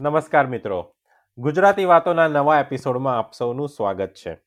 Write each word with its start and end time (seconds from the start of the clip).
નમસ્કાર 0.00 0.46
મિત્રો. 0.46 0.94
ગુજરાતી 1.38 1.84
વાતોના 1.84 2.28
નવા 2.28 2.60
એપિસોડમાં 2.60 3.18
આપ 3.18 3.32
સૌનું 3.32 3.68
સ્વાગત 3.68 4.14
છે. 4.14 4.38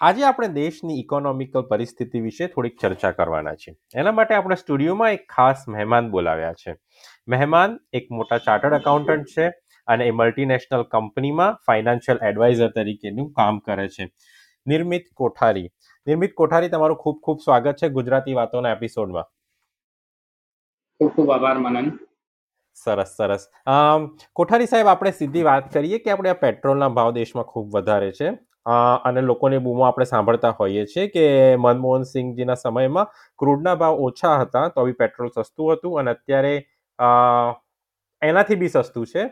આજે 0.00 0.24
આપણે 0.24 0.48
દેશની 0.48 1.00
ઇકોનોમિકલ 1.00 1.62
પરિસ્થિતિ 1.62 2.20
વિશે 2.20 2.46
થોડીક 2.46 2.80
ચર્ચા 2.80 3.10
કરવાના 3.10 3.54
છીએ. 3.54 3.74
એના 3.94 4.12
માટે 4.12 4.34
આપણે 4.34 4.54
સ્ટુડિયોમાં 4.54 5.12
એક 5.12 5.26
ખાસ 5.28 5.68
મહેમાન 5.68 6.10
બોલાવ્યા 6.10 6.52
છે. 6.52 6.76
મહેમાન 7.28 7.78
એક 7.92 8.06
મોટા 8.10 8.38
ચાર્ટર્ડ 8.38 8.74
એકાઉન્ટન્ટ 8.74 9.24
છે 9.24 9.48
અને 9.86 10.06
એ 10.06 10.10
મલ્ટીનેશનલ 10.10 10.82
કંપનીમાં 10.82 11.58
ફાઇનાન્શિયલ 11.66 12.18
એડવાઇઝર 12.22 12.68
તરીકેનું 12.68 13.32
કામ 13.32 13.58
કરે 13.58 13.88
છે. 13.88 14.12
નિર્મિત 14.66 15.02
કોઠારી. 15.14 15.70
નિર્મિત 16.06 16.32
કોઠારી 16.34 16.68
તમારું 16.68 16.96
ખૂબ 16.96 17.20
ખૂબ 17.22 17.38
સ્વાગત 17.44 17.74
છે 17.74 17.88
ગુજરાતી 17.88 18.34
વાતોના 18.34 18.72
એપિસોડમાં. 18.72 19.24
ખૂબ 21.00 21.12
ખૂબ 21.12 21.30
આભાર, 21.30 21.58
મનન. 21.58 21.98
સરસ 22.76 23.10
સરસ. 23.16 23.42
કોઠારી 24.36 24.66
સાહેબ, 24.66 24.88
આપણે 24.92 25.12
સીધી 25.12 25.42
વાત 25.48 25.72
કરીએ 25.72 25.98
કે 25.98 26.10
આપણે 26.10 26.30
આ 26.30 26.38
પેટ્રોલના 26.44 26.90
ભાવ 26.98 27.10
દેશમાં 27.18 27.48
ખૂબ 27.50 27.66
વધારે 27.76 28.12
છે. 28.20 28.30
અને 29.04 29.20
લોકોની 29.22 29.60
બૂમો 29.66 29.84
આપણે 29.86 30.06
સાંભળતા 30.10 30.52
હોઈએ 30.60 30.84
છીએ 30.86 31.06
કે 31.14 31.24
મનમોહન 31.64 32.06
સિંહજીના 32.12 32.58
સમયમાં 32.62 33.10
ક્રૂડના 33.38 33.74
ભાવ 33.82 34.00
ઓછા 34.06 34.36
હતા, 34.42 34.68
તો 34.68 34.84
બી 34.86 34.98
પેટ્રોલ 35.02 35.30
સસ્તું 35.36 35.72
હતું 35.72 35.98
અને 36.00 36.10
અત્યારે 36.16 36.54
એનાથી 38.22 38.60
બી 38.62 38.72
સસ્તું 38.74 39.06
છે. 39.12 39.24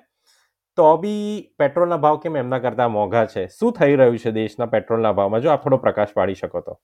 તો 0.79 0.91
બી 1.03 1.23
પેટ્રોલના 1.59 2.01
ભાવ 2.05 2.17
કેમ 2.23 2.37
એમના 2.43 2.63
કરતાં 2.65 2.93
મોંઘા 2.93 3.27
છે? 3.33 3.43
શું 3.59 3.73
થઈ 3.79 3.97
રહ્યું 4.01 4.19
છે 4.25 4.31
દેશના 4.37 4.69
પેટ્રોલના 4.75 5.13
ભાવમાં? 5.19 5.43
જો 5.47 5.51
આપ 5.55 5.63
થોડો 5.65 5.79
પ્રકાશ 5.87 6.13
પાડી 6.19 6.39
શકો 6.43 6.61
તો. 6.69 6.75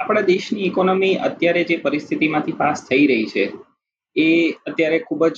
આપણા 0.00 0.24
દેશની 0.30 0.64
ઇકોનોમી 0.70 1.14
અત્યારે 1.28 1.62
જે 1.70 1.76
પરિસ્થિતિમાંથી 1.84 2.56
પાસ 2.62 2.78
થઈ 2.88 3.04
રહી 3.10 3.26
છે 3.34 3.44
એ 4.16 4.28
અત્યારે 4.68 4.98
ખૂબ 5.08 5.22
જ 5.28 5.36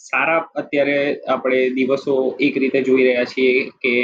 સારા 0.00 0.42
અત્યારે 0.60 0.98
આપણે 1.28 1.60
દિવસો 1.78 2.14
એક 2.40 2.60
રીતે 2.62 2.80
જોઈ 2.82 3.06
રહ્યા 3.08 3.32
છીએ 3.32 3.52
કે 3.82 3.94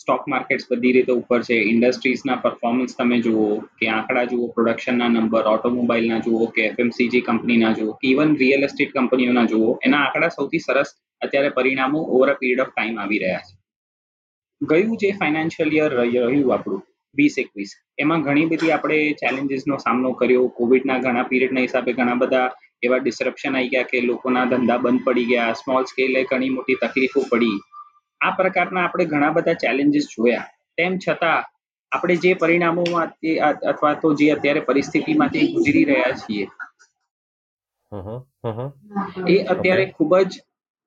સ્ટોક 0.00 0.22
માર્કેટ્સ 0.26 0.66
બધી 0.70 0.92
રીતે 0.96 1.12
ઉપર 1.12 1.40
છે. 1.42 1.56
ઇન્ડસ્ટ્રીઝના 1.72 2.40
પરફોર્મન્સ 2.44 2.96
તમે 2.96 3.18
જુઓ 3.26 3.46
કે 3.78 3.88
આંકડા 3.88 4.26
જુઓ 4.32 4.48
પ્રોડક્શનના 4.54 5.10
નંબર 5.10 5.50
ઓટોમોબાઈલના 5.54 6.20
જુઓ 6.26 6.46
કે 6.54 6.62
એફએમસીજી 6.70 7.26
કંપનીના 7.28 7.72
જુઓ 7.78 7.92
ઇવન 8.02 8.32
રિયલ 8.42 8.68
એસ્ટેટ 8.68 8.94
કંપનીઓના 8.96 9.46
જુઓ, 9.46 9.68
એના 9.86 10.02
આંકડા 10.04 10.36
સૌથી 10.36 10.62
સરસ 10.66 10.90
અત્યારે 11.20 11.50
પરિણામો 11.58 12.00
over 12.14 12.32
a 12.32 12.38
period 12.40 12.64
of 12.64 12.72
time 12.72 12.98
આવી 12.98 13.20
રહ્યા 13.24 13.44
છે. 13.46 13.54
ગયું 14.60 14.96
જે 14.96 15.12
ફાઇનાન્શિયલ 15.20 15.70
યર 15.76 15.92
રહ્યું 15.92 16.52
આપણું, 16.54 16.82
વીસ 17.14 17.38
એકવીસ, 17.38 17.70
એમાં 17.98 18.24
ઘણી 18.26 18.50
બધી 18.50 18.72
આપણે 18.72 18.98
ચેલેન્જીસનો 19.22 19.78
સામનો 19.86 20.12
કર્યો. 20.20 20.44
કોવિડના 20.58 20.98
ઘણા 20.98 21.28
પીરિયડના 21.30 21.66
હિસાબે 21.68 21.92
ઘણા 21.92 22.20
બધા 22.22 22.48
એવા 22.82 23.00
ડિસરપ્શન 23.00 23.56
આવી 23.56 23.72
ગયા 23.72 23.90
કે 23.90 24.02
લોકોના 24.06 24.46
ધંધા 24.46 24.78
બંધ 24.78 25.04
પડી 25.06 25.26
ગયા 25.26 25.58
સ્મોલ 25.60 25.84
સ્કેલે 25.84 26.20
ઘણી 26.24 26.52
મોટી 26.56 26.80
તકલીફો 26.82 27.20
પડી. 27.30 27.58
આ 28.20 28.32
પ્રકારના 28.32 28.84
આપણે 28.84 29.04
ઘણા 29.06 29.32
બધા 29.32 29.60
ચેલેન્જીસ 29.62 30.06
જોયા. 30.14 30.46
તેમ 30.78 30.94
છતાં 30.98 31.42
આપણે 31.92 32.16
જે 32.16 32.30
પરિણામોમાં 32.34 33.08
અથવા 33.68 33.94
તો 34.02 34.12
જે 34.14 34.28
અત્યારે 34.34 34.60
પરિસ્થિતિમાંથી 34.60 35.46
ગુજરી 35.54 35.84
રહ્યા 35.84 36.14
છીએ 36.20 36.46
એ 39.28 39.36
અત્યારે 39.46 39.84
ખૂબ 39.90 40.14
જ 40.20 40.30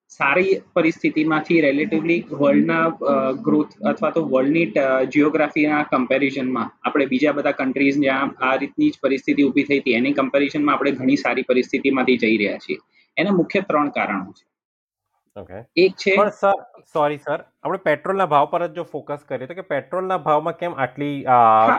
સારી 0.10 0.62
પરિસ્થિતિમાંથી 0.74 1.60
રિલેટિવલી 1.62 2.18
વર્લ્ડના 2.32 2.84
ગ્રોથ 3.46 3.74
અથવા 3.92 4.12
તો 4.12 4.22
વર્લ્ડની 4.26 4.66
જિયોગ્રાફીના 5.14 5.84
કમ્પેરિઝનમાં 5.86 6.70
આપણે 6.84 7.08
બીજા 7.14 7.34
બધા 7.34 7.56
કન્ટ્રીઝ 7.60 7.98
જ્યાં 8.00 8.34
આ 8.42 8.56
રીતની 8.58 8.90
જ 8.90 9.02
પરિસ્થિતિ 9.02 9.46
ઊભી 9.46 9.68
થઈ 9.70 9.80
હતી 9.80 9.96
એની 10.00 10.14
કમ્પેરિઝનમાં 10.16 10.76
આપણે 10.76 10.94
ઘણી 11.00 11.18
સારી 11.18 11.48
પરિસ્થિતિમાંથી 11.50 12.18
જઈ 12.18 12.38
રહ્યા 12.38 12.66
છીએ. 12.66 12.78
એના 13.18 13.38
મુખ્ય 13.40 13.62
ત્રણ 13.64 13.90
કારણો 13.92 14.34
છે. 14.34 14.46
એક 15.78 15.96
છે 15.98 16.12
સર 16.34 16.60
સોરી 16.94 17.20
સર 17.20 17.40
આપણે 17.62 17.80
પેટ્રોલના 17.88 18.28
ભાવ 18.28 18.46
પર 18.52 18.68
જ 18.68 18.76
જો 18.76 18.86
ફોકસ 18.92 19.24
કરીએ 19.30 19.48
તો 19.48 19.56
કે 19.56 19.66
પેટ્રોલના 19.72 20.20
ભાવમાં 20.28 20.60
કેમ 20.60 20.78
આટલી 20.78 21.16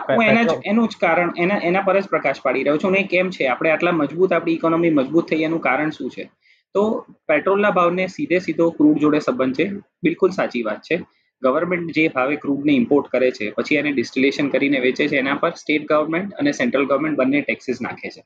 હું 0.09 0.25
એના 0.25 0.43
જ 0.45 0.57
એનું 0.71 0.89
જ 0.89 0.99
કારણ 1.05 1.31
એના 1.45 1.61
એના 1.69 1.85
પર 1.87 2.01
જ 2.01 2.11
પ્રકાશ 2.11 2.41
પાડી 2.43 2.65
રહ્યો 2.65 2.81
છું. 2.83 2.91
અને 2.93 3.07
કેમ 3.13 3.31
છે? 3.31 3.47
આપણે 3.47 3.71
આટલા 3.71 3.95
મજબૂત 4.01 4.31
આપણી 4.33 4.57
ઇકોનોમી 4.59 4.93
મજબૂત 4.99 5.31
થઈ 5.31 5.47
એનું 5.49 5.61
કારણ 5.61 5.95
શું 5.99 6.09
છે? 6.09 6.27
તો 6.75 6.83
પેટ્રોલના 7.29 7.75
ભાવને 7.77 8.05
સીધે 8.15 8.39
સીધો 8.45 8.65
ક્રૂડ 8.77 8.97
જોડે 9.03 9.19
સંબંધ 9.19 9.57
છે. 9.59 9.65
બિલકુલ 10.03 10.31
સાચી 10.39 10.63
વાત 10.67 10.81
છે. 10.87 10.97
ગવર્મેન્ટ 11.41 11.89
જે 11.95 12.03
ભાવે 12.15 12.35
ક્રૂડને 12.43 12.73
ઇમ્પોર્ટ 12.81 13.07
કરે 13.13 13.29
છે, 13.31 13.47
પછી 13.57 13.79
એને 13.81 13.91
ડિસ્ટિલેશન 13.93 14.47
કરીને 14.53 14.79
વેચે 14.85 15.03
છે, 15.11 15.17
એના 15.23 15.41
પર 15.41 15.53
સ્ટેટ 15.61 15.87
ગવર્મેન્ટ 15.91 16.35
અને 16.39 16.51
સેન્ટ્રલ 16.59 16.87
ગવર્મેન્ટ 16.91 17.17
બંને 17.19 17.41
ટેક્સીસ 17.41 17.81
નાખે 17.87 18.09
છે. 18.15 18.21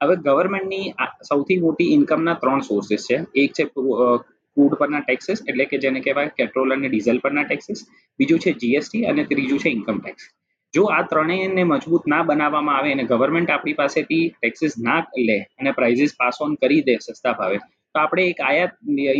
હવે 0.00 0.14
ગવર્મેન્ટની 0.26 0.86
સૌથી 1.28 1.60
મોટી 1.64 1.92
ઇન્કમના 1.96 2.40
ત્રણ 2.42 2.62
સોર્સિસ 2.70 3.06
છે. 3.08 3.18
એક 3.42 3.52
છે 3.56 3.64
ક્રૂડ 4.56 4.74
પરના 4.80 5.02
ટેક્સીસ 5.04 5.40
એટલે 5.50 5.64
કે 5.70 5.78
જેને 5.84 6.00
કહેવાય 6.04 6.34
પેટ્રોલ 6.36 6.74
અને 6.74 6.88
ડીઝલ 6.88 7.18
પરના 7.24 7.46
ટેક્સીસ 7.48 7.80
બીજું 8.18 8.42
છે 8.44 8.52
જીએસટી 8.62 9.04
અને 9.10 9.22
ત્રીજું 9.30 9.62
છે 9.62 9.70
ઇન્કમ 9.76 9.98
ટેક્સ 10.00 10.24
જો 10.74 10.82
આ 10.94 11.02
ત્રણેયને 11.10 11.64
મજબૂત 11.72 12.04
ના 12.12 12.22
બનાવવામાં 12.28 12.76
આવે 12.76 12.92
અને 12.94 13.04
ગવર્મેન્ટ 13.10 13.50
આપણી 13.50 13.76
પાસેથી 13.80 14.24
ટેક્સીસ 14.30 14.74
ના 14.86 15.00
લે 15.28 15.38
અને 15.60 15.70
પ્રાઇઝીસ 15.78 16.14
પાસ 16.20 16.40
ઓન 16.44 16.54
કરી 16.62 16.82
દે, 16.86 16.94
સસ્તા 17.06 17.34
ભાવે 17.38 17.58
તો 17.96 18.02
આપણે 18.02 18.24
એક 18.30 18.40
આયાત 18.46 18.72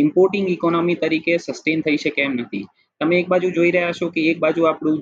ઇમ્પોર્ટિંગ 0.05 0.49
ઇકોનોમી 0.55 0.97
તરીકે 1.03 1.33
સસ્ટેન 1.39 1.85
થઈ 1.85 2.01
શકે 2.03 2.21
એમ 2.25 2.33
નથી. 2.41 2.65
તમે 3.01 3.15
એક 3.21 3.27
બાજુ 3.33 3.49
જોઈ 3.57 3.71
રહ્યા 3.75 3.97
છો 3.99 4.09
કે 4.15 4.21
એક 4.31 4.39
બાજુ 4.45 4.67
આપણું 4.69 4.97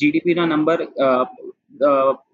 જીડીપીના 0.00 0.46
નંબર 0.52 0.80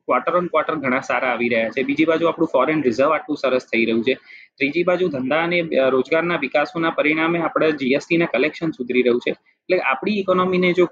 ક્વાર્ટર 0.06 0.37
ઓન 0.39 0.47
ક્વાર્ટર 0.53 0.77
ઘણા 0.84 1.03
સારા 1.09 1.33
આવી 1.34 1.50
રહ્યા 1.53 1.75
છે. 1.75 1.84
બીજી 1.89 2.09
બાજુ 2.11 2.28
આપણું 2.31 2.50
ફોરેન 2.55 2.81
રિઝર્વ 2.87 3.12
આટલું 3.17 3.39
સરસ 3.43 3.65
થઈ 3.71 3.84
રહ્યું 3.89 4.03
છે. 4.06 4.15
ત્રીજી 4.59 4.84
બાજુ 4.89 5.06
ધંધા 5.15 5.43
અને 5.47 5.59
રોજગારના 5.95 6.39
વિકાસોના 6.45 6.93
પરિણામે 6.99 7.39
આપણે 7.41 7.69
જીએસટીના 7.83 8.33
કલેક્શન 8.34 8.73
સુધરી 8.79 9.05
રહ્યું 9.06 9.23
છે. 9.27 9.33
એટલે 9.69 9.79
આપણી 9.91 10.19
ઇકોનોમીને 10.23 10.71
જો 10.79 10.87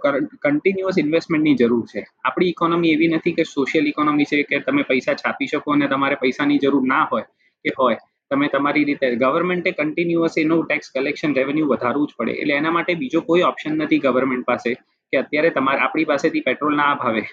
કન્ટિન્યુઅસ 0.44 1.00
ઇન્વેસ્ટમેન્ટની 1.04 1.56
જરૂર 1.62 1.84
છે. 1.92 2.04
આપણી 2.24 2.52
ઇકોનોમી 2.54 2.92
એવી 2.96 3.10
નથી 3.16 3.34
કે 3.38 3.44
સોશિયલ 3.56 3.90
ઇકોનોમી 3.92 4.28
છે 4.30 4.44
કે 4.50 4.62
તમે 4.68 4.84
પૈસા 4.92 5.16
છાપી 5.22 5.50
શકો 5.52 5.74
અને 5.74 5.88
તમારે 5.92 6.16
પૈસાની 6.24 6.62
જરૂર 6.64 6.84
ના 6.92 7.04
હોય, 7.10 7.26
કે 7.64 7.70
હોય. 7.78 7.98
તમે 8.30 8.48
તમારી 8.48 8.86
રીતે 8.88 9.06
ગવર્મેન્ટે 9.22 9.70
કન્ટિન્યુઅસ 9.78 10.36
એનું 10.42 10.62
ટેક્સ 10.66 10.92
કલેક્શન 10.94 11.32
રેવન્યુ 11.38 11.66
વધારવું 11.72 12.06
જ 12.08 12.14
પડે. 12.18 12.34
એટલે 12.42 12.54
એના 12.60 12.74
માટે 12.76 12.94
બીજો 13.02 13.20
કોઈ 13.28 13.42
ઓપ્શન 13.50 13.74
નથી 13.78 14.00
ગવર્મેન્ટ 14.04 14.46
પાસે 14.50 14.70
કે 15.12 15.16
અત્યારે 15.22 15.50
તમારે, 15.56 15.78
આપણી 15.80 16.08
પાસેથી 16.12 16.44
પેટ્રોલના 16.48 16.92
ભાવે. 17.00 17.24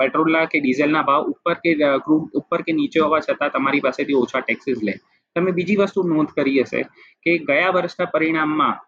પેટ્રોલના 0.00 0.44
કે 0.52 0.60
ડીઝલના 0.62 1.04
ભાવ 1.08 1.30
ઉપર 1.32 1.56
કે 1.64 1.72
ક્રૂડ 2.04 2.36
ઉપર 2.40 2.60
કે 2.66 2.72
નીચે 2.80 2.98
હોવા 3.04 3.22
છતાં 3.26 3.54
તમારી 3.56 3.84
પાસેથી 3.86 4.20
ઓછા 4.22 4.42
ટેક્સીસ 4.44 4.84
લે. 4.88 4.94
તમે 5.36 5.50
બીજી 5.58 5.80
વસ્તુ 5.80 6.06
નોંધ 6.12 6.32
કરી 6.36 6.62
હશે 6.62 6.84
કે 7.24 7.38
ગયા 7.48 7.74
વર્ષના 7.76 8.12
પરિણામમાં 8.14 8.78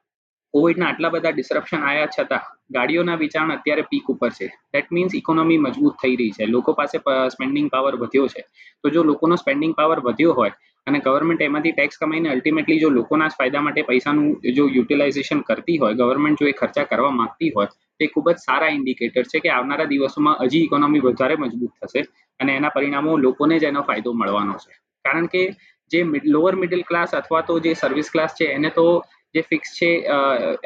કોવિડના 0.55 0.89
આટલા 0.91 1.13
બધા 1.15 1.35
ડિસ્રપ્શન 1.35 1.83
આવ્યા 1.89 2.15
છતાં 2.15 2.47
ગાડીઓના 2.75 3.19
વિચારણ 3.19 3.57
અત્યારે 3.57 3.85
પીક 3.91 4.09
ઉપર 4.15 4.31
છે. 4.39 4.47
દેટ 4.75 4.89
મીન્સ 4.95 5.13
ઇકોનોમી 5.21 5.59
મજબૂત 5.67 5.95
થઈ 6.03 6.17
રહી 6.21 6.33
છે. 6.37 6.45
લોકો 6.55 6.71
પાસે 6.79 6.99
સ્પેન્ડિંગ 7.35 7.69
પાવર 7.75 7.95
વધ્યો 8.03 8.27
છે. 8.33 8.43
તો 8.83 8.87
જો 8.95 9.01
લોકોનો 9.11 9.37
સ્પેન્ડિંગ 9.43 9.75
પાવર 9.75 10.01
વધ્યો 10.09 10.33
હોય 10.39 10.55
અને 10.91 10.99
ગવર્મેન્ટ 11.07 11.43
એમાંથી 11.49 11.75
ટેક્સ 11.75 12.01
કમાઈને 12.01 12.29
અલ્ટિમેટલી 12.35 12.81
જો 12.83 12.91
લોકોના 12.99 13.29
જ 13.29 13.39
ફાયદા 13.39 13.63
માટે 13.67 13.83
પૈસાનું 13.91 14.29
જો 14.57 14.65
યુટિલાઇઝેશન 14.77 15.41
કરતી 15.49 15.79
હોય 15.83 15.99
ગવર્મેન્ટ 16.01 16.41
જો 16.41 16.51
એ 16.53 16.55
ખર્ચા 16.61 16.87
કરવા 16.91 17.13
માંગતી 17.21 17.51
હોય, 17.57 17.69
તે 18.01 18.05
ખૂબ 18.13 18.27
જ 18.31 18.39
સારા 18.47 18.71
ઇન્ડિકેટર 18.79 19.25
છે 19.33 19.41
કે 19.45 19.51
આવનારા 19.51 19.91
દિવસોમાં 19.93 20.37
હજી 20.45 20.65
ઇકોનોમી 20.69 21.03
વધારે 21.07 21.37
મજબૂત 21.43 21.73
થશે 21.83 22.03
અને 22.41 22.53
એના 22.59 22.75
પરિણામો 22.77 23.19
લોકોને 23.25 23.57
જ 23.59 23.65
એનો 23.73 23.83
ફાયદો 23.89 24.13
મળવાનો 24.15 24.55
છે. 24.63 24.73
કારણ 25.05 25.27
કે 25.29 25.43
જે 25.91 26.01
લોઅર 26.35 26.55
મિડલ 26.57 26.83
ક્લાસ 26.85 27.11
અથવા 27.15 27.43
તો 27.49 27.55
જે 27.61 27.73
સર્વિસ 27.75 28.09
ક્લાસ 28.11 28.33
છે, 28.39 28.47
એને 28.57 28.71
તો 28.71 28.87
જે 29.35 29.43
ફિક્સ 29.43 29.69
છે 29.79 29.91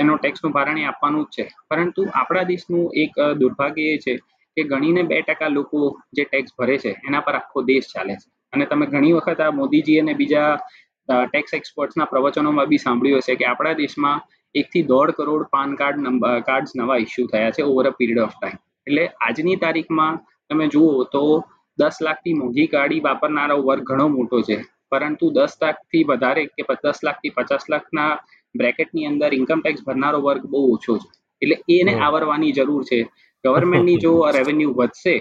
એનો 0.03 0.15
ટેક્સનું 0.19 0.53
ભારણ 0.53 0.79
એ 0.79 0.85
આપવાનું 0.85 1.25
જ 1.27 1.35
છે. 1.37 1.45
પરંતુ 1.71 2.03
આપણા 2.13 2.47
દેશનું 2.53 2.85
એક 3.03 3.13
દુર્ભાગ્ય 3.41 3.91
એ 3.95 3.99
છે 4.05 4.13
કે 4.57 4.63
ગણીને 4.71 5.03
બે 5.11 5.17
ટકા 5.23 5.51
લોકો 5.59 5.79
જે 6.17 6.25
ટેક્સ 6.25 6.51
ભરે 6.59 6.77
છે, 6.79 6.93
એના 7.09 7.25
પર 7.27 7.35
આખો 7.35 7.59
દેશ 7.71 7.89
ચાલે 7.93 8.15
છે. 8.21 8.29
અને 8.55 8.67
તમે 8.67 8.87
ઘણી 8.87 9.15
વખત 9.19 9.41
આ 9.41 9.57
મોદીજી 9.61 9.99
અને 10.01 10.15
બીજા 10.15 10.51
ટેક્સ 11.09 11.57
એક્સપર્ટ્સના 11.59 12.11
પ્રવચનોમાં 12.13 12.69
બી 12.69 12.83
સાંભળ્યું 12.85 13.25
હશે 13.25 13.39
કે 13.41 13.49
આપણા 13.49 13.75
દેશમાં 13.75 14.23
એકથી 14.55 14.85
દોઢ 14.85 15.15
કરોડ 15.19 15.49
પાન 15.51 15.75
કાર્ડ 15.81 16.07
કાર્ડ 16.49 16.77
નવા 16.81 17.01
ઇસ્યુ 17.07 17.27
થયા 17.33 17.57
છે 17.57 17.63
over 17.65 17.87
a 17.87 17.97
period 17.99 18.25
of 18.27 18.37
time 18.37 18.61
એટલે 18.87 19.05
આજની 19.27 19.59
તારીખમાં 19.65 20.21
તમે 20.51 20.67
જુઓ 20.69 20.93
તો 21.15 21.25
દસ 21.79 21.97
લાખથી 22.01 22.37
મોંઘી 22.41 22.69
ગાડી 22.69 23.03
વાપરનારો 23.07 23.57
વર્ગ 23.63 23.85
ઘણો 23.85 24.07
મોટો 24.17 24.39
છે. 24.43 24.59
પરંતુ 24.91 25.27
દસ 25.37 25.55
લાખથી 25.63 26.05
વધારે 26.05 26.43
કે 26.49 26.63
દસ 26.83 26.99
લાખથી 27.07 27.35
પચાસ 27.37 27.65
લાખના 27.69 28.11
બ્રેકેટની 28.55 29.07
અંદર 29.11 29.31
ઇન્કમ 29.33 29.61
ટેક્સ 29.61 29.83
ભરનારો 29.87 30.19
વર્ગ 30.21 30.43
બહુ 30.53 30.61
ઓછો 30.75 30.95
છે. 30.99 31.09
એટલે 31.43 31.57
એને 31.77 31.93
આવરવાની 31.99 32.53
જરૂર 32.53 32.83
છે. 32.85 32.99
ગવર્મેન્ટની 33.45 33.99
જો 33.99 34.13
રેવન્યુ 34.31 34.71
વધશે 34.73 35.15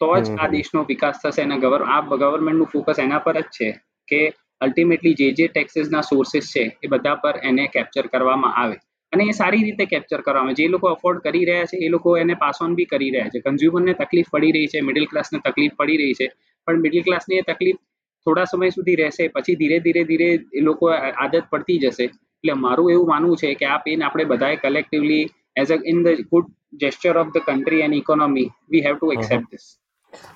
તો 0.00 0.10
જ 0.16 0.34
આ 0.36 0.48
દેશનો 0.48 0.84
વિકાસ 0.84 1.16
થશે 1.22 1.42
અને 1.42 1.56
આ 1.56 2.00
ગવર્મેન્ટનું 2.12 2.70
ફોકસ 2.72 2.98
એના 2.98 3.20
પર 3.20 3.38
જ 3.38 3.48
છે 3.52 3.68
કે 4.08 4.20
અલ્ટિમેટલી 4.60 5.14
જે 5.14 5.28
જે 5.32 5.46
ટેક્સીસના 5.48 6.02
સોર્સિસ 6.02 6.52
છે 6.52 6.64
એ 6.78 6.88
બધા 6.88 7.16
પર 7.16 7.34
એને 7.42 7.64
કેપ્ચર 7.68 8.06
કરવામાં 8.08 8.54
આવે. 8.54 8.76
અને 9.12 9.24
એ 9.24 9.32
સારી 9.32 9.62
રીતે 9.62 9.84
કેપ્ચર 9.86 10.20
કરવામાં 10.22 10.56
જે 10.56 10.68
લોકો 10.68 10.86
અફોર્ડ 10.88 11.20
કરી 11.22 11.44
રહ્યા 11.44 11.66
છે 11.66 11.76
એ 11.78 11.88
લોકો 11.88 12.16
એને 12.16 12.34
પાસ 12.36 12.60
ઓન 12.60 12.74
બી 12.74 12.86
કરી 12.86 13.10
રહ્યા 13.10 13.30
છે. 13.30 13.38
કન્ઝ્યુમરને 13.42 13.94
તકલીફ 13.96 14.30
પડી 14.30 14.52
રહી 14.52 14.68
છે 14.68 14.82
મિડલ 14.82 15.06
ક્લાસને 15.06 15.38
તકલીફ 15.40 15.74
પડી 15.76 15.98
રહી 15.98 16.14
છે. 16.14 16.26
પણ 16.66 16.80
મિડલ 16.80 17.02
ક્લાસની 17.02 17.38
એ 17.38 17.44
તકલીફ 17.44 17.80
થોડા 18.26 18.46
સમય 18.46 18.70
સુધી 18.70 18.96
રહેશે 18.96 19.24
પછી 19.30 19.56
ધીરે 19.56 19.78
ધીરે 19.80 20.02
ધીરે 20.04 20.28
એ 20.52 20.62
લોકો 20.62 20.84
આદત 20.94 21.44
પડતી 21.50 21.78
જશે. 21.80 22.06
એટલે 22.34 22.54
મારું 22.56 22.92
એવું 22.92 23.08
માનવું 23.08 23.36
છે 23.36 23.54
કે 23.54 23.66
આ 23.66 23.80
પેન 23.80 24.00
આપણે 24.02 24.24
બધાએ 24.26 24.56
collectively 24.58 25.24
as 25.56 25.70
a 25.70 25.76
in 25.84 25.98
the 26.04 26.22
good 26.30 26.46
gesture 26.80 27.14
of 27.16 27.30
the 27.30 27.44
country 27.48 27.84
and 27.84 27.96
economy 27.96 28.48
we 28.70 28.84
have 28.84 28.96
to 28.96 29.12
accept 29.12 29.48
this 29.50 29.66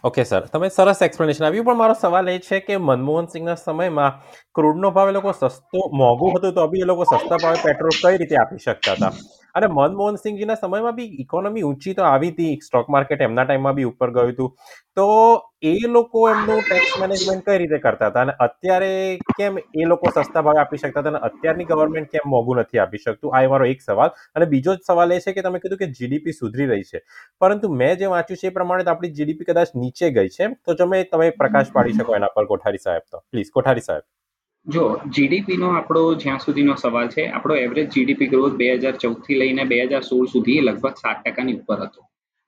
okay 0.05 0.25
sir 0.25 0.49
તમે 0.49 0.69
સરસ 0.71 1.03
એક્સપ્લેનેશન 1.03 1.45
આપ્યું, 1.45 1.67
પણ 1.67 1.77
મારો 1.77 1.95
સવાલ 1.95 2.29
એ 2.29 2.39
છે 2.39 2.61
કે 2.61 2.79
મનમોહન 2.79 3.29
સિંહના 3.29 3.57
સમયમાં 3.57 4.19
ક્રૂડનો 4.55 4.91
ભાવ 4.91 5.09
એ 5.09 5.13
લોકો 5.13 5.33
સસ્તો, 5.33 5.81
મોંઘું 5.93 6.35
હતું 6.37 6.55
તો 6.55 6.69
બી 6.69 6.83
એ 6.83 6.85
લોકો 6.85 7.05
સસ્તા 7.05 7.39
ભાવે 7.39 7.63
પેટ્રોલ 7.63 7.97
કઈ 8.03 8.19
રીતે 8.19 8.37
આપી 8.37 8.59
શકતા 8.59 8.97
હતા? 8.97 9.13
અને 9.55 9.67
મનમોહન 9.67 10.17
સિંહજીના 10.17 10.55
સમયમાં 10.55 10.95
બી 10.95 11.09
ઇકોનોમી 11.19 11.63
ઊંચી 11.63 11.95
તો 11.95 12.03
આવી 12.03 12.31
હતી. 12.31 12.61
સ્ટોક 12.63 12.89
માર્કેટ 12.89 13.21
એમના 13.21 13.45
ટાઈમમાં 13.45 13.75
બી 13.75 13.85
ઉપર 13.85 14.11
ગયું 14.11 14.33
હતું. 14.33 14.51
તો 14.97 15.07
એ 15.63 15.75
લોકો 15.89 16.31
એમનું 16.31 16.61
ટેક્સ 16.61 17.01
મેનેજમેન્ટ 17.01 17.45
કઈ 17.45 17.59
રીતે 17.59 17.79
કરતા 17.79 18.09
હતા? 18.11 18.23
અને 18.23 18.33
અત્યારે 18.39 19.19
કેમ 19.39 19.59
એ 19.59 19.85
લોકો 19.85 20.11
સસ્તા 20.11 20.43
ભાવે 20.43 20.61
આપી 20.61 20.79
શકતા 20.79 21.01
હતા? 21.01 21.11
અને 21.11 21.19
અત્યારની 21.19 21.65
ગવર્મેન્ટ 21.65 22.11
કેમ 22.11 22.21
મોંઘું 22.27 22.59
નથી 22.59 22.79
આપી 22.79 22.99
શકતું? 22.99 23.37
આ 23.37 23.49
મારો 23.49 23.65
એક 23.65 23.83
સવાલ. 23.83 24.11
અને 24.35 24.47
બીજો 24.47 24.75
જ 24.75 24.79
સવાલ 24.87 25.13
એ 25.13 25.21
છે 25.21 25.33
કે 25.33 25.43
તમે 25.43 25.59
કીધું 25.59 25.79
કે 25.79 25.87
જીડીપી 25.87 26.33
સુધરી 26.33 26.67
રહી 26.67 26.83
છે. 26.83 27.01
પરંતુ 27.41 27.69
મેં 27.69 27.97
જે 27.99 28.07
વાંચ્યું 28.07 28.37
છે 28.37 28.47
એ 28.47 28.51
પ્રમાણે 28.51 28.91
આપણી 28.91 29.11
જીડીપી 29.11 29.45
કદાચ 29.45 29.69
નીચે 29.77 30.11
ગઈ 30.11 30.29
છે. 30.29 30.49
તો 30.65 30.75
તમે 30.75 31.05
તમે 31.05 31.31
પ્રકાશ 31.31 31.73
પાડી 31.73 31.93
શકો 31.93 32.17
એના 32.17 32.29
પર, 32.37 32.45
કોઠારી 32.45 32.79
સાહેબ 32.79 33.03
તો. 33.11 33.19
પ્લીઝ 33.31 33.51
કોઠારી 33.51 33.81
સાહેબ. 33.81 34.03
જો 34.67 34.85
જીડીપીનો 35.15 35.69
આપણો 35.77 36.03
જ્યાં 36.23 36.41
સુધીનો 36.41 36.75
સવાલ 36.77 37.09
છે, 37.09 37.23
આપણો 37.29 37.55
એવરેજ 37.65 37.87
જીડીપી 37.95 38.31
ગ્રોથ 38.33 38.55
બે 38.61 38.67
હજાર 38.83 38.97
ચૌદથી 39.03 39.39
લઈને 39.41 39.65
બે 39.71 39.79
હજાર 39.83 40.03
સોળ 40.03 40.27
સુધી 40.35 40.61
લગભગ 40.61 40.97
સાત 41.03 41.19
ટકાની 41.25 41.57
ઉપર 41.61 41.79
હતો. 41.85 42.01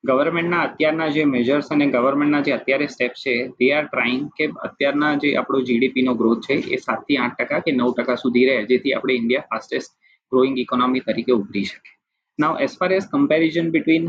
ગવર્મેન્ટના 0.04 0.62
અત્યારના 0.68 1.08
જે 1.14 1.24
મેજર્સ 1.24 1.72
અને 1.74 1.86
ગવર્મેન્ટના 1.94 2.42
જે 2.46 2.52
અત્યારે 2.58 2.86
સ્ટેપ 2.94 3.14
છે 3.22 3.34
તે 3.58 3.70
આર 3.74 3.86
ટ્રાઇંગ 3.88 4.28
કે 4.36 4.46
અત્યારના 4.66 5.12
જે 5.22 5.30
આપણો 5.40 5.60
જીડીપીનો 5.68 6.14
ગ્રોથ 6.20 6.46
છે, 6.46 6.56
એ 6.74 6.76
સાતથી 6.86 7.18
આઠ 7.18 7.36
ટકા 7.38 7.60
કે 7.64 7.72
નવ 7.72 7.90
ટકા 7.96 8.16
સુધી 8.24 8.46
રહે, 8.48 8.56
જેથી 8.70 8.94
આપણે 8.94 9.14
ઇન્ડિયા 9.20 9.48
ફાસ્ટેસ્ટ 9.50 9.92
ગ્રોઈંગ 10.32 10.56
ઇકોનોમી 10.64 11.04
તરીકે 11.08 11.32
ઉભરી 11.40 11.66
શકે. 11.70 11.90
Now 12.38 12.62
as 12.64 12.78
far 12.78 12.90
as 12.92 13.10
comparison 13.12 13.68
between 13.74 14.06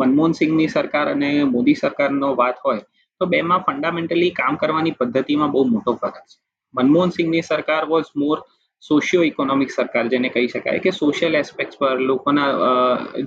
Manmohan 0.00 0.32
સિંહની 0.40 0.74
સરકાર 0.76 1.06
અને 1.14 1.30
મોદી 1.54 1.78
સરકારનો 1.84 2.34
વાત 2.42 2.58
હોય, 2.64 2.82
તો 3.20 3.24
બેમાં 3.32 3.64
ફંડામેન્ટલી 3.66 4.34
કામ 4.40 4.54
કરવાની 4.60 4.98
પદ્ધતિમાં 5.00 5.52
બહુ 5.54 5.64
મોટો 5.74 5.94
ફરક 6.02 6.16
છે. 6.28 6.36
મનમોહન 6.78 7.16
સિંહની 7.18 7.48
સરકાર 7.50 7.82
વોઝ 7.92 8.10
મોર 8.22 8.38
સોશિયો 8.82 9.24
ઇકોનોમિક 9.28 9.70
સરકાર 9.76 10.04
જેને 10.12 10.28
કહી 10.34 10.48
શકાય 10.52 10.82
કે 10.84 10.90
સોશિયલ 11.00 11.34
એસ્પેક્ટ 11.42 11.78
પર 11.80 11.96
લોકોના 12.10 12.50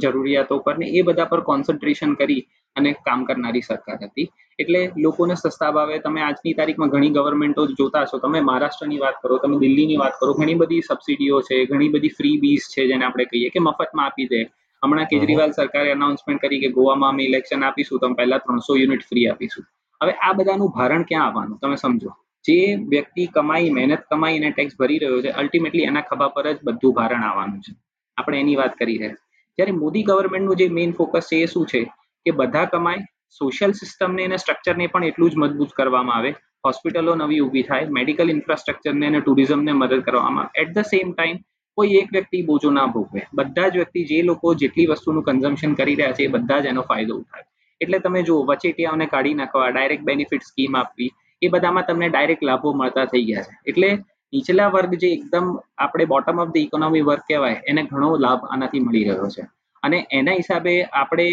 જરૂરિયાતો 0.04 0.60
પર 0.66 0.76
ને 0.82 0.88
એ 1.00 1.02
બધા 1.08 1.32
પર 1.32 1.42
કોન્સન્ટ્રેશન 1.50 2.14
કરી 2.22 2.44
અને 2.76 2.90
કામ 3.08 3.26
કરનારી 3.28 3.66
સરકાર 3.70 3.98
હતી. 4.04 4.28
એટલે 4.60 4.82
લોકોને 5.06 5.36
સસ્તા 5.36 5.72
ભાવે 5.78 5.98
તમે 6.06 6.22
આજની 6.28 6.54
તારીખમાં 6.60 6.94
ઘણી 6.94 7.12
ગવર્મેન્ટો 7.18 7.66
જોતા 7.80 8.06
છો 8.12 8.22
તમે 8.24 8.42
મહારાષ્ટ્રની 8.50 9.02
વાત 9.04 9.18
કરો 9.24 9.42
તમે 9.44 9.60
દિલ્હીની 9.64 10.00
વાત 10.04 10.16
કરો 10.22 10.32
ઘણી 10.40 10.58
બધી 10.62 10.88
સબસિડીઓ 10.90 11.42
છે 11.50 11.60
ઘણી 11.72 11.92
બધી 11.96 12.16
ફ્રી 12.18 12.36
બીઝ 12.44 12.72
છે 12.74 12.88
જેને 12.92 13.06
આપણે 13.06 13.26
કહીએ 13.32 13.50
કે 13.54 13.66
મફતમાં 13.68 14.08
આપી 14.08 14.30
દે. 14.34 14.42
હમણાં 14.84 15.12
કેજરીવાલ 15.12 15.52
સરકારે 15.60 15.92
અનાઉન્સમેન્ટ 15.98 16.42
કરી 16.44 16.62
કે 16.64 16.74
ગોવામાં 16.78 17.14
અમે 17.14 17.24
ઇલેક્શન 17.30 17.68
આપીશું 17.68 18.00
તમે 18.02 18.16
પહેલા 18.16 18.44
ત્રણસો 18.46 18.82
યુનિટ 18.82 19.08
ફ્રી 19.10 19.28
આપીશું. 19.28 19.66
હવે 20.02 20.14
આ 20.28 20.34
બધાનું 20.38 20.76
ભારણ 20.78 21.08
ક્યાં 21.10 21.28
આવવાનું 21.28 21.60
તમે 21.62 21.78
સમજો. 21.84 22.12
જે 22.46 22.76
વ્યક્તિ 22.76 23.26
કમાઈ, 23.26 23.70
મહેનત 23.70 24.04
કમાઈ 24.12 24.38
અને 24.38 24.52
ટેક્સ 24.52 24.74
ભરી 24.80 24.98
રહ્યો 24.98 25.22
છે 25.22 25.30
અલ્ટિમેટલી 25.30 25.84
એના 25.84 26.02
ખભા 26.02 26.28
પર 26.28 26.54
જ 26.54 26.58
બધું 26.64 26.94
ભારણ 26.94 27.24
આવવાનું 27.24 27.62
છે. 27.62 27.74
આપણે 28.18 28.40
એની 28.40 28.56
વાત 28.56 28.76
કરી 28.76 28.98
રહ્યા 28.98 29.16
જ્યારે 29.58 29.72
મોદી 29.72 30.04
ગવર્મેન્ટનું 30.04 30.56
જે 30.56 30.70
મેઇન 30.70 30.92
ફોકસ 30.92 31.28
છે 31.32 31.36
એ 31.36 31.46
શું 31.46 31.66
છે? 31.66 31.82
કે 32.26 32.32
બધા 32.32 32.66
કમાય 32.66 32.98
સોશિયલ 33.30 33.72
સિસ્ટમને 33.72 34.24
અને 34.24 34.38
સ્ટ્રક્ચરને 34.38 34.88
પણ 34.88 35.04
એટલું 35.04 35.32
જ 35.32 35.36
મજબૂત 35.38 35.70
કરવામાં 35.70 36.16
આવે. 36.16 36.32
હોસ્પિટલો 36.66 37.16
નવી 37.16 37.40
ઊભી 37.40 37.62
થાય 37.62 37.88
મેડિકલ 37.90 38.30
ઇન્ફ્રાસ્ટ્રક્ચરને 38.30 39.08
અને 39.08 39.20
ટુરિઝમને 39.20 39.72
મદદ 39.72 40.02
કરવામાં 40.02 40.50
એટ 40.56 40.74
ધ 40.76 40.78
સેમ 40.78 41.12
ટાઈમ 41.12 41.38
કોઈ 41.78 41.96
એક 41.96 42.10
વ્યક્તિ 42.12 42.42
બોજો 42.42 42.70
ના 42.72 42.86
ભોગવે. 42.86 43.22
બધા 43.34 43.68
જ 43.68 43.76
વ્યક્તિ, 43.76 44.04
જે 44.04 44.22
લોકો 44.22 44.54
જેટલી 44.54 44.86
વસ્તુનું 44.86 45.24
કન્ઝમ્પશન 45.24 45.74
કરી 45.74 45.96
રહ્યા 45.96 46.12
છે 46.12 46.24
એ 46.24 46.28
બધા 46.28 46.60
જ 46.60 46.66
એનો 46.66 46.82
ફાયદો 46.82 47.16
ઉઠાવે. 47.16 47.46
એટલે 47.82 48.00
તમે 48.00 48.22
જુઓ, 48.24 48.44
વચેટિયાઓને 48.44 49.06
કાઢી 49.06 49.34
નાખવા 49.34 49.70
ડાયરેક્ટ 49.70 50.04
બેનિફિટ 50.04 50.42
સ્કીમ 50.42 50.78
આપવી 50.78 51.12
એ 51.42 51.52
બધામાં 51.54 51.86
તમને 51.88 52.10
ડાયરેક્ટ 52.10 52.44
લાભો 52.50 52.74
મળતા 52.80 53.06
થઈ 53.14 53.24
ગયા 53.30 53.46
છે. 53.48 53.56
એટલે 53.70 53.90
નીચલા 54.34 54.70
વર્ગ 54.76 54.94
જે 55.02 55.10
એકદમ 55.16 55.48
આપણે 55.86 56.06
બોટમ 56.12 56.44
ઓફ 56.44 56.52
ધ 56.54 56.66
ઇકોનોમી 56.68 57.08
વર્ગ 57.10 57.24
કહેવાય, 57.30 57.58
એને 57.70 57.82
ઘણો 57.90 58.10
લાભ 58.26 58.42
આનાથી 58.48 58.84
મળી 58.86 59.06
રહ્યો 59.08 59.30
છે. 59.36 59.44
અને 59.84 59.98
એના 60.18 60.38
હિસાબે 60.42 60.74
આપણે 61.02 61.28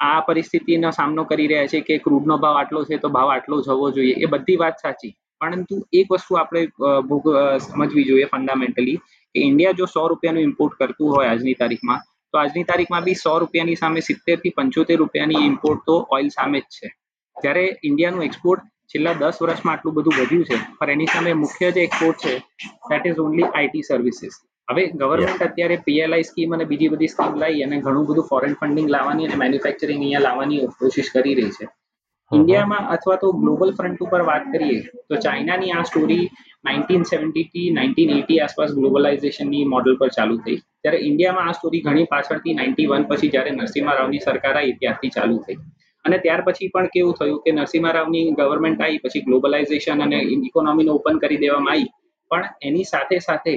આ 0.00 0.18
પરિસ્થિતિનો 0.26 0.90
સામનો 0.98 1.22
કરી 1.30 1.48
રહ્યા 1.52 1.70
છે 1.72 1.80
કે 1.88 1.94
ક્રૂડનો 2.04 2.34
ભાવ 2.42 2.58
આટલો 2.60 2.80
છે 2.88 2.98
તો 3.04 3.08
ભાવ 3.16 3.30
આટલો 3.34 3.56
જવો 3.68 3.86
જોઈએ, 3.96 4.14
એ 4.24 4.26
બધી 4.32 4.58
વાત 4.62 4.76
સાચી. 4.84 5.12
પરંતુ 5.40 5.76
એક 5.98 6.12
વસ્તુ 6.12 6.36
આપણે 6.40 6.60
સમજવી 7.64 8.04
જોઈએ 8.10 8.26
ફંડામેન્ટલી 8.32 8.98
કે 9.34 9.38
ઇન્ડિયા 9.48 9.78
જો 9.80 9.86
સો 9.94 10.04
રૂપિયાનું 10.12 10.46
ઇમ્પોર્ટ 10.48 10.78
કરતું 10.80 11.10
હોય 11.14 11.32
આજની 11.32 11.56
તારીખમાં, 11.62 12.00
તો 12.32 12.38
આજની 12.42 12.64
તારીખમાં 12.70 13.04
બી 13.08 13.16
સો 13.24 13.34
રૂપિયાની 13.42 13.80
સામે 13.82 14.00
સિત્તેરથી 14.08 14.54
પંચોતેર 14.58 14.98
રૂપિયાની 15.02 15.42
ઇમ્પોર્ટ 15.50 15.84
તો 15.88 15.96
ઓઇલ 16.16 16.28
સામે 16.36 16.58
જ 16.60 16.66
છે. 16.76 16.88
જ્યારે 17.36 17.64
ઇન્ડિયાનું 17.88 18.26
એક્સપોર્ટ 18.28 18.64
છેલ્લા 18.90 19.14
દસ 19.20 19.38
વર્ષમાં 19.42 19.74
આટલું 19.74 19.94
બધું 19.94 20.18
વધ્યું 20.18 20.44
છે 20.44 20.56
પણ 20.78 20.90
એની 20.90 21.12
સામે 21.14 21.32
મુખ્ય 21.44 21.70
જે 21.70 21.86
એક્સપોર્ટ 21.86 22.20
છે 22.24 22.34
that 22.90 23.08
is 23.10 23.22
only 23.24 23.48
IT 23.48 23.86
services 23.88 24.36
હવે 24.68 24.84
ગવર્મેન્ટ 25.00 25.42
અત્યારે 25.46 25.76
પીએલઆઈ 25.86 26.28
સ્કીમ 26.28 26.54
અને 26.56 26.64
બીજી 26.70 26.92
બધી 26.92 27.10
સ્કીમ 27.14 27.34
લાવી 27.42 27.64
અને 27.66 27.76
ઘણું 27.80 28.06
બધું 28.08 28.28
ફોરેન 28.30 28.54
ફંડિંગ 28.60 28.88
લાવવાની 28.94 29.26
અને 29.28 29.36
મેન્યુફેક્ચરિંગ 29.42 30.00
અહીંયા 30.00 30.26
લાવવાની 30.26 30.60
કોશિશ 30.78 31.10
કરી 31.14 31.34
રહી 31.40 31.52
છે. 31.56 31.68
ઇન્ડિયામાં 32.30 32.86
અથવા 32.94 33.16
તો 33.22 33.28
ગ્લોબલ 33.42 33.72
ફ્રન્ટ 33.78 34.00
ઉપર 34.04 34.22
વાત 34.30 34.44
કરીએ 34.52 34.78
તો 35.08 35.18
ચાઇનાની 35.26 35.72
આ 35.72 35.84
સ્ટોરી 35.90 36.24
નાઇન્ટીન 36.64 37.04
સેવન્ટી 37.10 37.44
થી 37.52 37.66
નાઇન્ટીન 37.76 38.10
એટી 38.16 38.38
આસપાસ 38.40 38.72
ગ્લોબલાઇઝેશનની 38.78 39.64
મોડલ 39.74 39.98
પર 40.00 40.10
ચાલુ 40.16 40.38
થઈ. 40.44 40.58
ત્યારે 40.82 41.00
ઇન્ડિયામાં 41.10 41.50
આ 41.50 41.56
સ્ટોરી 41.58 41.82
ઘણી 41.86 42.06
પાછળથી 42.14 42.54
નાઇન્ટી 42.54 42.86
વન 42.92 43.06
પછી 43.10 43.30
જ્યારે 43.34 43.52
નરસિંહ 43.58 43.92
રાવની 43.92 44.22
સરકાર 44.26 44.56
આવી 44.56 44.76
ત્યારથી 44.80 45.12
ચાલુ 45.16 45.38
થઈ. 45.46 45.58
અને 46.06 46.18
ત્યાર 46.18 46.40
પછી 46.40 46.68
પણ 46.68 46.86
કેવું 46.86 47.14
થયું 47.14 47.40
કે 47.44 47.52
નરસિંહ 47.52 47.88
રાવની 47.92 48.32
ગવર્મેન્ટ 48.32 48.82
આવી 48.82 48.98
પછી 48.98 49.20
ગ્લોબલાઇઝેશન 49.20 50.02
અને 50.02 50.18
ઇકોનોમીને 50.18 50.90
ઓપન 50.90 51.18
કરી 51.18 51.36
દેવામાં 51.36 51.72
આવી 51.72 51.86
પણ 52.30 52.44
એની 52.62 52.82
સાથે 52.82 53.18
સાથે 53.18 53.54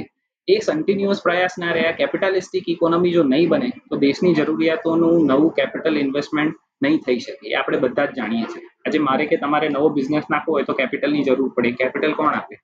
એ 0.48 0.60
કન્ટિન્યુઅસ 0.60 1.22
પ્રયાસ 1.24 1.56
ના 1.60 1.72
રહ્યા. 1.72 1.92
કેપિટલિસ્ટિક 1.92 2.70
ઇકોનોમી 2.70 3.12
જો 3.12 3.24
નહીં 3.24 3.50
બને, 3.50 3.70
તો 3.90 3.96
દેશની 3.96 4.34
જરૂરિયાતોનું 4.34 5.26
નવું 5.26 5.54
કેપિટલ 5.54 5.98
ઇન્વેસ્ટમેન્ટ 5.98 6.56
નહીં 6.84 6.98
થઈ 6.98 7.20
શકે. 7.20 7.50
એ 7.50 7.54
આપણે 7.54 7.78
બધા 7.78 8.06
જ 8.06 8.16
જાણીએ 8.18 8.42
છીએ. 8.42 8.64
આજે 8.86 9.00
મારે 9.00 9.26
કે 9.26 9.38
તમારે 9.38 9.70
નવો 9.70 9.90
બિઝનેસ 9.90 10.24
નાખવો 10.30 10.54
હોય 10.54 10.64
તો 10.64 10.74
કેપિટલની 10.74 11.24
જરૂર 11.24 11.54
પડે. 11.56 11.72
કેપિટલ 11.72 12.14
કોણ 12.14 12.34
આપે? 12.34 12.56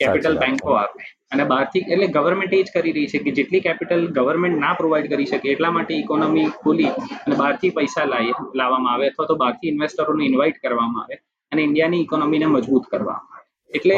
કેપિટલ 0.00 0.36
બેંકો 0.38 0.72
આપે. 0.74 1.02
અને 1.32 1.44
બહારથી 1.52 1.84
એટલે 1.86 2.08
ગવર્મેન્ટ 2.16 2.54
એ 2.58 2.62
જ 2.62 2.74
કરી 2.74 2.94
રહી 2.96 3.10
છે 3.12 3.18
કે 3.24 3.34
જેટલી 3.38 3.64
કેપિટલ 3.66 4.04
ગવર્મેન્ટ 4.18 4.58
ના 4.64 4.74
પ્રોવાઈડ 4.80 5.10
કરી 5.12 5.28
શકે 5.32 5.48
એટલા 5.54 5.72
માટે 5.76 5.94
ઇકોનોમી 5.96 6.46
ખોલી 6.62 6.92
અને 7.18 7.34
બહારથી 7.42 7.72
પૈસા 7.78 8.06
લાવવામાં 8.10 8.92
આવે 8.94 9.06
અથવા 9.10 9.28
તો 9.30 9.36
બહારથી 9.42 9.72
ઇન્વેસ્ટરોને 9.74 10.24
ઇન્વાઇટ 10.30 10.60
કરવામાં 10.64 11.04
આવે 11.04 11.16
અને 11.52 11.62
ઇન્ડિયાની 11.68 12.02
ઇકોનોમીને 12.06 12.46
મજબૂત 12.48 12.86
કરવામાં 12.92 13.32
આવે. 13.32 13.46
એટલે 13.72 13.96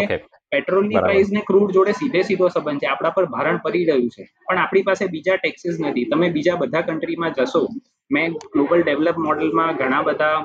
પેટ્રોલની 0.53 0.99
પ્રાઇસ 0.99 1.31
ને 1.37 1.43
ક્રૂડ 1.49 1.71
જોડે 1.77 1.93
સીધે 2.01 2.21
સીધો 2.29 2.49
સંબંધ 2.49 2.83
છે. 2.83 2.89
આપણા 2.89 3.15
પર 3.17 3.27
ભારણ 3.35 3.63
પડી 3.65 3.85
રહ્યું 3.85 4.11
છે. 4.11 4.25
પણ 4.47 4.59
આપણી 4.59 4.87
પાસે 4.89 5.05
બીજા 5.15 5.39
ટેક્સીસ 5.39 5.77
નથી. 5.81 6.07
તમે 6.13 6.29
બીજા 6.37 6.59
બધા 6.63 6.87
કન્ટ્રીમાં 6.89 7.35
જશો 7.39 7.63
મેં 8.11 8.37
ગ્લોબલ 8.53 8.81
ડેવલપ 8.83 9.19
મોડલમાં 9.27 9.73
ઘણા 9.77 10.03
બધા 10.03 10.37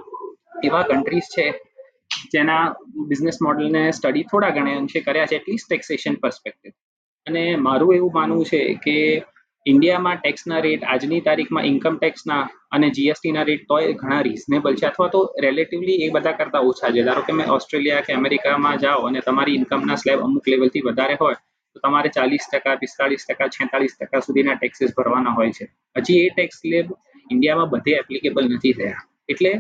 એવા 0.64 0.84
કન્ટ્રીઝ 0.84 1.30
છે 1.36 1.46
જેના 2.34 2.64
બિઝનેસ 3.08 3.38
મોડલને 3.42 3.84
સ્ટડી 3.92 4.24
થોડા 4.32 4.50
ઘણા 4.50 4.78
અંશે 4.78 5.00
કર્યા 5.00 5.26
છે 5.26 5.36
એટલીસ્ટ 5.36 5.70
ટેક્સેશન 5.70 6.16
પર્સપેક્ટિવ 6.24 6.72
અને 7.28 7.44
મારું 7.56 7.96
એવું 7.96 8.12
માનવું 8.16 8.46
છે 8.46 8.62
કે 8.86 8.96
ઇન્ડિયામાં 9.66 10.16
ટેક્સના 10.16 10.60
રેટ 10.60 10.84
આજની 10.84 11.22
તારીખમાં 11.22 11.66
ઇન્કમ 11.66 11.98
ટેક્સના 11.98 12.42
અને 12.72 12.90
જીએસટીના 12.90 13.44
રેટ 13.44 13.64
તોય 13.68 13.94
ઘણા 13.94 14.22
રિઝનેબલ 14.22 14.76
છે. 14.76 14.86
અથવા 14.86 15.08
તો 15.08 15.20
રિલેટિવલી 15.42 15.98
એ 16.06 16.10
બધા 16.10 16.32
કરતાં 16.32 16.62
ઓછા 16.62 16.92
છે. 16.92 17.04
ધારો 17.04 17.22
કે 17.22 17.34
મેં 17.34 17.50
ઓસ્ટ્રેલિયા 17.50 18.02
કે 18.02 18.14
અમેરિકામાં 18.14 18.78
જાઓ 18.78 19.02
અને 19.10 19.20
તમારી 19.20 19.56
ઇન્કમના 19.56 19.96
સ્લેબ 19.96 20.20
અમુક 20.20 20.48
લેવલથી 20.48 20.82
વધારે 20.82 21.16
હોય, 21.22 21.38
તો 21.74 21.80
તમારે 21.80 22.10
ચાલીસ 22.10 22.48
ટકા, 22.54 22.76
પિસ્તાળીસ 22.76 23.26
ટકા 23.30 23.48
છેતાલીસ 23.48 23.96
ટકા 24.02 24.20
સુધીના 24.20 24.54
ટેક્સીસ 24.54 24.92
ભરવાના 24.98 25.30
હોય 25.30 25.52
છે. 25.52 25.66
હજી 25.98 26.20
એ 26.26 26.30
ટેક્સ 26.30 26.58
સ્લેબ 26.58 26.88
ઇન્ડિયામાં 27.32 27.70
બધે 27.70 27.92
એપ્લિકેબલ 27.92 28.46
નથી 28.56 28.74
થયા. 28.74 29.06
એટલે 29.30 29.52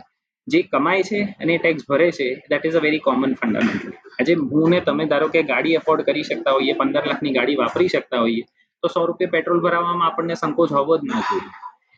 જે 0.51 0.60
કમાય 0.65 1.03
છે 1.03 1.20
અને 1.41 1.53
ટેક્સ 1.58 1.84
ભરે 1.88 2.08
છે 2.12 2.27
that 2.50 2.65
is 2.65 2.77
a 2.77 2.84
very 2.86 3.03
common 3.08 3.36
fundamental 3.36 3.91
આજે 4.17 4.34
હું 4.51 4.70
ને 4.72 4.79
તમે 4.81 5.05
ધારો 5.12 5.27
કે 5.29 5.41
ગાડી 5.51 5.77
એફોર્ડ 5.79 6.05
કરી 6.08 6.24
શકતા 6.24 6.55
હોઈએ 6.58 6.75
પંદર 6.75 7.03
લાખની 7.05 7.36
ગાડી 7.38 7.58
વાપરી 7.58 7.89
શકતા 7.89 8.22
હોઈએ 8.22 8.43
તો 8.84 8.88
સો 8.89 9.05
રૂપિયા 9.08 9.36
પેટ્રોલ 9.36 9.60
ભરાવવામાં 9.60 10.08
આપણને 10.08 10.36
સંકોચ 10.36 10.72
હોવો 10.77 10.98
જ 10.98 11.03
ન 11.08 11.12
જોઈએ. 11.27 11.50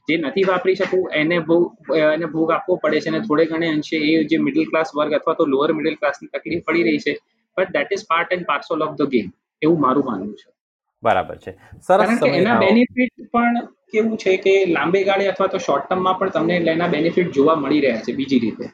જે 0.07 0.15
નથી 0.19 0.45
વાપરી 0.45 0.75
શકવું 0.75 1.13
એને 1.13 1.38
ભોગ 1.41 1.63
એને 1.98 2.27
ભોગ 2.27 2.50
આપવો 2.51 2.77
પડે 2.77 3.03
છે 3.03 3.10
અને 3.10 3.19
થોડે 3.22 3.43
ઘણે 3.45 3.67
અંશે 3.67 3.98
એ 4.07 4.15
જે 4.25 4.38
મિડલ 4.39 4.65
ક્લાસ 4.72 4.89
વર્ગ 4.95 5.13
અથવા 5.13 5.38
તો 5.39 5.45
લોઅર 5.45 5.69
મિડલ 5.74 5.95
ક્લાસની 6.01 6.31
તકલીફ 6.33 6.63
પડી 6.65 6.83
રહી 6.83 7.03
છે 7.05 7.13
but 7.57 7.72
that 7.77 7.91
is 7.91 8.05
part 8.07 8.36
and 8.36 8.45
parcel 8.45 8.83
of 8.88 8.98
the 8.98 9.13
game 9.13 9.27
એવું 9.62 9.79
મારું 9.79 10.05
માનવું 10.05 10.36
છે. 10.36 10.48
બરાબર 11.03 11.38
છે. 11.38 11.51
સરસ 11.81 12.27
એના 12.31 12.60
બેનિફિટ 12.60 13.13
પણ 13.33 13.55
કેવું 13.93 14.15
છે 14.17 14.38
કે 14.38 14.55
લાંબે 14.69 15.00
ગાળે 15.03 15.27
અથવા 15.27 15.47
તો 15.47 15.57
શોર્ટ 15.57 15.85
ટર્મમાં 15.89 16.17
પણ 16.19 16.31
તમને 16.31 16.71
એના 16.71 16.88
બેનિફિટ 16.88 17.31
જોવા 17.31 17.55
મળી 17.55 17.81
રહ્યા 17.81 18.01
છે 18.01 18.13
બીજી 18.13 18.39
રીતે? 18.39 18.65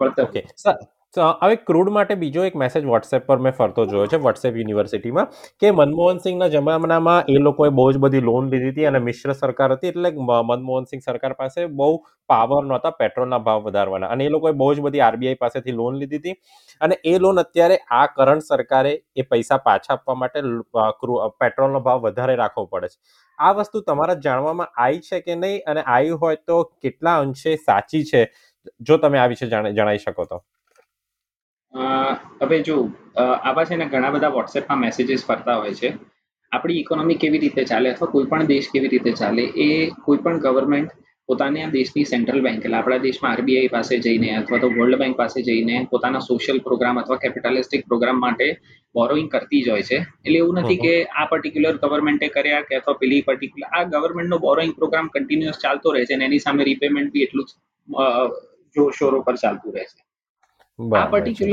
ઓકે 0.00 0.40
તો 0.64 0.72
હવે 1.16 1.56
ક્રૂડ 1.56 1.88
માટે 1.88 2.14
બીજો 2.14 2.42
એક 2.44 2.56
મેસેજ 2.56 2.84
વોટ્સએપ 2.84 3.26
પર 3.26 3.38
મેં 3.38 3.52
ફરતો 3.52 3.84
જોયો 3.86 4.06
છે 4.06 4.16
વોટ્સએપ 4.16 4.56
યુનિવર્સિટીમાં 4.56 5.28
કે 5.60 5.70
મનમોહન 5.70 6.18
સિંહના 6.18 6.48
જમાનામાં 6.48 7.24
એ 7.28 7.38
લોકોએ 7.38 7.68
બહુ 7.68 7.92
જ 7.92 7.96
બધી 7.96 8.20
લોન 8.20 8.48
લીધી 8.48 8.70
હતી 8.70 8.84
અને 8.84 8.98
મિશ્ર 8.98 9.32
સરકાર 9.32 9.72
હતી 9.72 9.88
એટલે 9.88 10.10
મનમોહનસિંહ 10.10 10.52
મનમોહન 10.52 10.84
સિંહ 10.84 11.02
સરકાર 11.06 11.32
પાસે 11.32 11.66
બહુ 11.66 11.88
પાવર 12.28 12.64
નહોતા 12.64 12.90
પેટ્રોલના 12.90 13.38
ભાવ 13.38 13.62
વધારવાના. 13.62 14.06
અને 14.06 14.24
એ 14.24 14.28
લોકોએ 14.28 14.52
બહુ 14.52 14.74
જ 14.74 14.80
બધી 14.80 15.00
આરબીઆઈ 15.00 15.34
પાસેથી 15.34 15.72
લોન 15.72 15.94
લીધી 15.94 16.16
હતી 16.16 16.34
અને 16.80 16.98
એ 17.04 17.18
લોન 17.18 17.40
અત્યારે 17.40 17.78
આ 17.90 18.06
કરંટ 18.06 18.42
સરકારે 18.42 18.92
એ 19.16 19.22
પૈસા 19.22 19.56
પાછા 19.56 19.94
આપવા 19.94 20.14
માટે 20.14 20.40
પેટ્રોલનો 21.40 21.80
ભાવ 21.80 22.00
વધારે 22.00 22.36
રાખવો 22.36 22.64
પડે 22.66 22.88
છે. 22.88 22.98
આ 23.38 23.52
વસ્તુ 23.52 23.80
તમારા 23.80 24.14
જાણવામાં 24.14 24.66
આવી 24.76 25.00
છે 25.00 25.20
કે 25.20 25.34
નહીં? 25.34 25.60
અને 25.66 25.82
આવી 25.82 26.10
હોય 26.10 26.36
તો 26.46 26.62
કેટલા 26.82 27.18
અંશે 27.20 27.56
સાચી 27.56 28.04
છે? 28.04 28.22
જો 28.80 28.96
તમે 28.96 29.18
આ 29.18 29.26
વિશે 29.26 29.46
જાણ- 29.46 29.72
જણાવી 29.72 29.98
શકો 29.98 30.24
તો. 30.24 30.44
હવે 31.74 32.62
જો 32.62 32.76
આવા 33.18 33.64
છે 33.64 33.76
ને 33.76 33.86
ઘણા 33.86 34.10
બધા 34.10 34.28
વોટ્સએપમાં 34.28 34.80
મેસેજીસ 34.80 35.26
ફરતા 35.26 35.56
હોય 35.56 35.74
છે. 35.74 35.90
આપણી 36.52 36.80
ઇકોનોમી 36.80 37.14
કેવી 37.14 37.38
રીતે 37.38 37.62
ચાલે 37.64 37.90
અથવા 37.90 38.12
કોઈ 38.12 38.30
પણ 38.30 38.46
દેશ 38.46 38.68
કેવી 38.72 38.88
રીતે 38.88 39.12
ચાલે 39.12 39.44
એ 39.58 39.68
કોઈ 40.04 40.18
પણ 40.18 40.38
ગવર્મેન્ટ 40.38 40.90
પોતાની 41.28 41.62
આ 41.62 41.70
દેશની 41.70 42.04
સેન્ટ્રલ 42.04 42.40
બેંક 42.40 42.58
એટલે 42.58 42.78
આપણા 42.78 42.98
દેશમાં 42.98 43.32
આરબીઆઈ 43.32 43.68
પાસે 43.68 43.94
જઈને 44.06 44.28
અથવા 44.36 44.60
તો 44.60 44.70
વર્લ્ડ 44.70 45.00
બેંક 45.02 45.16
પાસે 45.16 45.38
જઈને 45.42 45.74
પોતાના 45.90 46.24
સોશિયલ 46.28 46.58
પ્રોગ્રામ 46.60 47.00
અથવા 47.02 47.18
કેપિટલિસ્ટિક 47.18 47.86
પ્રોગ્રામ 47.86 48.18
માટે 48.20 48.46
બોરોઈંગ 48.94 49.30
કરતી 49.30 49.62
જ 49.62 49.70
હોય 49.70 49.82
છે. 49.82 49.98
એટલે 50.24 50.38
એવું 50.38 50.60
નથી 50.62 50.80
કે 50.84 50.94
આ 51.16 51.26
પર્ટિક્યુલર 51.26 51.76
ગવર્મેન્ટે 51.84 52.26
કર્યા 52.28 52.62
કે 52.62 52.80
અથવા 52.80 52.98
પેલી 53.02 53.22
પર્ટિક્યુલર 53.22 53.70
આ 53.72 53.84
ગવર્મેન્ટનો 53.94 54.38
બોરોઈંગ 54.38 54.74
પ્રોગ્રામ 54.74 55.08
કન્ટિન્યુઅસ 55.08 55.58
ચાલતો 55.58 55.96
રહે 55.96 56.04
છે 56.04 56.14
અને 56.14 56.24
એની 56.24 56.44
સામે 56.46 56.62
રીપેમેન્ટ 56.64 57.12
બી 57.12 57.24
એટલું 57.24 57.46
જ 57.46 57.50
જોરશોર 57.88 58.28
જોરશોરો 58.76 59.18
પર 59.22 59.36
ચાલતું 59.36 59.74
રહે 59.74 59.84
છે. 59.84 60.07
આ 60.78 60.86
બરાબર 60.90 61.20
છે. 61.28 61.46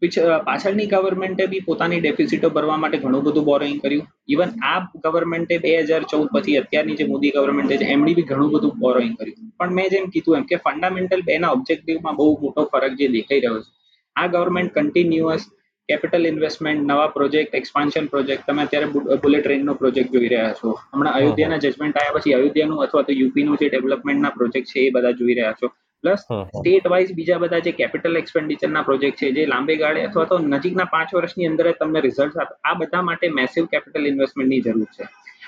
પર્ટિક્યુલર 0.00 0.38
પાછળની 0.46 0.88
ગવર્મેન્ટે 0.92 1.44
બી 1.52 1.62
પોતાની 1.66 2.00
ડેફિસિટો 2.00 2.48
ભરવા 2.48 2.78
માટે 2.82 2.98
ઘણું 2.98 3.22
બધું 3.26 3.44
બોરોઈંગ 3.44 3.80
કર્યું. 3.82 4.06
ઇવન 4.28 4.50
આ 4.64 4.78
ગવર્મેન્ટે 5.04 5.54
બે 5.64 5.72
હજાર 5.80 6.02
ચૌદ 6.12 6.28
પછી 6.34 6.56
અત્યારની 6.62 6.98
જે 7.00 7.06
મોદી 7.12 7.32
ગવર્મેન્ટ 7.36 7.76
છે 7.82 7.88
એમણે 7.94 8.12
બી 8.18 8.28
ઘણું 8.30 8.50
બધું 8.54 8.72
બોરોઈંગ 8.82 9.14
કર્યું. 9.18 9.48
પણ 9.58 9.72
મેં 9.78 9.88
જેમ 9.94 10.06
કીધું 10.14 10.38
એમ 10.38 10.44
કે 10.50 10.56
ફંડામેન્ટલ 10.66 11.22
બેના 11.30 11.54
ઓબ્જેક્ટિવમાં 11.56 12.16
બહુ 12.20 12.28
મોટો 12.44 12.64
ફરક 12.72 12.92
જે 13.00 13.08
દેખાઈ 13.16 13.42
રહ્યો 13.44 13.58
છે. 13.60 13.70
આ 14.16 14.26
ગવર્મેન્ટ 14.26 14.72
કન્ટિન્યુઅસ 14.78 15.44
કેપિટલ 15.88 16.26
ઇન્વેસ્ટમેન્ટ 16.30 16.82
નવા 16.90 17.06
પ્રોજેક્ટ 17.18 17.54
એક્સપાન્શન 17.60 18.04
પ્રોજેક્ટ 18.06 18.42
તમે 18.48 18.62
અત્યારે 18.62 18.88
બુલેટ 19.22 19.44
ટ્રેનનો 19.44 19.74
પ્રોજેક્ટ 19.74 20.12
જોઈ 20.14 20.32
રહ્યા 20.34 20.56
છો. 20.58 20.74
હમણાં 20.92 21.14
અયોધ્યાના 21.14 21.60
જજમેન્ટ 21.64 21.96
આવ્યા 21.96 22.16
પછી 22.16 22.34
અયોધ્યાનું 22.38 22.82
અથવા 22.86 23.04
તો 23.08 23.12
યુપીનું 23.20 23.60
જે 23.60 23.68
ડેવલપમેન્ટના 23.68 24.34
પ્રોજેક્ટ 24.38 24.68
છે 24.72 24.80
એ 24.86 24.90
બધા 24.90 25.14
જોઈ 25.20 25.38
રહ્યા 25.40 25.58
છો. 25.62 25.72
પ્લસ. 26.04 26.22
સ્ટેટ 26.52 26.86
વાઇઝ 26.86 27.12
બીજા 27.14 27.38
બધા 27.38 27.60
જે 27.60 27.72
કેપિટલ 27.74 28.20
એક્સપેન્ડિચરના 28.22 28.84
પ્રોજેક્ટ 28.84 29.18
છે 29.18 29.28
જે 29.32 29.42
લાંબે 29.46 29.74
ગાળે 29.76 30.00
અથવા 30.04 30.26
તો 30.26 30.38
નજીકના 30.46 30.88
પાંચ 30.94 31.10
વર્ષની 31.16 31.50
અંદર 31.50 31.66
તમને 31.74 32.00
રિઝલ્ટ 32.00 32.38
આપે 32.38 32.54
આ 32.64 32.74
બધા 32.76 33.02
માટે 33.02 33.26
મેસિવ 33.32 33.68
કેપિટલ 33.72 34.10
ઇન્વેસ્ટમેન્ટની 34.12 34.62
જરૂર 34.62 34.90
છે 34.90 35.04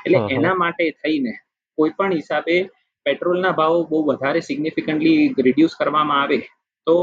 એટલે. 0.06 0.18
એના 0.36 0.54
માટે 0.56 0.84
થઈને 1.00 1.32
કોઈ 1.78 1.94
પણ 1.96 2.14
હિસાબે 2.14 2.56
પેટ્રોલના 3.06 3.54
ભાવ 3.54 3.76
બહુ 3.88 3.98
વધારે 4.08 4.40
સિગ્નિફિકન્ટલી 4.42 5.20
રિડ્યુસ 5.40 5.74
કરવામાં 5.74 6.22
આવે 6.22 6.38
તો 6.86 6.96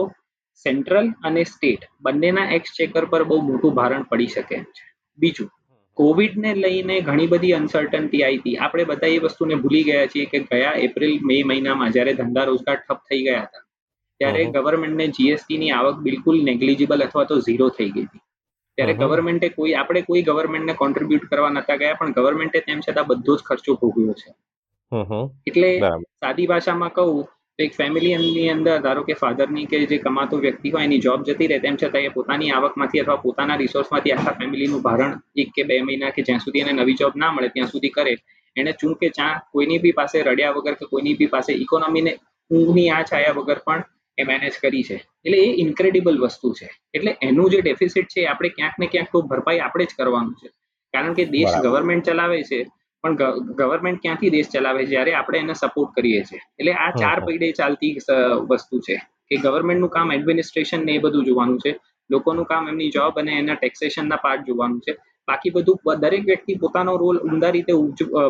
સેન્ટ્રલ 0.65 1.07
અને 1.23 1.43
સ્ટેટ 1.45 1.87
બંનેના 2.01 2.49
એક્સચેકર 2.57 3.03
પર 3.05 3.23
બહુ 3.25 3.37
મોટું 3.43 3.75
ભારણ 3.75 4.05
પડી 4.05 4.29
શકે 4.29 4.57
બીજું 5.19 5.49
કોવિડને 5.99 6.51
લઈને 6.55 6.95
ઘણી 7.01 7.27
બધી 7.27 7.53
અનસર્ટનટી 7.53 8.23
આવી 8.23 8.39
હતી. 8.39 8.57
આપણે 8.57 8.85
બધા 8.85 9.11
એ 9.15 9.19
વસ્તુને 9.19 9.55
ભૂલી 9.55 9.83
ગયા 9.83 10.07
છીએ 10.07 10.25
કે 10.25 10.39
ગયા 10.45 10.75
એપ્રિલ 10.85 11.15
મે 11.23 11.37
મહિનામાં 11.43 11.91
જ્યારે 11.91 12.13
ધંધા 12.13 12.45
રોજગાર 12.45 12.77
ઠપ 12.79 13.01
થઈ 13.09 13.21
ગયા 13.23 13.43
હતા 13.43 13.63
ત્યારે. 14.21 14.45
ગવર્મેન્ટને 14.55 15.07
જીએસટી 15.17 15.57
ની 15.57 15.71
આવક 15.71 15.97
બિલકુલ 16.07 16.37
નેગ્લિજિબલ 16.43 17.01
અથવા 17.01 17.25
તો 17.25 17.39
ઝીરો 17.41 17.69
થઈ 17.69 17.89
ગઈ 17.91 18.05
હતી. 18.05 18.21
ત્યારે 18.77 18.93
ગવર્મેન્ટે 18.93 19.49
કોઈ 19.49 19.73
આપણે 19.75 20.01
કોઈ 20.01 20.23
ગવર્મેન્ટને 20.23 20.73
કોન્ટ્રીબ્યુટ 20.73 21.25
કરવા 21.29 21.49
નતા 21.49 21.77
ગયા 21.77 21.99
પણ 21.99 22.13
ગવર્મેન્ટે 22.13 22.59
તેમ 22.61 22.79
છતાં 22.79 23.07
બધો 23.07 23.35
જ 23.37 23.41
ખર્ચો 23.43 23.75
ભોગવ્યો 23.75 24.13
છે. 24.13 24.29
એટલે 25.47 25.71
સાદી 26.19 26.47
ભાષામાં 26.47 26.93
કહું 26.93 27.25
એક 27.59 27.73
ફેમિલીની 27.75 28.49
અંદર 28.49 28.75
ધારો 28.83 29.01
કે 29.03 29.15
ફાધરની 29.21 29.67
કે 29.71 29.79
જે 29.85 29.97
કમાતો 30.03 30.37
વ્યક્તિ 30.43 30.69
હોય 30.73 30.83
એની 30.83 31.01
જોબ 31.05 31.23
જતી 31.27 31.47
રહે 31.51 31.57
તેમ 31.59 31.75
છતાં 31.75 32.05
એ 32.07 32.11
પોતાની 32.17 32.51
આવકમાંથી 32.51 33.01
અથવા 33.01 33.17
પોતાના 33.25 33.57
રિસોર્સમાંથી 33.63 34.13
આખા 34.15 34.35
ફેમિલીનું 34.39 34.83
ભારણ 34.85 35.17
એક 35.43 35.49
કે 35.55 35.65
બે 35.71 35.79
મહિના 35.81 36.11
કે 36.17 36.25
જ્યાં 36.27 36.43
સુધી 36.45 36.63
એને 36.65 36.73
નવી 36.77 36.97
જોબ 37.01 37.17
ના 37.23 37.31
મળે 37.31 37.49
ત્યાં 37.49 37.71
સુધી 37.73 37.93
કરે. 37.97 38.13
એને 38.55 38.71
ચૂં 38.79 38.93
કે 39.01 39.09
ચા 39.09 39.33
કોઈની 39.51 39.79
બી 39.79 39.95
પાસે 39.99 40.17
રડ્યા 40.21 40.55
વગર 40.57 40.75
કે 40.79 40.85
કોઈની 40.91 41.15
બી 41.19 41.31
પાસે 41.35 41.51
ઇકોનોમીને 41.65 42.11
ઊંઘની 42.51 42.89
આ 42.89 43.03
છાયા 43.03 43.37
વગર 43.39 43.59
પણ 43.67 43.83
એ 44.17 44.23
મેનેજ 44.23 44.55
કરી 44.61 44.83
છે. 44.83 44.97
એટલે 45.25 45.37
એ 45.37 45.49
ઇન્ક્રેડિબલ 45.65 46.17
વસ્તુ 46.23 46.53
છે. 46.53 46.67
એટલે 46.93 47.17
એનું 47.21 47.51
જે 47.51 47.61
ડેફિસિટ 47.61 48.07
છે 48.15 48.25
આપણે 48.25 48.49
ક્યાંક 48.49 48.79
ને 48.79 48.87
ક્યાંક 48.87 49.11
તો 49.11 49.21
ભરપાઈ 49.21 49.59
આપણે 49.59 49.85
જ 49.85 49.99
કરવાનું 49.99 50.35
છે. 50.41 50.49
કારણ 50.93 51.13
કે 51.13 51.25
દેશ 51.35 51.55
ગવર્મેન્ટ 51.63 52.05
ચલાવે 52.05 52.39
છે 52.43 52.59
પણ 53.03 53.15
ગવર્મેન્ટ 53.59 54.01
ક્યાંથી 54.03 54.31
દેશ 54.35 54.49
ચલાવે 54.53 54.81
છે 54.81 54.89
જ્યારે 54.93 55.11
આપણે 55.15 55.39
એને 55.43 55.55
સપોર્ટ 55.55 55.91
કરીએ 55.97 56.21
છીએ? 56.23 56.41
એટલે 56.59 56.73
આ 56.85 56.89
ચાર 57.01 57.17
પૈડે 57.27 57.47
ચાલતી 57.59 57.91
વસ્તુ 58.49 58.79
છે 58.87 58.95
કે 59.29 59.35
ગવર્મેન્ટનું 59.45 59.93
કામ 59.95 60.11
એડમિનિસ્ટ્રેશન 60.17 60.81
ને 60.87 60.95
એ 60.97 61.03
બધું 61.05 61.27
જોવાનું 61.29 61.59
છે. 61.65 61.71
લોકોનું 62.09 62.45
કામ 62.51 62.67
એમની 62.71 62.91
જોબ 62.91 63.19
અને 63.21 63.31
એના 63.41 63.57
ટેક્સેશનના 63.59 64.23
પાર્ટ 64.25 64.47
જોવાનું 64.47 64.81
છે. 64.85 64.93
બાકી 65.27 65.51
બધું 65.55 66.01
દરેક 66.03 66.23
વ્યક્તિ 66.29 66.57
પોતાનો 66.61 66.97
રોલ 67.03 67.17
ઉમદા 67.27 67.51
રીતે 67.55 67.73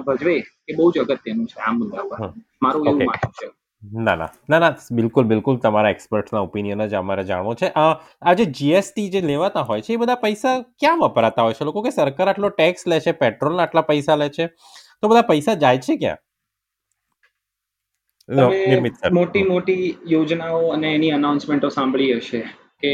ભજવે 0.07 0.35
એ 0.69 0.71
બહુ 0.77 0.91
જ 0.93 1.05
અગત્યનું 1.05 1.47
છે 1.51 1.57
આ 1.65 1.73
મુદ્દા 1.79 2.03
પર. 2.09 2.19
મારું 2.63 2.87
એવું 2.89 3.05
માનવું 3.09 3.33
છે. 3.39 3.47
ના 3.83 4.15
ના. 4.15 4.29
ના 4.49 4.59
ના 4.59 4.69
બિલકુલ 4.91 5.25
બિલકુલ. 5.25 5.57
તમારા 5.57 5.91
એક્સપર્ટના 5.91 6.41
ઓપિનિયન 6.41 6.85
જ 6.85 6.95
અમારે 6.95 7.23
જાણવો 7.25 7.53
છે. 7.55 7.67
આ 7.77 8.33
જે 8.35 8.45
જીએસટી 8.53 9.07
જે 9.09 9.21
લેવાતા 9.23 9.63
હોય 9.63 9.81
છે 9.81 9.93
એ 9.93 9.97
બધા 9.97 10.15
પૈસા 10.17 10.55
ક્યાં 10.79 11.03
વપરાતા 11.05 11.43
હોય 11.43 11.53
છે? 11.53 11.65
લોકો 11.65 11.83
કે 11.83 11.91
સરકાર 11.91 12.27
આટલો 12.29 12.49
ટેક્સ 12.51 12.87
લે 12.87 12.99
છે 13.01 13.13
પેટ્રોલના 13.15 13.65
આટલા 13.65 13.87
પૈસા 13.91 14.17
લે 14.17 14.29
છે. 14.31 14.45
તો 15.01 15.07
બધા 15.07 15.21
પૈસા 15.23 15.55
જાય 15.57 15.79
છે 15.79 15.97
ક્યાં? 15.97 16.19
મોટી 19.13 19.43
મોટી 19.43 19.83
યોજનાઓ 20.07 20.71
અને 20.71 20.87
એની 20.95 21.11
અનાઉન્સમેન્ટો 21.11 21.69
સાંભળી 21.69 22.13
હશે 22.13 22.41
કે. 22.81 22.93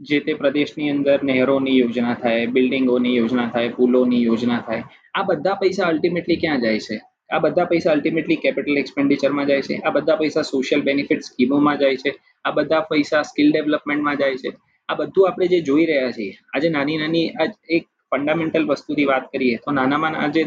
જે 0.00 0.18
તે 0.20 0.32
પ્રદેશની 0.34 0.90
અંદર 0.90 1.18
નહેરોની 1.24 1.78
યોજના 1.78 2.14
થાય 2.16 2.46
બિલ્ડિંગોની 2.48 3.16
યોજના 3.16 3.48
થાય 3.48 3.68
પુલોની 3.70 4.22
યોજના 4.24 4.60
થાય 4.66 4.84
આ 5.14 5.24
બધા 5.24 5.56
પૈસા 5.56 5.86
અલ્ટિમેટલી 5.86 6.36
ક્યાં 6.36 6.60
જાય 6.60 6.80
છે? 6.80 6.96
આ 7.32 7.40
બધા 7.44 7.68
પૈસા 7.72 7.92
અલ્ટિમેટલી 7.96 8.40
કેપિટલ 8.44 8.82
એક્સપેન્ડિચરમાં 8.82 9.46
જાય 9.50 9.64
છે. 9.68 9.76
આ 9.86 9.92
બધા 9.96 10.18
પૈસા 10.22 10.44
સોશિયલ 10.50 10.82
બેનિફિટ 10.88 11.22
સ્કીમોમાં 11.28 11.78
જાય 11.82 12.02
છે. 12.02 12.12
આ 12.44 12.52
બધા 12.58 12.82
પૈસા 12.90 13.22
સ્કિલ 13.30 13.48
ડેવલપમેન્ટમાં 13.52 14.20
જાય 14.22 14.38
છે. 14.42 14.50
આ 14.88 14.96
બધું 15.00 15.28
આપણે 15.28 15.46
જે 15.52 15.58
જોઈ 15.68 15.86
રહ્યા 15.90 16.12
છીએ, 16.16 16.34
આજે 16.54 16.68
નાની 16.76 16.98
નાની 17.02 17.26
આ 17.42 17.48
એક 17.76 17.84
ફંડામેન્ટલ 18.12 18.64
વસ્તુની 18.70 19.06
વાત 19.10 19.24
કરીએ, 19.32 19.56
તો 19.64 19.70
નાનામાં 19.78 20.14
આજે 20.22 20.42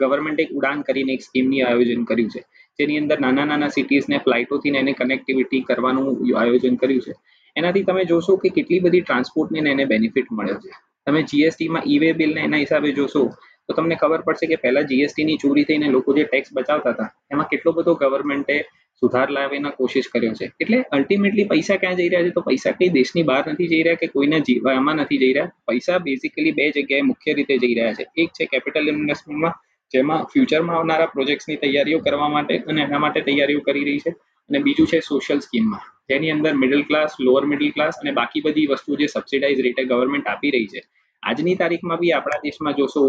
ગવર્મેન્ટ 0.00 0.40
એક 0.44 0.50
ઉડાન 0.58 0.80
કરીને 0.88 1.12
એક 1.16 1.22
સ્કીમની 1.26 1.62
આયોજન 1.66 2.02
કર્યું 2.10 2.30
છે. 2.34 2.42
જેની 2.78 2.98
અંદર 3.02 3.18
નાના 3.24 3.46
નાના 3.50 3.74
સિટીઝને 3.76 4.18
ફ્લાઇટોથી 4.24 4.74
એને 4.80 4.92
કનેક્ટિવિટી 5.00 5.62
કરવાનું 5.68 6.06
આયોજન 6.40 6.76
કર્યું 6.82 7.04
છે. 7.06 7.14
એનાથી 7.56 7.84
તમે 7.88 8.02
જોશો 8.12 8.36
કે 8.42 8.48
કેટલી 8.56 8.82
બધી 8.86 9.04
ટ્રાન્સપોર્ટને 9.04 9.70
એને 9.74 9.84
બેનિફિટ 9.92 10.28
મળ્યો 10.38 10.58
છે. 10.64 10.72
તમે 11.06 11.20
જીએસટીમાં 11.30 11.84
ઈ 11.92 11.98
વે 12.02 12.10
બિલને 12.20 12.40
એના 12.48 12.62
હિસાબે 12.64 12.90
જોશો 12.98 13.22
તો 13.68 13.74
તમને 13.74 13.96
ખબર 13.96 14.20
પડશે 14.20 14.46
કે 14.46 14.56
પહેલા 14.56 14.82
જીએસટી 14.82 15.24
ની 15.24 15.36
ચોરી 15.36 15.64
થઈને 15.64 15.86
લોકો 15.88 16.14
જે 16.14 16.24
ટેક્સ 16.24 16.50
બચાવતા 16.52 16.92
હતા, 16.92 17.10
એમાં 17.32 17.48
કેટલો 17.48 17.72
બધો 17.72 17.94
ગવર્મેન્ટે 17.94 18.56
સુધાર 19.02 19.28
લાવીને 19.30 19.70
કોશિશ 19.70 20.08
કર્યો 20.12 20.34
છે. 20.34 20.46
એટલે 20.60 20.78
અલ્ટિમેટલી 20.92 21.44
પૈસા 21.44 21.76
ક્યાં 21.76 21.96
જઈ 21.96 22.08
રહ્યા 22.08 22.26
છે? 22.26 22.30
તો 22.30 22.40
પૈસા 22.40 22.72
કઈ 22.72 22.88
દેશની 22.88 23.22
બહાર 23.22 23.44
નથી 23.52 23.68
જઈ 23.68 23.82
રહ્યા 23.82 23.94
કે 23.94 24.06
કોઈને 24.06 24.38
જીવામાં 24.40 24.96
નથી 24.96 25.18
જઈ 25.18 25.32
રહ્યા. 25.32 25.52
પૈસા 25.66 25.98
બેઝિકલી 25.98 26.52
બે 26.52 26.70
જગ્યાએ 26.70 27.02
મુખ્ય 27.02 27.32
રીતે 27.32 27.54
જઈ 27.58 27.74
રહ્યા 27.74 27.94
છે. 27.94 28.04
એક 28.16 28.30
છે 28.30 28.44
કેપિટલ 28.46 28.88
ઇન્વેસ્ટમેન્ટમાં 28.88 29.54
જેમાં 29.92 30.22
ફ્યુચરમાં 30.24 30.78
આવનારા 30.78 31.10
પ્રોજેક્ટ્સની 31.16 31.56
તૈયારીઓ 31.56 31.98
કરવા 31.98 32.28
માટે 32.28 32.54
અને 32.68 32.80
એના 32.82 32.98
માટે 32.98 33.20
તૈયારીઓ 33.20 33.60
કરી 33.60 33.84
રહી 33.84 34.00
છે. 34.00 34.12
અને 34.50 34.58
બીજું 34.58 34.86
છે 34.86 35.00
સોશિયલ 35.00 35.40
સ્કીમમાં 35.40 35.84
જેની 36.10 36.30
અંદર 36.30 36.54
middle 36.62 36.82
class 36.82 37.12
lower 37.20 37.44
middle 37.46 37.70
class 37.70 38.00
અને 38.02 38.12
બાકી 38.12 38.42
બધી 38.46 38.66
વસ્તુ 38.66 38.96
જે 38.96 39.06
સબસિડાઇઝ 39.06 39.60
રેટે 39.66 39.82
ગવર્મેન્ટ 39.84 40.26
આપી 40.26 40.50
રહી 40.50 40.66
છે. 40.66 40.80
આજની 41.22 41.56
તારીખમાં 41.56 41.98
બી 41.98 42.12
આપણા 42.12 42.42
દેશમાં 42.44 42.74
જોશો 42.74 43.02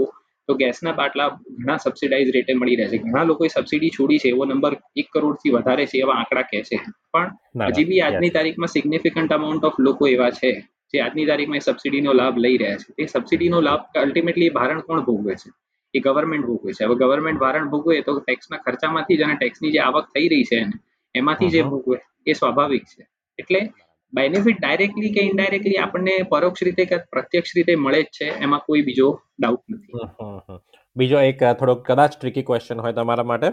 તો 0.47 0.53
ગેસના 0.53 0.91
બાટલા 0.91 1.29
ઘણા 1.57 1.77
સબસિડાઇઝ 1.77 2.29
રેટે 2.35 2.53
મળી 2.53 2.75
રહે 2.75 2.87
છે 2.87 2.97
ઘણા 2.97 3.23
લોકોએ 3.23 3.47
સબસિડી 3.47 3.89
છોડી 3.89 4.17
છે 4.17 4.29
એવો 4.29 4.45
નંબર 4.45 4.73
એક 4.95 5.07
કરોડથી 5.11 5.49
વધારે 5.49 5.85
છે 5.85 5.97
એવા 5.97 6.15
આંકડા 6.15 6.45
કહે 6.51 6.61
છે. 6.61 6.77
પણ 7.13 7.67
હજી 7.69 7.85
બી 7.85 8.01
આજની 8.01 8.29
તારીખમાં 8.29 8.67
સિગ્નિફિકન્ટ 8.67 9.31
અમાઉન્ટ 9.31 9.63
ઓફ 9.63 9.79
લોકો 9.79 10.07
એવા 10.07 10.31
છે 10.31 10.51
જે 10.93 11.01
આજની 11.01 11.25
તારીખમાં 11.25 11.57
એ 11.57 11.59
સબસિડીનો 11.59 12.13
લાભ 12.13 12.37
લઈ 12.37 12.57
રહ્યા 12.57 12.77
છે. 12.77 12.93
એ 12.97 13.05
સબસિડીનો 13.05 13.61
લાભ 13.61 13.83
અલ્ટિમેટલી 13.95 14.49
ભારણ 14.49 14.81
કોણ 14.81 15.01
ભોગવે 15.01 15.35
છે? 15.35 15.49
એ 15.93 15.99
ગવર્મેન્ટ 15.99 16.45
ભોગવે 16.45 16.71
છે. 16.73 16.83
હવે 16.85 16.95
ગવર્મેન્ટ 16.95 17.39
ભારણ 17.39 17.69
ભોગવે 17.69 18.01
તો 18.01 18.19
ટેક્સના 18.19 18.57
ખર્ચામાંથી 18.57 19.17
જ 19.17 19.23
અને 19.23 19.35
ટેક્સની 19.35 19.71
જે 19.71 19.79
આવક 19.79 20.05
થઈ 20.13 20.27
રહી 20.27 20.43
છે 20.43 20.59
એમાંથી 21.15 21.49
જે. 21.49 21.61
ભોગવે 21.63 21.97
એ 22.25 22.33
સ્વાભાવિક 22.33 22.83
છે. 22.83 23.03
એટલે 23.39 23.59
બેનિફિટ 24.17 24.59
ડાયરેક્ટલી 24.61 25.13
કે 25.13 25.21
ઇનડાયરેક્ટલી 25.29 25.79
આપણને 25.83 26.15
પરોક્ષ 26.31 26.65
રીતે 26.67 26.83
કે 26.85 26.97
પ્રત્યક્ષ 27.13 27.55
રીતે 27.57 27.73
મળે 27.83 28.01
જ 28.01 28.09
છે, 28.17 28.27
એમાં 28.43 28.65
કોઈ 28.67 28.83
બીજો 28.89 29.07
ડાઉટ 29.39 29.63
નથી. 29.69 30.59
બીજો 30.95 31.21
એક 31.21 31.41
થોડો 31.59 31.75
કદાચ 31.87 32.13
ટ્રિકી 32.19 32.43
ક્વેશ્ચન 32.49 32.83
હોય 32.83 32.93
તમારા 32.93 33.23
માટે. 33.23 33.49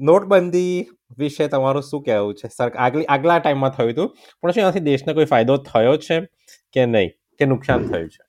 નોટબંધી 0.00 0.74
વિશે 1.18 1.48
તમારું 1.48 1.82
શું 1.82 2.02
કહેવું 2.02 2.34
છે? 2.34 2.48
સર, 2.48 2.68
આગલી, 2.84 3.06
આગલા 3.14 3.38
ટાઈમમાં 3.38 3.74
થયું 3.78 3.90
હતું. 3.90 4.08
પણ 4.42 4.50
શું 4.50 4.62
એનાથી 4.62 4.86
દેશને 4.90 5.14
કોઈ 5.14 5.30
ફાયદો 5.32 5.56
થયો 5.70 5.96
છે 6.06 6.20
કે 6.74 6.86
નહીં? 6.86 7.10
કે 7.38 7.44
નુકસાન 7.46 7.88
થયું 7.88 8.08
છે? 8.08 8.23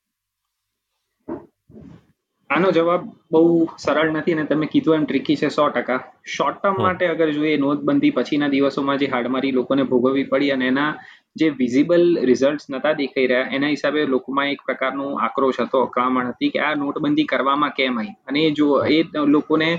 આનો 2.50 2.68
જવાબ 2.70 3.02
બહુ 3.32 3.40
સરળ 3.76 4.10
નથી 4.10 4.34
અને 4.34 4.44
તમે 4.44 4.66
કીધું 4.68 4.96
એમ 4.96 5.04
ટ્રિકી 5.04 5.36
છે 5.36 5.48
સો 5.48 5.64
ટકા. 5.68 5.98
શોર્ટ 6.26 6.58
ટર્મ 6.58 6.76
માટે 6.78 7.04
અગર 7.06 7.28
જોઈએ 7.30 7.56
નોટબંધી 7.58 8.12
પછીના 8.12 8.50
દિવસોમાં 8.50 8.98
જે 8.98 9.06
હાડમારી 9.06 9.52
લોકોને 9.52 9.82
ભોગવવી 9.84 10.26
પડી 10.26 10.52
અને 10.52 10.66
એના 10.68 10.90
જે 11.36 11.48
વિઝિબલ 11.52 12.04
રિઝલ્ટ 12.22 12.64
નતા 12.68 12.94
દેખાઈ 12.94 13.26
રહ્યા 13.26 13.50
એના 13.50 13.72
હિસાબે 13.74 14.06
લોકોમાં 14.06 14.52
એક 14.52 14.62
પ્રકારનો 14.64 15.06
આક્રોશ 15.18 15.60
હતો 15.60 15.82
અકળામણ 15.82 16.30
હતી 16.30 16.50
કે 16.50 16.60
આ 16.60 16.74
નોટબંધી 16.76 17.26
કરવામાં 17.26 17.76
કેમ 17.78 17.98
આવી? 17.98 18.14
અને 18.26 18.42
જો 18.52 18.68
એ 18.88 18.98
લોકોને 19.28 19.70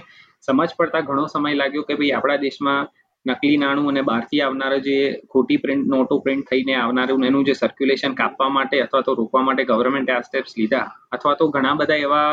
સમજ 0.47 0.71
પડતા 0.77 1.03
ઘણો 1.03 1.25
સમય 1.27 1.55
લાગ્યો 1.55 1.83
કે 1.83 1.95
ભાઈ 1.95 2.13
આપણા 2.13 2.37
દેશમાં 2.37 2.83
નકલી 3.25 3.57
નાણું 3.57 3.89
અને 3.91 4.01
બહારથી 4.01 4.41
આવનારા 4.41 4.83
જે 4.83 4.97
ખોટી 5.31 5.61
પ્રિન્ટ 5.63 5.87
નોટો 5.87 6.19
પ્રિન્ટ 6.19 6.45
થઈને 6.51 6.75
આવનારું 6.75 7.23
એનું 7.23 7.47
જે 7.47 7.53
સર્ક્યુલેશન 7.53 8.13
કાપવા 8.13 8.49
માટે 8.49 8.75
અથવા 8.81 9.03
તો 9.03 9.15
રોકવા 9.15 9.43
માટે 9.43 9.63
ગવર્મેન્ટે 9.65 10.13
આ 10.13 10.21
સ્ટેપ્સ 10.21 10.53
લીધા 10.57 10.85
અથવા 11.11 11.35
તો 11.35 11.49
ઘણા 11.49 11.75
બધા 11.75 11.99
એવા 12.05 12.29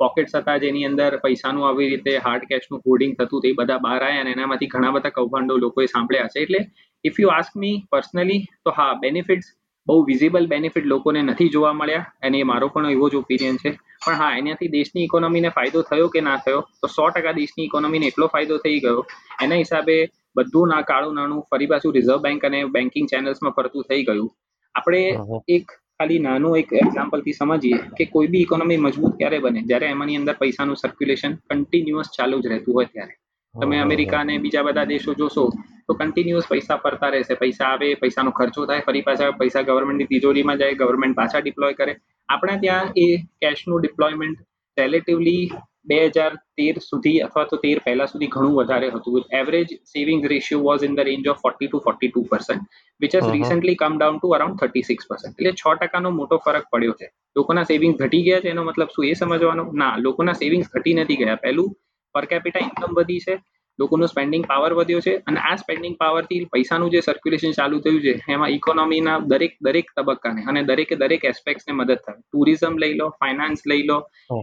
પોકેટ્સ 0.00 0.34
હતા 0.36 0.56
જેની 0.64 0.86
અંદર 0.88 1.10
પૈસાનું 1.26 1.68
આવી 1.68 1.88
રીતે 1.92 2.12
હાર્ડ 2.24 2.48
કેશનું 2.50 2.82
હોર્ડિંગ 2.86 3.14
થતું 3.18 3.44
તે 3.44 3.52
બધા 3.60 3.78
બહાર 3.86 4.00
આવ્યા 4.00 4.24
અને 4.24 4.32
એનામાંથી 4.36 4.72
ઘણા 4.74 4.92
બધા 4.96 5.14
કૌભાંડો 5.18 5.60
લોકોએ 5.64 5.86
સાંભળ્યા 5.86 6.32
છે. 6.34 6.42
એટલે 6.42 6.60
if 7.04 7.20
you 7.22 7.30
ask 7.36 7.56
me 7.56 7.76
personally 7.90 8.40
તો 8.64 8.76
હા 8.78 8.92
બેનિફિટ્સ 9.04 9.48
બહુ 9.86 9.96
વિઝિબલ 10.04 10.46
બેનિફિટ 10.46 10.86
લોકોને 10.92 11.20
નથી 11.22 11.48
જોવા 11.48 11.72
મળ્યા. 11.72 12.06
અને 12.22 12.38
એ 12.40 12.48
મારો 12.52 12.68
પણ 12.68 12.90
એવો 12.90 13.08
જ 13.10 13.16
ઓપિનિયન 13.16 13.56
છે. 13.56 13.70
પણ 14.04 14.20
હા 14.22 14.32
એનાથી 14.38 14.68
દેશની 14.68 15.04
ઇકોનોમીને 15.04 15.50
ફાયદો 15.56 15.82
થયો 15.90 16.08
કે 16.14 16.20
ના 16.20 16.36
થયો? 16.36 16.60
તો 16.80 16.86
સો 16.88 17.08
ટકા 17.10 17.34
દેશની 17.40 17.66
ઇકોનોમીને 17.70 18.06
એટલો 18.06 18.28
ફાયદો 18.28 18.58
થઈ 18.58 18.78
ગયો. 18.80 19.04
એના 19.42 19.60
હિસાબે 19.64 19.96
બધું 20.36 20.68
ના 20.68 20.82
કાળું 20.82 21.14
નાણું 21.14 21.42
ફરી 21.50 21.66
પાછું 21.66 21.96
રિઝર્વ 21.98 22.20
બેંક 22.20 22.44
અને 22.44 22.58
બેન્કિંગ 22.76 23.08
ચેનલ્સમાં 23.08 23.56
ફરતું 23.58 23.84
થઈ 23.90 24.02
ગયું. 24.04 24.30
આપણે 24.74 25.02
એક 25.48 25.66
ખાલી 26.00 26.18
નાનું 26.18 26.54
એક 26.60 26.72
એક્ઝામ્પલથી 26.72 27.32
સમજીએ 27.32 27.76
કે 27.96 28.04
કોઈ 28.14 28.28
બી 28.32 28.42
ઇકોનોમી 28.46 28.76
મજબૂત 28.76 29.14
ક્યારે 29.18 29.38
બને? 29.38 29.60
જ્યારે 29.68 29.86
એમાંની 29.86 30.16
અંદર 30.16 30.34
પૈસાનું 30.42 30.76
સર્ક્યુલેશન 30.76 31.36
કન્ટિન્યુઅસ 31.50 32.10
ચાલુ 32.16 32.40
જ 32.42 32.50
રહેતું 32.52 32.74
હોય 32.74 32.88
ત્યારે. 32.92 33.14
તમે 33.54 33.78
અમેરિકા 33.78 34.20
અને 34.20 34.34
બીજા 34.38 34.62
બધા 34.62 34.84
દેશો 34.84 35.14
જોશો 35.14 35.44
તો 35.86 35.94
કન્ટિન્યુઅસ 35.94 36.48
પૈસા 36.48 36.76
ફરતા 36.76 37.10
રહેશે. 37.14 37.34
પૈસા 37.34 37.68
આવે 37.68 37.88
પૈસાનો 37.94 38.30
ખર્ચો 38.30 38.66
થાય 38.66 38.86
ફરી 38.86 39.00
પાછા 39.00 39.30
પૈસા 39.40 39.62
ગવર્મેન્ટની 39.62 40.10
તિજોરીમાં 40.12 40.58
જાય 40.58 40.74
ગવર્મેન્ટ 40.74 41.16
પાછા 41.16 41.40
ડિપ્લોય 41.40 41.72
કરે. 41.72 41.94
આપણે 42.28 42.58
ત્યાં 42.58 42.92
એ 42.96 43.06
કેશનું 43.42 43.80
ડિપ્લોયમેન્ટ 43.80 44.38
રિલેટિવલી 44.76 45.44
બે 45.86 45.98
હજાર 46.08 46.32
તેર 46.58 46.74
સુધી 46.82 47.20
અથવા 47.26 47.46
તો 47.50 47.56
તેર 47.64 47.78
પહેલા 47.86 48.08
સુધી 48.12 48.30
ઘણું 48.34 48.54
વધારે 48.58 48.88
હતું. 48.94 49.24
Average 49.40 49.74
saving 49.92 50.20
ratio 50.32 50.60
was 50.66 50.84
in 50.88 50.94
the 50.98 51.06
range 51.08 51.28
of 51.32 51.40
forty 51.44 51.68
two 51.68 51.82
forty 51.86 52.10
two 52.10 52.24
percent 52.30 52.62
which 53.00 53.16
has 53.16 53.28
recently 53.36 53.78
come 53.82 53.98
down 53.98 54.18
to 54.18 54.34
around 54.36 54.58
thirty 54.60 54.86
six 54.90 55.10
percent 55.10 55.34
એટલે 55.40 55.52
છ 55.52 55.64
ટકાનો 55.80 56.10
મોટો 56.20 56.36
ફરક 56.44 56.66
પડ્યો 56.72 56.94
છે. 57.00 57.08
લોકોના 57.36 57.66
સેવિંગ 57.70 57.94
ઘટી 57.98 58.22
ગયા 58.28 58.44
છે 58.44 58.54
એનો 58.54 58.64
મતલબ 58.68 58.90
શું 58.94 59.10
એ 59.10 59.14
સમજવાનો? 59.14 59.64
ના 59.80 59.92
લોકોના 60.06 60.36
સેવિંગ 60.42 60.64
ઘટી 60.74 60.94
નથી 60.94 61.20
ગયા. 61.22 61.42
પહેલું 61.44 61.70
પર 62.14 62.24
કેપિટા 62.30 62.64
ઇન્કમ 62.68 62.92
વધી 62.98 63.22
છે 63.26 63.34
લોકોનો 63.78 64.06
સ્પેન્ડિંગ 64.06 64.44
પાવર 64.46 64.72
વધ્યો 64.74 65.00
છે 65.00 65.14
અને 65.26 65.40
આ 65.40 65.56
સ્પેન્ડિંગ 65.56 65.96
પાવરથી 65.98 66.46
પૈસાનું 66.52 66.90
જે 66.90 67.00
સર્ક્યુલેશન 67.00 67.50
ચાલુ 67.50 67.80
થયું 67.80 68.00
છે 68.00 68.14
એમાં 68.28 68.48
ઇકોનોમીના 68.48 69.18
દરેક 69.26 69.56
દરેક 69.60 69.90
તબક્કાને 69.96 70.42
અને 70.48 70.60
દરેકે 70.64 70.94
દરેક 70.96 71.24
એસ્પેક્ટને 71.24 71.74
મદદ 71.74 71.98
થાય. 72.06 72.18
ટુરિઝમ 72.32 72.78
લઈ 72.78 72.94
લો 72.94 73.08
ફાઇનાન્સ 73.20 73.60
લઈ 73.66 73.82
લો 73.82 73.98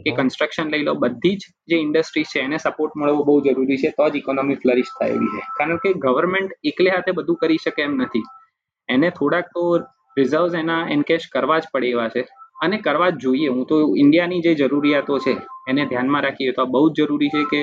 કે 0.05 0.11
કન્સ્ટ્રક્શન 0.11 0.67
લઈ 0.69 0.83
લો 0.83 0.93
બધી 0.95 1.35
જ 1.35 1.51
જે 1.67 1.77
ઇન્ડસ્ટ્રી 1.77 2.23
છે 2.23 2.39
એને 2.39 2.57
સપોર્ટ 2.57 2.93
મળવો 2.95 3.23
બહુ 3.23 3.41
જરૂરી 3.41 3.77
છે 3.77 3.89
તો 3.89 4.09
જ 4.09 4.15
ઇકોનોમી 4.15 4.55
ફ્લરિશ 4.55 4.93
થાય 4.99 5.09
એવી 5.09 5.27
છે. 5.27 5.41
કારણ 5.57 5.77
કે 5.77 5.93
ગવર્મેન્ટ 5.93 6.51
એકલે 6.63 6.89
હાથે 6.89 7.11
બધું 7.11 7.35
કરી 7.35 7.57
શકે 7.57 7.81
એમ 7.81 7.95
નથી. 8.01 8.23
એને 8.89 9.09
થોડાક 9.09 9.45
તો 9.45 9.63
રિઝર્વ 10.17 10.55
એના 10.55 10.87
એનકેશ 10.89 11.27
કરવા 11.31 11.59
જ 11.59 11.63
પડે 11.73 11.87
એવા 11.87 12.07
છે. 12.07 12.25
અને 12.61 12.77
કરવા 12.77 13.09
જ 13.09 13.17
જોઈએ. 13.17 13.47
હું 13.47 13.65
તો 13.65 13.95
ઇન્ડિયાની 13.97 14.41
જે 14.41 14.55
જરૂરિયાતો 14.55 15.19
છે 15.19 15.33
એને 15.69 15.85
ધ્યાનમાં 15.85 16.21
રાખીએ 16.21 16.51
તો 16.51 16.65
બહુ 16.65 16.89
જ 16.89 16.93
જરૂરી 16.97 17.29
છે 17.29 17.43
કે 17.43 17.61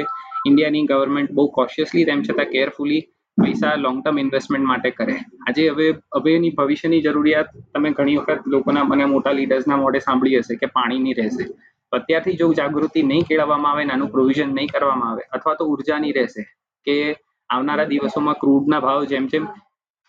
ઇન્ડિયાની 0.49 0.85
ગવર્મેન્ટ 0.87 1.33
બહુ 1.33 1.47
કોશિયસલી 1.57 2.05
તેમ 2.05 2.23
છતાં 2.23 2.53
કેરફુલી 2.55 3.01
પૈસા 3.39 3.75
લોંગ 3.77 3.99
ટર્મ 4.05 4.19
ઇન્વેસ્ટમેન્ટ 4.19 4.67
માટે 4.67 4.91
કરે. 4.91 5.17
આજે 5.49 5.65
હવે 5.69 5.89
હવેની 6.17 6.53
ભવિષ્યની 6.59 7.03
જરૂરિયાત 7.07 7.51
તમે 7.75 7.91
ઘણી 7.99 8.17
વખત 8.21 8.47
લોકોના 8.47 8.85
મને 8.85 9.07
મોટા 9.15 9.35
લીડર્સના 9.39 9.81
મોઢે 9.85 10.01
સાંભળી 10.07 10.41
હશે 10.43 10.61
કે 10.61 10.67
પાણીની 10.77 11.17
રહેશે. 11.21 11.45
અત્યારથી 11.93 12.37
જો 12.37 12.49
જાગૃતિ 12.53 13.03
નહીં 13.03 13.25
કેળવવામાં 13.29 13.73
આવે, 13.73 13.85
નાનું 13.85 14.11
પ્રોવિઝન 14.11 14.51
નહીં 14.55 14.71
કરવામાં 14.75 15.11
આવે, 15.11 15.23
અથવા 15.33 15.55
તો 15.55 15.65
ઉર્જાની 15.65 16.13
રહેશે, 16.13 16.43
કે 16.87 16.97
આવનારા 17.51 17.89
દિવસોમાં 17.93 18.39
ક્રૂડના 18.43 18.81
ભાવ 18.81 19.07
જેમ 19.13 19.27
જેમ 19.33 19.49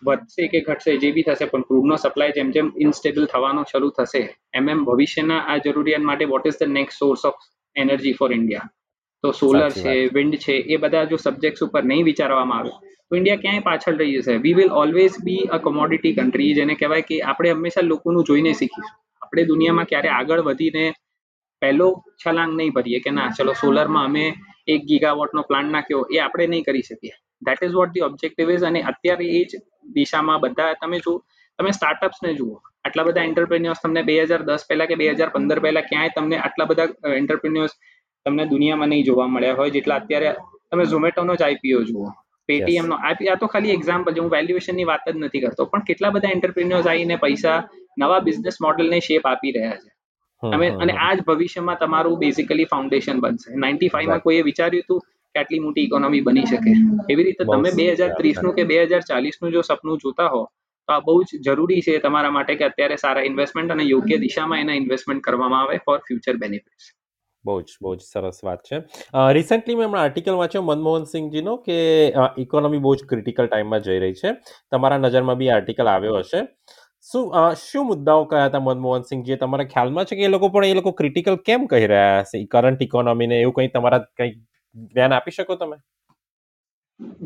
વધશે 0.02 0.46
કે 0.52 0.60
ઘટશે, 0.60 0.92
જે 1.02 1.12
બી 1.12 1.22
થશે, 1.22 1.46
પણ 1.46 1.66
ક્રૂડનો 1.68 1.96
સપ્લાય 1.96 2.36
જેમ 2.36 2.50
જેમ 2.50 2.68
ઇન્સ્ટેબલ 2.76 3.26
થવાનો 3.26 3.64
શરૂ 3.72 3.90
થશે, 3.90 4.22
એમ 4.54 4.68
એમ 4.68 4.84
ભવિષ્યના 4.84 5.40
આ 5.46 5.58
જરૂરિયાત 5.58 6.06
માટે 6.10 6.24
what 6.24 6.46
is 6.46 6.58
the 6.60 6.72
next 6.78 6.98
source 6.98 7.24
of 7.24 7.40
energy 7.76 8.12
for 8.12 8.30
India 8.32 8.70
તો 9.24 9.30
સોલર 9.32 9.68
છે 9.74 9.92
વિન્ડ 10.14 10.38
છે 10.38 10.54
એ 10.68 10.80
બધા 10.82 11.04
જો 11.06 11.18
સબ્જેક્ટ્સ 11.18 11.64
ઉપર 11.66 11.82
નહીં 11.84 12.04
વિચારવામાં 12.06 12.60
આવે 12.60 12.72
તો 13.08 13.18
ઇન્ડિયા 13.18 13.42
ક્યાંય 13.42 13.64
પાછળ 13.64 14.00
રહી 14.00 14.14
જશે. 14.16 14.34
We 14.44 14.54
will 14.54 14.70
always 14.82 15.16
be 15.26 15.42
a 15.48 15.58
commodity 15.58 16.14
country 16.18 16.52
જેને 16.58 16.74
કહેવાય 16.74 17.08
કે 17.08 17.16
આપણે 17.22 17.52
હંમેશા 17.52 17.84
લોકોનું 17.84 18.26
જોઈને 18.28 18.52
શીખીશું. 18.52 18.96
આપણે 19.22 19.42
દુનિયામાં 19.50 19.90
ક્યારે 19.90 20.10
આગળ 20.10 20.42
વધીને 20.48 20.84
પહેલો 21.62 21.88
છલાંગ 22.22 22.54
નહીં 22.58 22.72
ભરીએ 22.76 23.00
કે 23.04 23.12
ના 23.18 23.28
ચલો 23.36 23.54
સોલરમાં 23.62 24.08
અમે 24.10 24.24
એક 24.68 24.88
ગીગાવોટનો 24.88 25.46
પ્લાન્ટ 25.50 25.74
નાખ્યો 25.76 26.02
એ 26.14 26.18
આપણે 26.20 26.46
નહીં 26.46 26.66
કરી 26.68 26.84
શકીએ. 26.88 27.14
That 27.42 27.62
is 27.62 27.76
what 27.78 27.94
the 27.94 28.06
objective 28.08 28.52
is 28.56 28.66
અને 28.70 28.80
અત્યારે 28.90 29.26
એ 29.38 29.44
જ 29.44 29.62
દિશામાં 29.94 30.42
બધા 30.42 30.72
તમે 30.82 30.98
જો 31.06 31.14
તમે 31.58 31.70
સ્ટાર્ટઅપ્સને 31.72 32.30
જુઓ 32.34 32.54
આટલા 32.84 33.06
બધા 33.08 33.26
એન્ટરપ્રિન્યોર્સ 33.30 33.82
તમને 33.82 34.02
બે 34.08 34.14
હજાર 34.20 34.42
દસ 34.48 34.64
પહેલા 34.68 34.90
કે 34.90 34.98
બે 35.00 35.08
હજાર 35.10 35.30
પંદર 35.30 35.58
પહેલા 35.64 35.84
ક્યાંય 35.88 36.14
તમને 36.16 36.38
આટલા 36.40 36.68
બધા 36.70 37.16
એન્ટરપ્રેન્યોર્સ 37.16 37.74
તમને 38.26 38.44
દુનિયામાં 38.50 38.90
નહીં 38.90 39.06
જોવા 39.06 39.28
મળ્યા 39.28 39.56
હોય 39.56 39.74
જેટલા 39.76 40.00
અત્યારે 40.02 40.34
તમે 40.70 40.84
ઝોમેટોનો 40.86 41.36
જ 41.36 41.44
આઈપીઓ 41.44 41.80
જુઓ. 41.84 42.10
પેટીએમ 42.48 42.86
નો 42.86 42.96
આ 43.02 43.36
તો 43.36 43.48
ખાલી 43.48 43.74
એક્ઝામ્પલ 43.76 44.20
હું 44.20 44.30
વેલ્યુએશનની 44.30 44.86
વાત 44.90 45.08
જ 45.08 45.16
નથી 45.18 45.42
કરતો 45.44 45.66
પણ 45.66 45.88
કેટલા 45.88 46.12
બધા 46.16 46.34
એન્ટરપ્રિન્યોર્સ 46.36 46.86
આવીને 46.86 47.16
પૈસા 47.24 47.58
નવા 47.98 48.20
બિઝનેસ 48.20 48.60
મોડેલને 48.66 49.00
શેપ 49.08 49.26
આપી 49.26 49.52
રહ્યા 49.56 49.76
છે. 49.76 49.90
તમે 50.42 50.68
અને 50.84 50.92
આ 50.98 51.12
જ 51.16 51.26
ભવિષ્યમાં 51.28 51.82
તમારું 51.82 52.16
બેઝિકલી 52.22 52.68
ફાઉન્ડેશન 52.72 53.20
બનશે. 53.20 53.58
નાઇન્ટી 53.64 53.90
ફાઈવમાં 53.94 54.24
કોઈએ 54.26 54.46
વિચાર્યું 54.50 54.84
હતું 54.84 55.00
કે 55.34 55.42
આટલી 55.42 55.62
મોટી 55.66 55.84
ઇકોનોમી 55.84 56.22
બની 56.22 56.46
શકે. 56.46 56.72
એવી 57.10 57.26
રીતે 57.28 57.44
તમે 57.44 57.76
બે 57.78 57.86
હજાર 57.92 58.10
ત્રીસનું 58.16 58.56
કે 58.56 58.68
બે 58.72 58.80
હજાર 58.84 59.04
ચાલીસનું 59.04 59.52
જો 59.52 59.62
સપનું 59.62 60.02
જોતા 60.04 60.30
હો 60.34 60.42
તો 60.88 60.92
આ 60.92 61.04
બહુ 61.06 61.18
જ 61.24 61.44
જરૂરી 61.46 61.82
છે 61.86 62.00
તમારા 62.06 62.34
માટે 62.38 62.54
કે 62.56 62.64
અત્યારે 62.70 62.96
સારા 62.96 63.28
ઇન્વેસ્ટમેન્ટ 63.30 63.74
અને 63.74 63.84
યોગ્ય 63.84 64.18
દિશામાં 64.24 64.64
એના 64.64 64.80
ઇન્વેસ્ટમેન્ટ 64.82 65.24
કરવામાં 65.26 65.62
આવે 65.62 65.78
ફોર 65.86 65.98
ફ્યુચર 66.08 66.36
બેનિફિટ્સ 66.42 66.86
બહુ 67.44 67.56
જ 67.62 67.78
બહુ 67.82 67.94
જ 67.96 68.04
સરસ 68.04 68.38
વાત 68.44 68.60
છે. 68.68 68.76
રિસેન્ટલી 69.38 69.78
મેં 69.78 69.88
હમણાં 69.88 70.02
આર્ટિકલ 70.02 70.36
વાંચ્યો 70.40 70.62
મનમોહન 70.62 71.08
સિંહજીનો 71.14 71.56
કે 71.66 71.78
ઇકોનોમી 72.44 72.82
બહુ 72.84 72.94
જ 72.96 73.08
ક્રિટિકલ 73.12 73.50
ટાઈમમાં 73.50 73.82
જઈ 73.82 73.98
રહી 74.04 74.16
છે. 74.22 74.32
તમારા 74.72 75.02
નજરમાં 75.06 75.40
બી 75.42 75.50
આર્ટિકલ 75.56 75.92
આવ્યો 75.94 76.20
હશે. 76.20 76.42
શું 77.06 77.30
શું 77.60 77.86
મુદ્દાઓ 77.86 78.24
કયા 78.30 78.48
હતા 78.48 78.62
મનમોહન 78.66 79.08
સિંહજીએ? 79.08 79.36
તમારા 79.36 79.68
ખ્યાલમાં 79.74 80.08
છે 80.10 80.16
કે 80.16 80.28
એ 80.28 80.32
લોકો 80.34 80.50
પણ 80.56 80.72
એ 80.72 80.78
લોકો 80.80 80.92
ક્રિટિકલ 81.00 81.36
કેમ 81.48 81.66
કહી 81.72 81.86
રહ્યા 81.92 82.22
હશે? 82.22 82.44
કરંટ 82.54 82.82
ઇકોનોમીને 82.88 83.36
એવું 83.40 83.54
કંઈ 83.56 83.72
તમારા 83.76 84.02
કંઈ 84.18 84.32
ધ્યાન 84.94 85.14
આપી 85.18 85.34
શકો 85.38 85.56
તમે? 85.62 85.78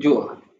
જો, 0.04 0.14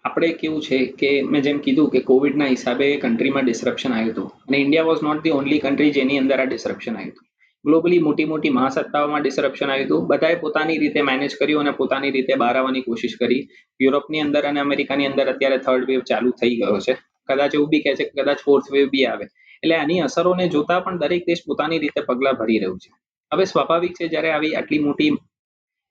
આપણે 0.05 0.29
કેવું 0.41 0.63
છે 0.63 0.79
કે 1.01 1.11
મેં 1.31 1.43
જેમ 1.47 1.59
કીધું 1.67 1.89
કે 1.95 2.01
કોવિડના 2.11 2.51
હિસાબે 2.51 2.89
કન્ટ્રીમાં 3.05 3.49
ડિસરપ્શન 3.49 3.93
આવ્યું 3.93 4.13
હતું. 4.13 4.29
અને 4.49 4.59
India 4.65 4.89
was 4.91 5.03
not 5.03 5.23
the 5.25 5.35
only 5.39 5.63
country 5.65 5.95
જેની 5.99 6.19
અંદર 6.23 6.43
આ 6.45 6.49
ડિસરપ્શન 6.51 6.97
આવ્યું 6.97 7.15
હતું. 7.15 7.27
ગ્લોબલી 7.67 8.01
મોટી 8.07 8.27
મોટી 8.33 8.51
મહાસત્તાઓમાં 8.51 9.23
ડિસરપ્શન 9.23 9.71
આવ્યું 9.71 9.87
હતું. 9.87 10.07
બધાએ 10.11 10.37
પોતાની 10.45 10.79
રીતે 10.83 11.01
મેનેજ 11.11 11.33
કર્યું 11.41 11.67
અને 11.67 11.73
પોતાની 11.81 12.13
રીતે 12.17 12.35
બહાર 12.43 12.57
આવવાની 12.57 12.83
કોશિશ 12.83 13.17
કરી. 13.21 13.43
યુરોપની 13.81 14.23
અંદર 14.27 14.45
અને 14.51 14.61
અમેરિકાની 14.61 15.09
અંદર 15.11 15.27
અત્યારે 15.33 15.59
થર્ડ 15.59 15.89
વેવ 15.91 16.03
ચાલુ 16.11 16.31
થઈ 16.41 16.55
ગયો 16.61 16.79
છે. 16.87 16.95
કદાચ 17.29 17.57
એવું 17.57 17.69
બી 17.73 17.83
કહે 17.85 17.97
છે 17.99 18.05
કે 18.05 18.15
કદાચ 18.21 18.45
ફોર્થ 18.47 18.69
વેવ 18.75 18.87
બી 18.95 19.07
આવે. 19.07 19.27
એટલે 19.63 19.77
આની 19.79 20.01
અસરોને 20.01 20.45
જોતા 20.49 20.81
પણ 20.81 21.01
દરેક 21.03 21.25
દેશ 21.31 21.43
પોતાની 21.49 21.79
રીતે 21.79 22.01
પગલાં 22.09 22.39
ભરી 22.41 22.59
રહ્યું 22.59 22.79
છે. 22.79 22.91
હવે 23.33 23.45
સ્વાભાવિક 23.45 23.95
છે, 23.99 24.09
જ્યારે 24.09 24.31
આવી 24.33 24.55
આટલી 24.55 24.79
મોટી 24.79 25.11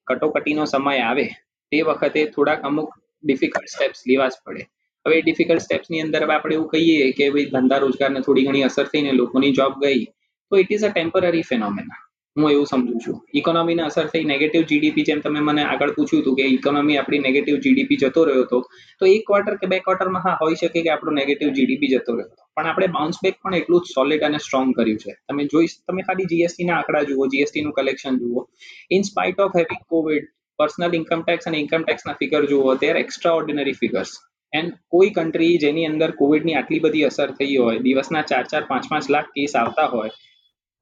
કટોકટીનો 0.08 0.66
સમય 0.66 1.04
આવે, 1.10 1.26
તે 1.72 1.78
વખતે 1.82 2.22
થોડાક 2.36 2.62
અમુક 2.64 2.90
ડિફિકલ્ટ 3.24 3.70
સ્ટેપ્સ 3.76 4.02
લેવા 4.10 4.30
જ 4.30 4.36
પડે. 4.46 4.64
હવે 5.06 5.18
ડિફિકલ્ટ 5.22 5.62
સ્ટેપ્સની 5.62 6.02
અંદર 6.02 6.22
હવે 6.24 6.34
આપણે 6.36 6.56
એવું 6.56 6.70
કહીએ 6.70 7.08
કે 7.18 7.26
ભાઈ 7.34 7.50
ધંધા 7.54 7.80
રોજગારને 7.80 8.20
થોડી 8.22 8.46
ઘણી 8.48 8.64
અસર 8.64 8.86
થઈને 8.92 9.12
લોકોની 9.22 9.56
જોબ 9.60 9.74
ગઈ 9.84 10.04
તો 10.52 10.64
it 10.64 10.76
is 10.76 10.86
a 10.88 10.90
temporary 10.90 11.46
phenomena 11.52 12.02
હું 12.36 12.48
એવું 12.52 12.66
સમજુ 12.66 12.96
છું. 13.04 13.18
ઇકોનોમીને 13.34 13.82
અસર 13.84 14.06
થઈ 14.08 14.24
નેગેટિવ 14.32 14.64
જીડીપી 14.72 15.06
જેમ 15.10 15.20
તમે 15.20 15.42
મને 15.50 15.64
આગળ 15.66 15.94
પૂછ્યું 15.98 16.24
હતું 16.24 16.36
કે 16.40 16.48
ઇકોનોમી 16.56 16.98
આપણી 16.98 17.22
નેગેટિવ 17.28 17.60
જીડીપી 17.66 18.00
જતો 18.02 18.24
રહ્યો 18.30 18.44
હતો, 18.44 18.60
તો 19.00 19.06
એક 19.06 19.24
ક્વાર્ટર 19.30 19.56
કે 19.62 19.70
બે 19.74 19.80
ક્વાર્ટરમાં 19.80 20.26
હા, 20.26 20.38
હોઈ 20.42 20.56
શકે 20.56 20.80
કે 20.82 20.90
આપણો 20.90 21.16
નેગેટિવ 21.20 21.54
જીડીપી 21.58 21.92
જતો 21.94 22.18
રહ્યો 22.18 22.28
હતો. 22.28 22.44
પણ 22.58 22.70
આપણે 22.72 22.92
બાઉન્સ 22.98 23.22
બેક 23.24 23.40
પણ 23.44 23.58
એટલું 23.62 23.82
જ 23.82 23.94
સોલિડ 23.96 24.28
અને 24.30 24.38
સ્ટ્રોંગ 24.38 24.76
કર્યું 24.78 25.00
છે. 25.06 25.14
તમે 25.30 25.48
જોઈ 25.54 25.72
તમે 25.88 26.08
ખાલી 26.10 26.30
જીએસટી 26.34 26.68
ના 26.70 26.78
આંકડા 26.78 27.04
જુઓ 27.04 27.30
જીએસટી 27.34 27.66
નું 27.66 27.78
કલેક્શન 27.80 28.20
જુઓ. 28.20 28.46
In 28.92 29.10
spite 29.12 29.40
of 29.40 29.58
having 29.62 29.84
COVID 29.88 30.30
personal 30.60 30.94
income 30.94 31.26
tax 31.26 31.48
અને 31.48 31.60
ઇન્કમ 31.64 31.84
ટેક્સના 31.84 32.20
ફિગર 32.22 32.44
જુઓ 32.46 32.78
there 32.86 32.96
extra 32.98 33.36
ordinary 33.40 33.78
figures 33.82 34.14
and 34.54 34.78
કોઈ 34.94 35.10
કન્ટ્રી 35.10 35.56
જેની 35.58 35.90
અંદર 35.90 36.12
કોવિડની 36.22 36.56
આટલી 36.56 36.84
બધી 36.86 37.10
અસર 37.10 37.30
થઈ 37.32 37.56
હોય, 37.56 37.80
દિવસના 37.80 38.30
ચાર 38.30 38.46
ચાર 38.52 38.64
પાંચ 38.70 38.86
પાંચ 38.92 39.14
લાખ 39.16 39.30
કેસ 39.36 39.56
આવતા 39.56 39.90
હોય 39.96 40.14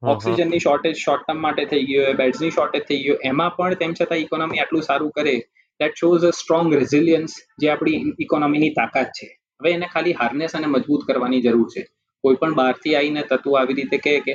ઓક્સિજનની 0.03 0.59
શોર્ટેજ 0.59 0.95
શોર્ટ 0.95 1.21
ટર્મ 1.23 1.39
માટે 1.39 1.63
થઈ 1.65 1.83
ગયું 1.89 2.05
હોય 2.05 2.15
બેડ્સની 2.21 2.51
શોર્ટેજ 2.51 2.83
થઈ 2.87 3.03
ગયું 3.03 3.21
એમાં 3.23 3.53
પણ 3.57 3.77
તેમ 3.81 3.93
છતાં 3.93 4.23
ઇકોનોમી 4.23 4.59
આટલું 4.63 4.83
સારું 4.87 5.11
કરે 5.17 5.35
that 5.79 6.01
shows 6.01 6.25
a 6.29 6.31
strong 6.39 6.73
resilience 6.73 7.35
જે 7.61 7.69
આપણી 7.69 8.11
ઇકોનોમીની 8.25 8.73
તાકાત 8.79 9.13
છે. 9.19 9.27
હવે 9.61 9.71
એને 9.77 9.87
ખાલી 9.93 10.15
હાર્નેસ 10.21 10.55
અને 10.55 10.67
મજબૂત 10.67 11.05
કરવાની 11.07 11.41
જરૂર 11.45 11.69
છે. 11.73 11.83
કોઈ 12.23 12.37
પણ 12.41 12.57
બહારથી 12.59 12.95
આવીને 12.95 13.23
તત્વો 13.31 13.55
આવી 13.59 13.77
રીતે 13.79 13.97
કહે 14.05 14.15
કે 14.27 14.33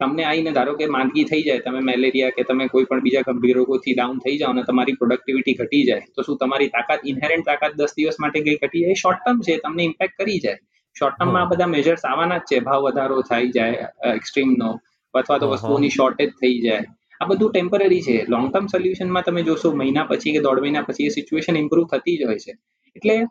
તમને 0.00 0.24
આવીને 0.28 0.52
ધારો 0.56 0.74
કે 0.80 0.88
માંદગી 0.96 1.24
થઈ 1.30 1.42
જાય 1.48 1.64
તમે 1.66 1.82
મેલેરિયા 1.90 2.36
કે 2.38 2.44
તમે 2.50 2.68
કોઈ 2.68 2.88
પણ 2.90 3.04
બીજા 3.06 3.24
ગંભીર 3.28 3.56
રોગોથી 3.60 3.94
ડાઉન 3.98 4.22
થઈ 4.24 4.36
જાઓ 4.40 4.52
અને 4.54 4.64
તમારી 4.70 4.96
પ્રોડક્ટિવિટી 5.02 5.56
ઘટી 5.60 5.82
જાય 5.88 6.06
તો 6.16 6.26
શું 6.28 6.38
તમારી 6.42 6.70
તાકાત 6.76 7.04
ઇનહેરન્ટ 7.12 7.46
તાકાત 7.50 7.76
દસ 7.80 7.92
દિવસ 7.98 8.18
માટે 8.24 8.40
ગઈ 8.46 8.56
ઘટી 8.62 8.84
જાય? 8.84 9.00
શોર્ટ 9.02 9.20
ટર્મ 9.20 9.44
છે 9.46 9.58
તમને 9.66 9.84
ઇમ્પેક્ટ 9.90 10.16
કરી 10.20 10.40
જાય. 10.46 10.58
શોર્ટ 10.96 11.14
ટર્મમાં 11.18 11.44
આ 11.44 11.50
બધા 11.52 11.70
મેજર્સ 11.76 12.02
આવવાના 12.04 12.40
જ 12.40 12.48
છે. 12.48 12.64
ભાવ 12.68 12.88
વધારો 12.88 13.20
થઈ 13.30 13.52
જાય 13.58 13.92
એક્સ્ટ્રીમનો 14.14 14.70
અથવા 15.18 15.38
તો 15.38 15.48
વસ્તુઓની 15.48 15.88
શોર્ટેજ 15.88 16.30
થઈ 16.30 16.60
જાય. 16.60 16.84
આ 17.20 17.24
બધું 17.24 17.52
ટેમ્પરરી 17.52 18.02
છે. 18.02 18.26
લોંગ 18.28 18.52
ટર્મ 18.52 18.66
સોલ્યુશનમાં 18.66 19.22
તમે 19.22 19.42
જોશો 19.42 19.72
મહિના 19.72 20.04
પછી 20.04 20.32
કે 20.32 20.38
દોઢ 20.38 20.60
મહિના 20.60 20.82
પછી 20.82 21.06
એ 21.06 21.08
સિચ્યુએશન 21.08 21.56
ઇમ્પ્રુવ 21.56 21.86
થતી 21.86 22.16
જ 22.18 22.24
હોય 22.24 22.38
છે. 22.38 22.56
એટલે 22.96 23.26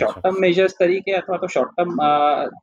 શોર્ટ 0.00 0.18
ટર્મ 0.18 0.34
મેજર્સ 0.40 0.72
તરીકે 0.80 1.12
અથવા 1.12 1.36
તો 1.36 1.46
શોર્ટ 1.46 1.70
ટર્મ 1.70 1.96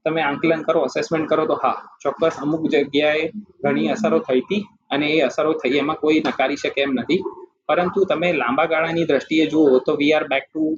તમે 0.05 0.21
આંકલન 0.21 0.61
કરો 0.61 0.81
અસેસમેન્ટ 0.81 1.29
કરો 1.29 1.45
તો 1.45 1.53
હા 1.53 1.75
ચોક્કસ 2.03 2.37
અમુક 2.41 2.69
જગ્યાએ 2.69 3.29
ઘણી 3.63 3.87
અસરો 3.87 4.19
થઈ 4.19 4.39
હતી 4.39 4.65
અને 4.91 5.07
એ 5.07 5.21
અસરો 5.21 5.53
થઈ 5.53 5.77
એમાં 5.77 5.95
કોઈ 5.95 6.23
નકારી 6.27 6.55
શકે 6.55 6.81
એમ 6.81 6.91
નથી. 6.93 7.23
પરંતુ 7.67 8.03
તમે 8.03 8.33
લાંબા 8.33 8.65
ગાળાની 8.65 9.05
દ્રષ્ટિએ 9.05 9.45
જુઓ 9.45 9.79
તો 9.79 9.95
we 9.95 10.13
are 10.13 10.23
back 10.23 10.43
to 10.53 10.77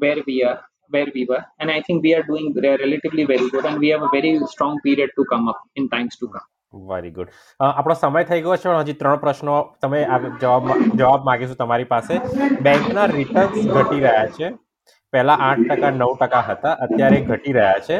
where 0.00 0.18
we 0.18 0.42
are 0.42 0.56
where 0.94 1.10
we 1.16 1.22
were. 1.22 1.42
And 1.60 1.70
i 1.70 1.80
think 1.80 2.02
we 2.06 2.14
are 2.14 2.24
doing 2.30 2.46
relatively 2.60 3.24
very 3.24 3.48
good 3.50 3.66
and 3.66 3.76
we 3.76 3.90
have 3.90 4.02
a 4.02 4.10
very 4.16 4.32
strong 4.46 4.74
period 4.86 5.10
to 5.18 5.24
come 5.24 5.46
up 5.52 5.60
in 5.76 5.88
times 5.88 6.16
to 6.22 6.26
come. 6.28 6.48
Very 6.72 7.12
good 7.16 7.28
આપણો 7.60 7.94
સમય 8.00 8.24
થઈ 8.28 8.40
ગયો 8.42 8.56
છે, 8.56 8.68
પણ 8.68 8.82
હજી 8.82 8.98
ત્રણ 9.00 9.22
પ્રશ્નો 9.24 9.54
તમે 9.82 10.00
જવાબ 10.42 10.64
જવાબ 11.00 11.20
માગીશું 11.28 11.58
તમારી 11.62 11.90
પાસે. 11.92 12.14
બેંકના 12.66 13.06
રિટર્ન્સ 13.16 13.66
ઘટી 13.74 14.00
રહ્યા 14.06 14.28
છે. 14.36 14.48
પહેલા 15.12 15.38
આઠ 15.46 15.64
ટકા, 15.68 15.90
નવ 15.90 16.12
ટકા 16.20 16.44
હતા, 16.48 16.74
અત્યારે 16.84 17.18
ઘટી 17.30 17.54
રહ્યા 17.58 17.80
છે. 17.88 17.96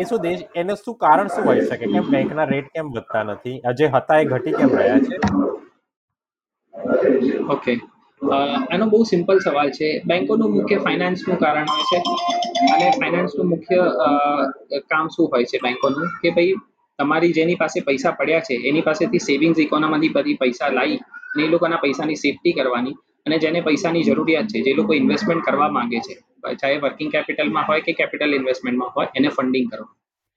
એ 0.00 0.04
શું 0.08 0.20
દેશ, 0.24 0.42
એને 0.60 0.74
શું 0.84 0.96
કારણ 1.04 1.28
શું 1.34 1.44
હોઈ 1.48 1.62
શકે? 1.68 1.86
કેમ 1.92 2.04
બેંકના 2.14 2.48
રેટ 2.52 2.66
કેમ 2.74 2.86
વધતા 2.96 3.24
નથી? 3.28 3.56
જે 3.78 3.86
હતા 3.94 4.18
એ 4.22 4.24
ઘટી 4.32 4.54
કેમ 4.58 4.70
રહ્યા 4.80 5.00
છે? 5.06 5.16
ઓકે 7.54 7.74
આનો 8.72 8.84
બહુ 8.92 8.98
સિમ્પલ 9.10 9.38
સવાલ 9.44 9.70
છે. 9.76 9.88
બેંકોનું 10.08 10.50
મુખ્ય 10.56 10.78
ફાઇનાન્સનું 10.86 11.38
કારણ 11.44 11.68
હોય 11.74 11.84
છે. 11.90 11.98
અને 12.72 12.86
ફાઇનાન્સનું 12.98 13.46
મુખ્ય 13.52 13.80
કામ 14.92 15.06
શું 15.14 15.26
હોય 15.32 15.46
છે 15.52 15.58
બેંકોનું? 15.64 16.06
કે 16.22 16.28
ભાઈ 16.36 16.58
તમારી 17.00 17.32
જેની 17.34 17.58
પાસે 17.58 17.78
પૈસા 17.82 18.12
પડ્યા 18.14 18.46
છે 18.46 18.58
એની 18.64 18.82
પાસેથી 18.82 19.22
સેવિંગ્સ 19.22 19.60
ઇકોનોમીમાંથી 19.60 20.12
બધી 20.12 20.36
પૈસા 20.38 20.70
લાવી 20.72 21.00
અને 21.30 21.44
એ 21.44 21.50
લોકોના 21.50 21.80
પૈસાની 21.80 22.18
સેફટી 22.18 22.54
કરવાની 22.54 22.96
અને 23.26 23.38
જેને 23.38 23.62
પૈસાની 23.62 24.04
જરૂરિયાત 24.04 24.52
છે 24.52 24.62
જે 24.62 24.74
લોકો 24.74 24.92
ઇન્વેસ્ટમેન્ટ 24.94 25.44
કરવા 25.44 25.70
માંગે 25.70 26.00
છે 26.02 26.14
ચાહે 26.54 26.76
વર્કિંગ 26.78 27.10
કેપિટલમાં 27.12 27.66
હોય 27.66 27.82
કે 27.82 27.94
કેપિટલ 27.94 28.34
ઇન્વેસ્ટમેન્ટમાં 28.34 28.94
હોય 28.94 29.08
એને 29.14 29.30
ફંડિંગ 29.30 29.66
કરો 29.68 29.84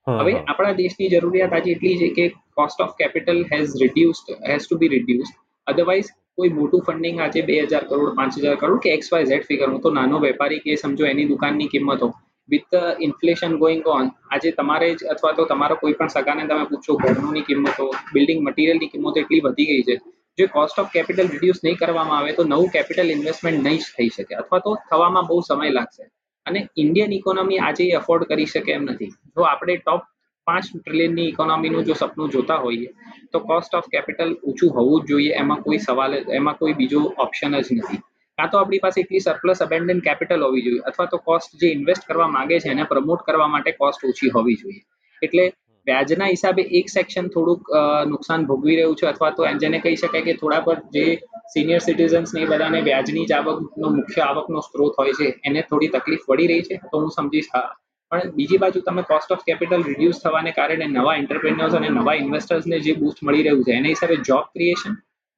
હવે 0.07 0.33
આપણા 0.41 0.73
દેશની 0.75 1.09
જરૂરિયાત 1.11 1.53
આજે 1.53 1.69
એટલી 1.71 1.95
છે 1.97 2.09
કે 2.11 2.25
cost 2.53 2.81
of 2.81 2.93
capital 2.95 3.39
has 3.51 3.77
reduced 3.77 4.35
has 4.43 4.63
to 4.63 4.79
be 4.81 4.91
reduced 4.91 5.39
otherwise 5.67 6.09
કોઈ 6.37 6.51
મોટું 6.51 6.83
ફંડિંગ 6.83 7.17
આજે 7.19 7.39
બે 7.43 7.55
હજાર 7.63 7.83
કરોડ 7.85 8.11
પાંચ 8.15 8.37
હજાર 8.37 8.57
કરોડ 8.57 8.81
કે 8.81 8.93
એક્સ 8.93 9.11
વાય 9.11 9.27
ઝેડ 9.27 9.45
ફિગર 9.45 9.67
હું 9.67 9.81
તો 9.81 9.89
નાનો 9.91 10.21
વેપારી 10.21 10.61
કે 10.61 10.77
સમજો 10.77 11.05
એની 11.07 11.27
દુકાનની 11.27 11.69
કિંમતો 11.69 12.09
વિથ 12.49 12.73
ઇન્ફ્લેશન 12.99 13.53
ગોઈંગ 13.57 13.83
ઓન 13.87 14.09
આજે 14.31 14.49
તમારે 14.51 14.89
જ 14.95 15.11
અથવા 15.13 15.33
તો 15.37 15.45
તમારો 15.45 15.75
કોઈ 15.81 15.93
પણ 15.93 16.07
સગાને 16.07 16.43
તમે 16.47 16.65
પૂછો 16.71 16.97
ઘરનું 17.03 17.37
કિંમતો 17.49 17.85
બિલ્ડિંગ 18.13 18.41
મટીરિયલની 18.47 18.87
કિંમતો 18.87 19.19
એટલી 19.19 19.43
વધી 19.45 19.65
ગઈ 19.65 19.83
છે. 19.83 19.95
જે 20.37 20.45
કોસ્ટ 20.47 20.79
ઓફ 20.79 20.91
કેપિટલ 20.91 21.27
રિડ્યુસ 21.27 21.59
નહીં 21.63 21.77
કરવામાં 21.77 22.17
આવે 22.17 22.31
તો 22.33 22.43
નવું 22.43 22.69
કેપિટલ 22.69 23.09
ઇન્વેસ્ટમેન્ટ 23.09 23.63
નહીં 23.63 23.81
થઈ 23.97 24.09
શકે 24.15 24.33
અથવા 24.35 24.59
તો 24.59 24.71
થવામાં 24.89 25.27
બહુ 25.27 25.41
સમય 25.41 25.69
લાગશે. 25.69 26.03
અને 26.45 26.59
ઇન્ડિયન 26.77 27.11
ઇકોનોમી 27.19 27.59
આજે 27.59 27.91
અફોર્ડ 27.91 28.23
કરી 28.23 28.45
શકે 28.45 28.71
એમ 28.71 28.83
નથી. 28.83 29.11
જો 29.35 29.41
આપણે 29.51 29.75
ટોપ 29.77 30.01
પાંચ 30.47 30.65
ટ્રિલિયનની 30.71 31.27
ઇકોનોમીનું 31.33 31.85
જો 31.85 31.93
સપનું 31.93 32.29
જોતા 32.29 32.55
હોઈએ, 32.55 32.89
તો 33.31 33.39
કોસ્ટ 33.39 33.75
ઓફ 33.75 33.87
કેપિટલ 33.91 34.31
ઊંચું 34.43 34.73
હોવું 34.75 35.01
જ 35.01 35.07
જોઈએ, 35.07 35.31
એમાં 35.41 35.61
કોઈ 35.61 35.77
સવાલ, 35.77 36.13
એમાં 36.13 36.57
કોઈ 36.57 36.73
બીજો 36.73 36.99
ઓપ્શન 37.17 37.61
જ 37.61 37.67
નથી. 37.77 38.01
કાં 38.37 38.49
તો 38.51 38.59
આપણી 38.59 38.83
પાસે 38.85 39.01
એટલી 39.01 39.23
સરપ્લસ 39.25 39.59
અબેન્ડન 39.65 39.99
કેપિટલ 40.07 40.45
હોવી 40.47 40.63
જોઈએ, 40.67 40.85
અથવા 40.89 41.09
તો 41.11 41.17
કોસ્ટ 41.27 41.59
જે 41.63 41.73
ઇન્વેસ્ટ 41.77 42.07
કરવા 42.07 42.29
માંગે 42.37 42.55
છે 42.63 42.71
એને 42.75 42.85
પ્રમોટ 42.93 43.27
કરવા 43.27 43.49
માટે 43.55 43.71
કોસ્ટ 43.81 44.07
ઓછી 44.11 44.31
હોવી 44.37 44.57
જોઈએ. 44.61 44.81
એટલે 45.21 45.45
વ્યાજના 45.87 46.31
હિસાબે 46.31 46.63
એક 46.79 46.89
સેક્શન 46.95 47.29
થોડુંક 47.35 47.69
નુકસાન 48.13 48.47
ભોગવી 48.49 48.75
રહ્યું 48.79 48.97
છે, 48.99 49.05
અથવા 49.11 49.31
તો 49.37 49.47
જેને 49.63 49.77
કહી 49.83 49.95
શકાય 50.01 50.25
કે 50.27 50.33
થોડા 50.41 50.65
પર 50.67 50.77
જે 50.95 51.05
સિનિયર 51.53 51.81
સિટીઝન્સ 51.87 52.33
ને 52.35 52.49
બધાને 52.51 52.79
વ્યાજની 52.89 53.25
જ 53.29 53.37
આવકનો 53.37 53.93
મુખ્ય 53.99 54.25
આવકનો 54.27 54.65
સ્ત્રોત 54.67 54.99
હોય 54.99 55.13
છે, 55.19 55.27
એને 55.47 55.61
થોડી 55.69 55.93
તકલીફ 55.95 56.25
પડી 56.29 56.49
રહી 56.51 56.67
છે, 56.67 56.75
તો 56.91 56.95
હું 57.01 57.11
સમજીશ 57.17 57.49
હા. 57.55 57.69
પણ 58.11 58.33
બીજી 58.37 58.61
બાજુ 58.63 58.79
તમે 58.87 59.03
કોસ્ટ 59.11 59.31
ઓફ 59.33 59.43
કેપિટલ 59.47 59.83
રિડ્યુસ 59.89 60.17
થવાને 60.23 60.51
કારણે 60.57 60.87
નવા 60.97 61.15
એન્ટરપ્રેન્યોર્સ 61.21 61.75
અને 61.79 61.89
નવા 61.99 62.15
ઇન્વેસ્ટર્સને 62.23 62.77
જે 62.85 62.93
બૂસ્ટ 63.01 63.23
મળી 63.25 63.45
રહ્યું 63.45 63.63
છે, 63.65 63.71
એના 63.79 63.93
હિસાબે 63.95 64.15
job 64.29 64.45
creation 64.55 64.93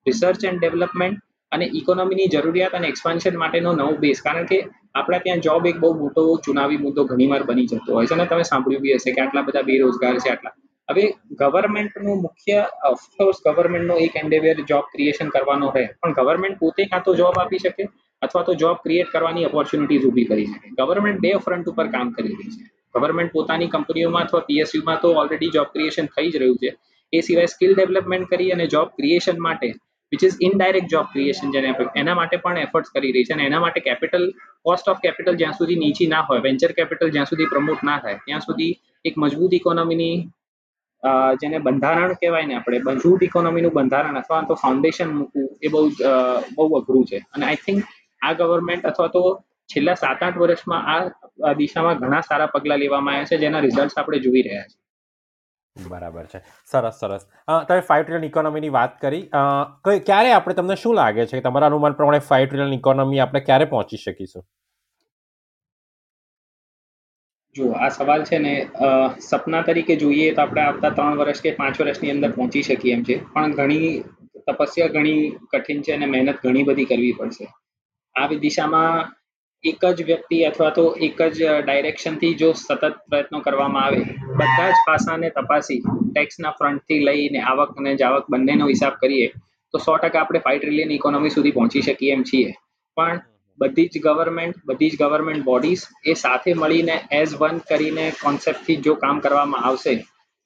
research 0.05 0.41
and 0.49 0.59
development 0.61 1.19
અને 1.51 1.65
ઇકોનોમીની 1.73 2.27
જરૂરિયાત 2.27 2.73
અને 2.73 2.87
એક્સપાન્શન 2.87 3.37
માટેનો 3.37 3.73
નવો 3.73 3.93
બેઝ 4.03 4.21
કારણ 4.21 4.45
કે 4.45 4.59
આપણા 4.95 5.19
ત્યાં 5.19 5.41
જોબ 5.41 5.65
એક 5.65 5.77
બહુ 5.79 5.89
મોટો 5.93 6.21
ચુનાવી 6.45 6.77
મુદ્દો 6.77 7.05
ઘણીવાર 7.05 7.43
બની 7.43 7.67
જતો 7.67 7.91
હોય 7.93 8.07
છે 8.07 8.15
અને 8.15 8.25
તમે 8.25 8.43
સાંભળ્યું 8.43 8.85
બી 8.85 8.95
હશે 8.95 9.11
કે 9.11 9.21
આટલા 9.21 9.41
બધા 9.41 9.61
બેરોજગાર 9.61 10.15
છે, 10.19 10.29
આટલા. 10.29 10.53
હવે 10.89 11.03
ગવર્મેન્ટનું 11.39 12.17
મુખ્ય 12.21 12.59
ઓફકોર્સ 12.91 13.37
ગવર્મેન્ટનો 13.45 13.95
એક 13.97 14.15
એન્ડેવેર 14.15 14.57
જોબ 14.71 14.85
ક્રિએશન 14.93 15.29
કરવાનો 15.29 15.69
રહે. 15.75 15.85
પણ 16.01 16.13
ગવર્મેન્ટ 16.13 16.59
પોતે 16.59 16.83
કાં 16.85 17.03
તો 17.03 17.15
જોબ 17.15 17.39
આપી 17.39 17.59
શકે 17.59 17.83
અથવા 18.21 18.43
તો 18.43 18.53
જોબ 18.53 18.77
ક્રિએટ 18.83 19.09
કરવાની 19.09 19.45
ઓપોર્ચ્યુનિટીઝ 19.45 20.05
ઊભી 20.05 20.25
કરી 20.25 20.45
શકે. 20.45 20.67
ગવર્મેન્ટ 20.79 21.19
બે 21.19 21.31
ફ્રન્ટ 21.45 21.67
ઉપર 21.67 21.87
કામ 21.87 22.11
કરી 22.11 22.35
રહી 22.35 22.51
છે. 22.55 22.65
ગવર્મેન્ટ 22.95 23.31
પોતાની 23.31 23.67
કંપનીઓમાં 23.67 24.23
અથવા 24.23 24.45
પીએસયુમાં 24.49 24.99
તો 25.01 25.13
ઓલરેડી 25.13 25.49
જોબ 25.49 25.67
ક્રિએશન 25.73 26.05
થઈ 26.05 26.29
જ 26.29 26.37
રહ્યું 26.37 26.57
છે. 26.57 26.69
એ 27.13 27.21
સિવાય 27.21 27.45
સ્કિલ 27.45 27.73
ડેવલપમેન્ટ 27.73 28.29
કરી 28.29 28.51
અને 28.51 28.65
જોબ 28.67 28.87
ક્રિએશન 28.97 29.37
માટે 29.39 29.67
which 30.15 30.27
is 30.27 30.37
indirect 30.47 30.89
job 30.93 31.11
creation 31.13 31.53
જેને 31.55 31.69
એના 32.01 32.17
માટે 32.21 32.37
પણ 32.43 32.61
એફર્ટ્સ 32.67 32.95
કરી 32.95 33.13
રહી 33.15 33.27
છે 33.29 33.35
અને 33.37 33.43
એના 33.49 33.63
માટે 33.65 33.79
કેપિટલ 33.87 34.25
કોસ્ટ 34.67 34.89
ઓફ 34.93 35.01
કેપિટલ 35.05 35.39
જ્યાં 35.41 35.59
સુધી 35.59 35.81
નીચી 35.83 36.09
ના 36.13 36.23
હોય 36.29 36.45
વેન્ચર 36.47 36.71
કેપિટલ 36.79 37.13
જ્યાં 37.15 37.29
સુધી 37.31 37.51
પ્રમોટ 37.53 37.85
ના 37.89 37.99
થાય, 38.03 38.19
ત્યાં 38.25 38.45
સુધી 38.47 38.73
એક 39.05 39.15
મજબૂત 39.23 39.53
ઇકોનોમીની 39.59 40.15
જેને 41.41 41.57
બંધારણ 41.65 42.13
કહેવાય 42.21 42.47
ને 42.51 42.55
આપણે, 42.59 42.79
મજબૂત 42.87 43.27
ઇકોનોમીનું 43.29 43.75
બંધારણ 43.77 44.21
અથવા 44.21 44.43
તો 44.51 44.55
ફાઉન્ડેશન 44.63 45.09
મૂકવું 45.17 45.49
એ 45.65 45.67
બહુ 45.73 45.81
બહુ 46.55 46.71
અઘરું 46.79 47.05
છે. 47.11 47.19
અને 47.33 47.45
આઈ 47.49 47.61
થિંક 47.65 47.83
આ 48.21 48.33
ગવર્મેન્ટ 48.39 48.89
અથવા 48.91 49.11
તો 49.17 49.21
છેલ્લા 49.69 49.97
સાત 50.03 50.23
આઠ 50.23 50.39
વર્ષમાં 50.41 50.81
આ 51.43 51.53
દિશામાં 51.61 52.01
ઘણા 52.01 52.23
સારા 52.29 52.53
પગલા 52.55 52.81
લેવામાં 52.83 53.15
આવ્યા 53.15 53.31
છે 53.31 53.43
જેના 53.45 53.63
રિઝલ્ટ 53.67 53.97
આપણે 53.97 54.19
જોઈ 54.25 54.43
રહ્યા 54.47 54.67
છીએ. 54.69 54.81
બરાબર 55.75 56.25
છે. 56.25 56.39
સરસ 56.71 56.99
સરસ. 56.99 57.23
તમે 57.69 57.79
ફાઈવ 57.87 58.03
ટ્રિલિયન 58.03 58.27
ઇકોનોમીની 58.27 58.73
વાત 58.75 58.93
કરી. 59.01 59.23
ક્યારે 60.09 60.31
આપણે 60.33 60.55
તમને 60.59 60.75
શું 60.83 60.95
લાગે 60.95 61.25
છે 61.31 61.41
તમારા 61.47 61.69
અનુમાન 61.71 61.97
પ્રમાણે 61.97 62.27
ફાઈવ 62.29 62.47
ટ્રિલિયન 62.47 62.77
ઇકોનોમી 62.77 63.19
આપણે 63.23 63.41
ક્યારે 63.47 63.65
પહોંચી 63.73 63.99
શકીશું? 64.03 64.45
જો, 67.55 67.65
આ 67.83 67.89
સવાલ 67.89 68.23
છે 68.29 68.37
ને 68.45 68.53
સપના 69.27 69.61
તરીકે 69.67 69.95
જોઈએ 69.97 70.31
તો 70.35 70.41
આપણે 70.41 70.61
આવતા 70.61 70.89
ત્રણ 70.95 71.19
વર્ષ 71.19 71.43
કે 71.43 71.51
પાંચ 71.59 71.81
વર્ષની 71.81 72.13
અંદર 72.15 72.31
પહોંચી 72.31 72.63
શકીએ 72.69 72.93
એમ 72.93 73.03
છે. 73.09 73.15
પણ 73.33 73.51
ઘણી 73.59 73.91
તપસ્યા 74.47 74.93
ઘણી 74.95 75.21
કઠિન 75.51 75.79
છે 75.85 75.93
અને 75.93 76.05
મહેનત 76.05 76.41
ઘણી 76.43 76.63
બધી 76.63 76.89
કરવી 76.89 77.13
પડશે. 77.19 77.45
આ 78.15 78.27
દિશામાં 78.43 79.13
એક 79.65 79.83
જ 79.97 80.03
વ્યક્તિ 80.07 80.37
અથવા 80.47 80.71
તો 80.73 80.83
એક 81.05 81.19
જ 81.35 81.53
ડાયરેક્શનથી 81.59 82.33
જો 82.41 82.49
સતત 82.53 82.89
પ્રયત્નો 83.09 83.39
કરવામાં 83.45 83.85
આવે, 83.85 84.01
બધા 84.39 84.67
જ 84.71 84.81
પાસાને 84.87 85.29
તપાસી 85.37 85.79
ટેક્સના 85.83 86.51
ફ્રન્ટથી 86.59 87.05
લઈને 87.07 87.39
આવક 87.43 87.71
અને 87.79 87.93
જાવક 88.01 88.25
બંનેનો 88.31 88.67
હિસાબ 88.73 88.99
કરીએ, 89.03 89.27
તો 89.73 89.81
સો 89.85 89.95
ટકા 89.97 90.21
આપણે 90.21 90.41
ફાઈવ 90.45 90.61
ટ્રિલિયન 90.61 90.93
ઇકોનોમી 90.97 91.33
સુધી 91.37 91.55
પહોંચી 91.57 91.83
શકીએ 91.87 92.11
એમ 92.17 92.23
છીએ. 92.23 92.51
પણ 92.97 93.23
બધી 93.59 93.87
જ 93.93 94.03
ગવર્મેન્ટ 94.05 94.61
બધી 94.65 94.91
જ 94.91 95.01
ગવર્મેન્ટ 95.01 95.47
બોડીઝ 95.49 95.83
એ 96.05 96.15
સાથે 96.23 96.51
મળીને 96.61 96.95
એઝ 97.19 97.33
વન 97.41 97.57
કરીને 97.69 98.05
કોન્સેપ્ટથી 98.21 98.77
જો 98.85 98.95
કામ 99.03 99.23
કરવામાં 99.25 99.65
આવશે, 99.69 99.95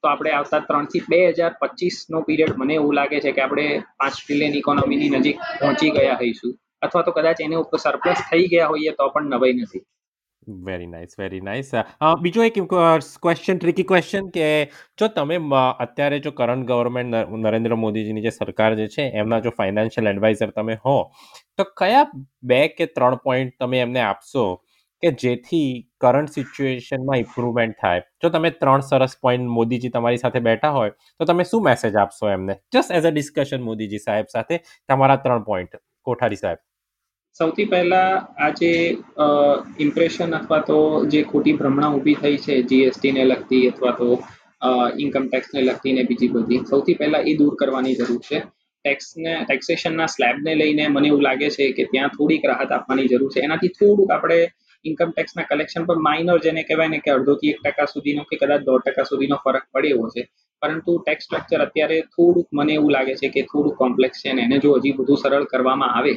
તો 0.03 0.05
આપણે 0.09 0.31
આવતા 0.31 0.61
ત્રણથી 0.67 1.03
બે 1.11 1.21
હજાર 1.33 1.53
પચીસનો 1.61 2.23
પીરિયડ 2.27 2.55
મને 2.57 2.79
એવું 2.79 2.97
લાગે 2.99 3.17
છે 3.19 3.35
કે 3.35 3.45
આપણે 3.45 3.67
પાંચ 3.99 4.15
ટ્રિલિયન 4.17 4.59
ઇકોનોમીની 4.61 5.13
નજીક 5.15 5.37
પહોંચી 5.59 5.93
ગયા 5.95 6.17
હોઈશું. 6.23 6.57
અથવા 6.81 7.05
તો 7.07 7.15
કદાચ 7.15 7.45
એને 7.45 7.55
ઉપર 7.61 7.79
સરપ્લસ 7.85 8.27
થઈ 8.33 8.51
ગયા 8.51 8.69
હોઈએ 8.73 8.93
તો 8.99 9.09
પણ 9.15 9.33
નવાઈ 9.35 9.55
નથી. 9.61 9.83
વેરી 10.67 10.87
નાઇસ 10.91 11.17
વેરી 11.19 11.41
નાઇસ 11.47 11.67
બીજો 12.21 12.43
એક 12.45 12.55
ક્વેશ્ચન 13.23 13.57
ટ્રિકી 13.59 13.87
ક્વેશ્ચન 13.89 14.29
કે 14.35 14.45
જો 15.01 15.09
તમે 15.17 15.37
અત્યારે 15.85 16.19
જો 16.27 16.31
કરંટ 16.37 16.65
ગવર્મેન્ટ 16.69 17.35
નરેન્દ્ર 17.43 17.75
મોદીજીની 17.81 18.23
જે 18.27 18.31
સરકાર 18.37 18.71
જે 18.79 18.87
છે, 18.95 19.05
એમના 19.21 19.39
જો 19.45 19.51
ફાઇનાન્શિયલ 19.59 20.09
એડવાઇઝર 20.13 20.49
તમે 20.55 20.77
હો, 20.85 20.95
તો 21.57 21.65
કયા 21.81 22.07
બે 22.51 22.61
કે 22.77 22.87
ત્રણ 22.95 23.19
પોઈન્ટ 23.25 23.53
તમે 23.63 23.81
એમને 23.85 24.01
આપશો 24.05 24.45
કે 25.03 25.11
જેથી 25.23 25.67
કરંટ 26.03 26.33
સિચ્યુએશનમાં 26.37 27.21
ઇમ્પ્રુવમેન્ટ 27.25 27.77
થાય? 27.83 28.01
જો 28.21 28.31
તમે 28.37 28.51
ત્રણ 28.63 28.87
સરસ 28.87 29.13
પોઈન્ટ 29.27 29.53
મોદીજી 29.57 29.93
તમારી 29.97 30.23
સાથે 30.23 30.41
બેઠા 30.47 30.73
હોય, 30.77 30.95
તો 31.19 31.29
તમે 31.29 31.45
શું 31.51 31.63
મેસેજ 31.67 31.99
આપશો 32.05 32.31
એમને? 32.31 32.57
Just 32.73 32.97
as 32.97 33.11
a 33.11 33.13
discussion 33.13 33.61
Modiji 33.69 34.01
સાહેબ 34.07 34.33
સાથે, 34.33 34.59
તમારા 34.89 35.19
ત્રણ 35.27 35.45
પોઈન્ટ 35.51 35.79
કોઠારી 36.09 36.41
સાહેબ. 36.43 36.59
સૌથી 37.37 37.67
પહેલા 37.71 38.11
આ 38.37 38.51
જે 38.59 38.71
ઇમ્પ્રેશન 39.85 40.31
અથવા 40.39 40.61
તો 40.61 40.77
જે 41.13 41.19
ખોટી 41.23 41.57
ભ્રમણા 41.59 41.91
ઊભી 41.95 42.17
થઈ 42.21 42.37
છે 42.37 42.55
જીએસટીને 42.69 43.23
લગતી 43.23 43.63
અથવા 43.71 43.93
તો 43.99 44.07
ઇન્કમ 45.03 45.25
ટેક્સને 45.27 45.59
લગતી 45.61 45.93
ને 45.97 46.03
બીજી 46.09 46.31
બધી, 46.35 46.61
સૌથી 46.71 46.97
પહેલા 47.01 47.23
એ 47.23 47.33
દૂર 47.39 47.53
કરવાની 47.55 47.95
જરૂર 47.99 48.21
છે. 48.21 48.39
ટેક્સને 48.85 49.33
ટેક્સેશનના 49.41 50.09
સ્લેબને 50.15 50.51
લઈને 50.61 50.83
મને 50.87 51.07
એવું 51.07 51.23
લાગે 51.27 51.47
છે 51.55 51.65
કે 51.77 51.83
ત્યાં 51.91 52.11
થોડીક 52.17 52.43
રાહત 52.51 52.71
આપવાની 52.71 53.07
જરૂર 53.11 53.31
છે. 53.33 53.39
એનાથી 53.47 53.73
થોડુંક 53.79 54.11
આપણે 54.11 54.39
ઇન્કમ 54.85 55.09
ટેક્સના 55.13 55.47
કલેક્શન 55.49 55.83
પર 55.87 55.97
માઇનર 56.07 56.37
જેને 56.45 56.61
કહેવાય 56.67 56.91
ને 56.93 56.99
કે 57.05 57.11
અડધોથી 57.11 57.51
એક 57.53 57.59
ટકા 57.63 57.87
સુધીનો 57.93 58.23
કે 58.29 58.35
કદાચ 58.41 58.61
દોઢ 58.67 58.83
ટકા 58.85 59.09
સુધીનો 59.11 59.37
ફરક 59.43 59.65
પડે 59.73 59.89
એવો 59.95 60.05
છે. 60.13 60.21
પરંતુ 60.61 60.91
ટેક્સ 60.99 61.23
સ્ટ્રક્ચર 61.25 61.61
અત્યારે 61.65 61.97
થોડુંક 62.15 62.47
મને 62.51 62.73
એવું 62.73 62.91
લાગે 62.95 63.13
છે 63.21 63.29
કે 63.29 63.41
થોડુંક 63.51 63.75
કોમ્પ્લેક્સ 63.83 64.17
છે 64.21 64.29
અને 64.33 64.41
એને 64.47 64.57
જો 64.63 64.71
હજી 64.77 64.95
બધું 64.97 65.21
સરળ 65.23 65.45
કરવામાં 65.51 65.95
આવે 65.97 66.13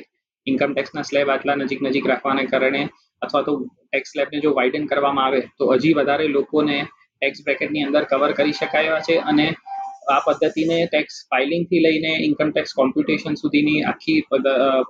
ઇન્કમ 0.47 0.73
ટેક્સના 0.75 1.09
સ્લેબ 1.11 1.29
આટલા 1.35 1.57
નજીક 1.61 1.81
નજીક 1.87 2.07
રાખવાને 2.13 2.45
કારણે 2.53 2.83
અથવા 3.23 3.45
તો 3.49 3.53
ટેક્સ 3.65 4.09
સ્લેબને 4.13 4.39
જો 4.45 4.51
વાઇડન 4.59 4.87
કરવામાં 4.91 5.27
આવે, 5.27 5.41
તો 5.59 5.65
હજી 5.73 5.95
વધારે 5.99 6.27
લોકોને 6.37 6.79
ટેક્સ 7.19 7.45
બ્રેકેટની 7.47 7.85
અંદર 7.89 8.05
કવર 8.11 8.33
કરી 8.39 8.57
શકાય 8.61 8.97
છે 9.09 9.17
અને 9.33 9.47
આ 10.13 10.21
પદ્ધતિને 10.27 10.79
ટેક્સ 10.87 11.19
ફાઇલિંગથી 11.31 11.83
લઈને 11.85 12.13
ઇન્કમ 12.29 12.49
ટેક્સ 12.55 12.73
કોમ્પ્યુટેશન 12.79 13.37
સુધીની 13.43 13.85
આખી 13.91 14.17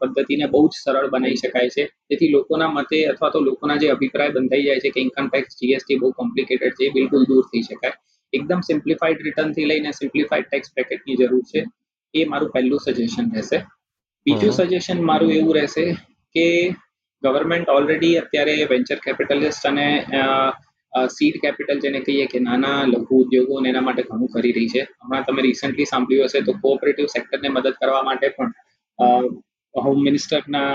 પદ્ધતિને 0.00 0.46
બહુ 0.54 0.62
જ 0.70 0.78
સરળ 0.84 1.08
બનાવી 1.14 1.40
શકાય 1.42 1.74
છે. 1.74 1.84
જેથી 2.10 2.30
લોકોના 2.36 2.70
મતે 2.76 3.00
અથવા 3.12 3.30
તો 3.34 3.44
લોકોના 3.48 3.78
જે 3.82 3.90
અભિપ્રાય 3.96 4.34
બંધાઈ 4.36 4.66
જાય 4.68 4.84
છે 4.84 4.94
કે 4.94 5.04
ઇન્કમ 5.06 5.28
ટેક્સ 5.28 5.60
જીએસટી 5.60 5.98
બહુ 6.00 6.12
કોમ્પ્લિકેટેડ 6.20 6.74
છે, 6.78 6.84
એ 6.88 6.94
બિલકુલ 6.96 7.28
દૂર 7.30 7.44
થઈ 7.50 7.62
શકાય. 7.68 7.94
એકદમ 8.32 8.60
સિમ્પ્લિફાઈડ 8.70 9.24
રિટર્નથી 9.26 9.68
લઈને 9.70 9.90
સિમ્પ્લિફાઈડ 10.00 10.48
ટેક્સ 10.48 10.74
પેકેટની 10.76 11.16
જરૂર 11.20 11.44
છે, 11.50 11.60
એ 12.14 12.24
મારું 12.32 12.52
પહેલું 12.54 12.80
સજેશન 12.86 13.26
રહેશે. 13.36 13.58
બીજું 14.26 14.52
સજેશન 14.56 14.98
મારું 15.02 15.30
એવું 15.36 15.54
રહેશે 15.58 15.84
કે 16.34 16.46
ગવર્મેન્ટ 17.22 17.68
ઓલરેડી 17.76 18.18
અત્યારે 18.22 18.54
વેન્ચર 18.72 18.98
કેપિટલિસ્ટ 19.06 19.64
અને 19.70 19.86
સીડ 21.16 21.36
કેપિટલ 21.44 21.82
જેને 21.84 22.00
કહીએ 22.06 22.26
કે 22.32 22.38
નાના 22.46 22.78
લઘુ 22.92 23.20
ઉદ્યોગો 23.24 23.60
એના 23.70 23.84
માટે 23.88 24.02
ઘણું 24.08 24.32
કરી 24.34 24.54
રહી 24.56 24.72
છે. 24.74 24.82
હમણાં 25.02 25.26
તમે 25.26 25.42
રિસન્ટલી 25.48 25.90
સાંભળ્યું 25.92 26.30
હશે 26.30 26.40
તો 26.48 26.52
કોઓપરેટિવ 26.64 27.06
સેક્ટરને 27.14 27.48
મદદ 27.54 27.76
કરવા 27.80 28.02
માટે 28.08 28.28
પણ 28.36 28.50
હોમ 29.74 29.98
મિનિસ્ટરના 30.06 30.72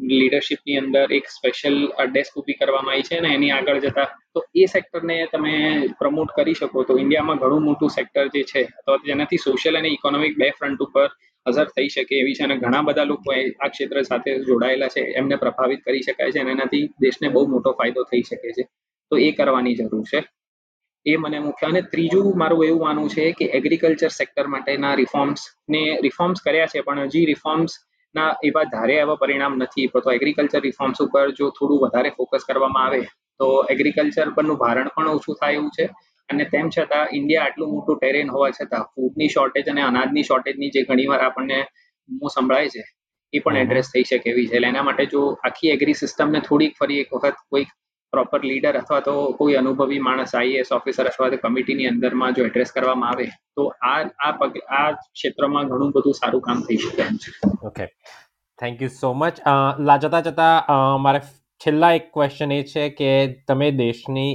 લીડરશિપની 0.00 0.78
અંદર 0.82 1.06
એક 1.18 1.26
સ્પેશિયલ 1.36 1.76
ડેસ્ક 2.10 2.32
ઊભી 2.38 2.58
કરવામાં 2.60 2.94
આવી 2.94 3.08
છે 3.08 3.20
અને 3.20 3.30
એની 3.36 3.52
આગળ 3.52 3.80
જતા. 3.84 4.08
તો 4.34 4.40
એ 4.54 4.66
સેક્ટરને 4.74 5.16
તમે 5.32 5.54
પ્રમોટ 6.00 6.30
કરી 6.38 6.56
શકો. 6.60 6.84
તો 6.88 6.98
ઇન્ડિયામાં 7.04 7.40
ઘણું 7.42 7.64
મોટું 7.68 7.94
સેક્ટર 7.96 8.26
જે 8.34 8.42
છે 8.50 8.60
અથવા 8.78 8.98
જેનાથી 9.08 9.44
સોશિયલ 9.46 9.80
અને 9.80 9.88
ઇકોનોમિક 9.96 10.34
બે 10.40 10.52
ફ્રન્ટ 10.58 10.86
ઉપર 10.86 11.08
અસર 11.46 11.66
થઈ 11.66 11.88
શકે 11.88 12.14
એવી 12.20 12.34
છે 12.34 12.44
અને 12.44 12.56
ઘણા 12.56 12.82
બધા 12.82 13.04
લોકો 13.04 13.34
આ 13.34 13.68
ક્ષેત્ર 13.68 14.02
સાથે 14.02 14.30
જોડાયેલા 14.38 14.88
છે, 14.88 15.02
એમને 15.20 15.36
પ્રભાવિત 15.36 15.80
કરી 15.84 16.02
શકાય 16.02 16.32
છે 16.32 16.40
અને 16.40 16.50
એનાથી 16.50 16.86
દેશને 17.00 17.28
બહુ 17.28 17.46
મોટો 17.48 17.72
ફાયદો 17.72 18.02
થઈ 18.02 18.22
શકે 18.22 18.50
છે. 18.52 18.64
તો 19.10 19.16
એ 19.16 19.28
કરવાની 19.32 19.74
જરૂર 19.74 20.04
છે. 20.12 20.20
એ 21.06 21.16
મને 21.16 21.38
મુખ્ય 21.38 21.66
અને 21.66 21.82
ત્રીજું 21.82 22.38
મારું 22.38 22.64
એવું 22.64 22.80
માનવું 22.80 23.08
છે 23.08 23.32
કે 23.32 23.44
એગ્રીકલ્ચર 23.58 24.08
સેક્ટર 24.08 24.46
માટેના 24.46 24.94
રિફોર્મ્સ 24.94 25.40
ને 25.68 25.82
રિફોર્મ્સ 26.02 26.42
કર્યા 26.42 26.66
છે, 26.66 26.80
પણ 26.80 27.06
હજી 27.06 27.26
રિફોર્મ્સ 27.26 27.72
ના 28.14 28.30
એવા 28.44 28.64
ધારે 28.64 28.96
એવા 28.96 29.14
પરિણામ 29.14 29.54
નથી. 29.56 29.86
તો 29.86 30.10
એગ્રીકલ્ચર 30.12 30.60
રિફોર્મ્સ 30.60 30.98
ઉપર 31.00 31.26
જો 31.30 31.50
થોડું 31.50 31.78
વધારે 31.84 32.10
ફોકસ 32.10 32.44
કરવામાં 32.48 32.86
આવે, 32.86 33.00
તો 33.40 33.46
એગ્રીકલ્ચર 33.70 34.28
પરનું 34.36 34.58
ભારણ 34.58 34.88
પણ 34.94 35.08
ઓછું 35.08 35.36
થાય 35.40 35.54
એવું 35.54 35.70
છે. 35.70 35.86
અને 36.30 36.44
તેમ 36.52 36.68
છતાં 36.70 37.06
ઇન્ડિયા 37.12 37.46
આટલું 37.46 37.72
મોટું 37.74 37.98
ટેરેન 37.98 38.34
હોવા 38.34 38.50
છતાં 38.50 38.84
ફૂડની 38.92 39.28
શોર્ટેજ 39.28 39.72
અને 39.72 39.82
અનાજની 39.82 40.24
શોર્ટેજની 40.24 40.70
જે 40.74 40.84
ઘણીવાર 40.90 41.22
આપણને 41.22 41.58
હું 42.08 42.34
સંભળાય 42.36 42.68
છે 42.68 42.84
એ 43.32 43.38
પણ 43.40 43.56
એડ્રેસ 43.56 43.90
થઈ 43.92 44.04
શકે 44.04 44.30
એવી 44.30 44.46
છે. 44.48 44.56
એટલે 44.56 44.68
એના 44.68 44.86
માટે 44.88 45.04
જો 45.06 45.24
આખી 45.40 45.72
એગ્રી 45.72 45.96
સિસ્ટમને 46.02 46.40
થોડીક 46.48 46.78
ફરી 46.80 47.00
એક 47.00 47.12
વખત 47.14 47.38
કોઈક 47.50 47.70
પ્રોપર 48.12 48.42
લીડર 48.42 48.74
અથવા 48.80 49.00
તો 49.00 49.14
કોઈ 49.38 49.56
અનુભવી 49.60 50.02
માણસ 50.08 50.34
આઈએસ 50.34 50.68
ઓફિસર 50.72 51.08
અથવા 51.10 51.30
તો 51.30 51.38
કમિટીની 51.38 51.88
અંદરમાં 51.92 52.36
જો 52.36 52.44
એડ્રેસ 52.48 52.70
કરવામાં 52.72 53.10
આવે 53.10 53.26
તો 53.56 53.64
આ 53.88 53.96
આ 54.26 54.32
પગ 54.40 54.62
આ 54.78 54.84
ક્ષેત્રમાં 55.00 55.72
ઘણું 55.72 55.90
બધું 55.96 56.18
સારું 56.20 56.44
કામ 56.46 56.62
થઈ 56.68 56.78
શકે 56.84 57.02
એમ 57.08 57.16
છે. 57.16 57.30
Okay 57.62 57.84
thank 58.58 58.84
you 58.84 58.92
so 59.00 59.10
much 59.14 59.36
જતા 60.04 60.22
જતા 60.28 60.54
મારે 61.06 61.20
છેલ્લા 61.60 61.92
એક 61.98 62.06
ક્વેશ્ચન 62.14 62.52
એ 62.52 62.62
છે 62.72 62.86
કે 62.98 63.10
તમે 63.48 63.68
દેશની 63.82 64.30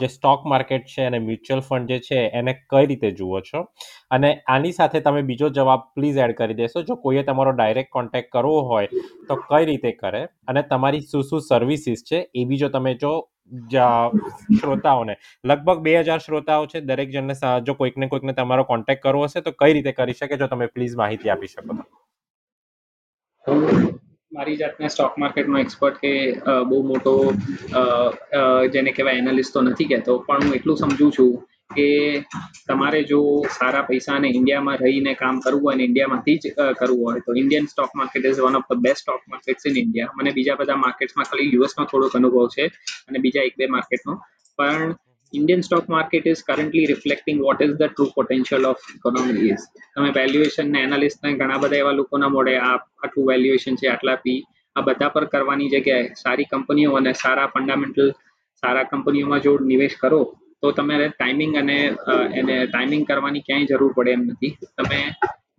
જે 0.00 0.08
સ્ટોક 0.08 0.44
માર્કેટ 0.52 0.84
છે 0.92 1.04
અને 1.06 1.18
મ્યુચ્યુઅલ 1.26 1.62
ફંડ 1.68 1.88
જે 1.88 1.98
છે, 2.08 2.18
એને 2.40 2.52
કઈ 2.70 2.86
રીતે 2.90 3.08
જુઓ 3.20 3.40
છો? 3.48 3.62
અને 4.10 4.30
આની 4.54 4.72
સાથે 4.78 5.00
તમે 5.06 5.22
બીજો 5.30 5.48
જવાબ 5.58 5.84
પ્લીઝ 5.96 6.18
એડ 6.26 6.34
કરી 6.40 6.58
દેશો. 6.60 6.82
જો 6.90 6.96
કોઈએ 7.06 7.22
તમારો 7.28 7.52
ડાયરેક્ટ 7.58 7.92
કોન્ટેક્ટ 7.98 8.32
કરવો 8.36 8.58
હોય, 8.70 8.88
તો 9.28 9.36
કઈ 9.50 9.64
રીતે 9.70 9.92
કરે? 10.02 10.22
અને 10.48 10.62
તમારી 10.72 11.04
શું 11.12 11.28
શું 11.30 11.40
સર્વિસીસ 11.50 12.04
છે? 12.10 12.24
એ 12.34 12.44
બી 12.44 12.60
જો 12.64 12.68
તમે 12.76 12.94
જો 13.02 13.12
શ્રોતાઓને. 14.58 15.14
લગભગ 15.44 15.82
બે 15.86 15.96
હજાર 16.00 16.20
શ્રોતાઓ 16.26 16.66
છે, 16.66 16.80
દરેક 16.90 17.10
જણને 17.16 17.34
જો 17.66 17.74
કોઈકને 17.80 18.08
કોઈકને 18.14 18.36
તમારો 18.38 18.64
કોન્ટેક્ટ 18.70 19.02
કરવો 19.02 19.26
હશે, 19.26 19.40
તો 19.42 19.52
કઈ 19.64 19.72
રીતે 19.78 19.92
કરી 19.98 20.18
શકે, 20.20 20.36
જો 20.44 20.48
તમે 20.54 20.70
પ્લીઝ 20.76 20.96
માહિતી 21.02 21.34
આપી 21.36 21.52
શકો 21.54 21.82
મારી 24.32 24.58
જાતને 24.60 24.88
સ્ટોક 24.92 25.16
માર્કેટનો 25.22 25.58
એક્સપર્ટ 25.62 25.98
કે 26.02 26.12
બહુ 26.68 26.76
મોટો 26.90 27.12
જેને 28.74 28.90
કહેવાય 28.96 29.22
એનાલિસ્ટ 29.22 29.52
તો 29.56 29.62
નથી 29.62 29.88
કહેતો, 29.90 30.14
પણ 30.26 30.46
હું 30.46 30.56
એટલું 30.58 30.78
સમજુ 30.82 31.08
છું 31.16 31.32
કે 31.76 31.88
તમારે 32.68 33.00
જો 33.10 33.20
સારા 33.58 33.84
પૈસાને 33.90 34.28
ઇન્ડિયામાં 34.30 34.80
રહીને 34.84 35.12
કામ 35.20 35.42
કરવું 35.44 35.62
હોય 35.64 35.76
અને 35.76 35.84
ઇન્ડિયામાંથી 35.88 36.38
જ 36.42 36.54
કરવું 36.80 37.04
હોય, 37.04 37.22
તો 37.26 37.36
Indian 37.42 37.70
stock 37.72 37.92
market 38.00 38.28
is 38.30 38.42
one 38.46 38.58
of 38.60 38.68
the 38.70 38.82
best 38.86 39.04
stock 39.04 39.22
markets 39.32 39.70
in 39.70 39.80
India 39.84 40.16
મને 40.18 40.34
બીજા 40.38 40.58
બધા 40.60 40.80
માર્કેટ્સમાં 40.86 41.30
ખાલી 41.30 41.52
યુએસમાં 41.54 41.90
થોડોક 41.92 42.18
અનુભવ 42.20 42.48
છે 42.56 42.68
અને 43.08 43.18
બીજા 43.24 43.48
એક 43.48 43.56
બે 43.60 43.72
માર્કેટનો 43.76 44.14
પણ 44.58 44.90
Indian 45.32 45.62
stock 45.66 45.86
market 45.88 46.24
is 46.32 46.40
currently 46.48 46.82
reflecting 46.92 47.38
what 47.46 47.60
is 47.66 47.72
the 47.82 47.88
true 47.96 48.10
potential 48.18 48.62
of 48.70 48.78
economy 48.96 49.44
is. 49.52 49.62
તમે 49.94 50.10
વેલ્યુએશન 50.18 50.66
ને 50.74 50.80
એનાલિસ્ટ 50.86 51.24
ને 51.26 51.32
ઘણા 51.40 51.62
બધા 51.62 51.80
એવા 51.84 51.94
લોકોના 52.00 52.32
મોડે 52.36 52.54
આ 52.58 52.74
આટલું 52.74 53.26
વેલ્યુએશન 53.30 53.74
છે, 53.80 53.86
આટલા 53.94 54.18
પી 54.24 54.38
આ 54.76 54.84
બધા 54.88 55.14
પર 55.14 55.24
કરવાની 55.34 55.70
જગ્યાએ 55.74 56.04
સારી 56.22 56.48
કંપનીઓ 56.52 56.92
અને 57.00 57.12
સારા 57.22 57.48
ફંડામેન્ટલ 57.54 58.10
સારા 58.62 58.84
કંપનીઓમાં 58.92 59.44
જો 59.46 59.54
નિવેશ 59.72 59.96
કરો, 60.02 60.22
તો 60.60 60.74
તમારે 60.78 61.08
ટાઈમિંગ 61.14 61.54
અને 61.62 61.78
એને 62.40 62.54
ટાઈમિંગ 62.66 63.04
કરવાની 63.10 63.44
ક્યાંય 63.48 63.70
જરૂર 63.72 63.92
પડે 63.98 64.14
એમ 64.18 64.22
નથી. 64.28 64.52
તમે 64.78 65.00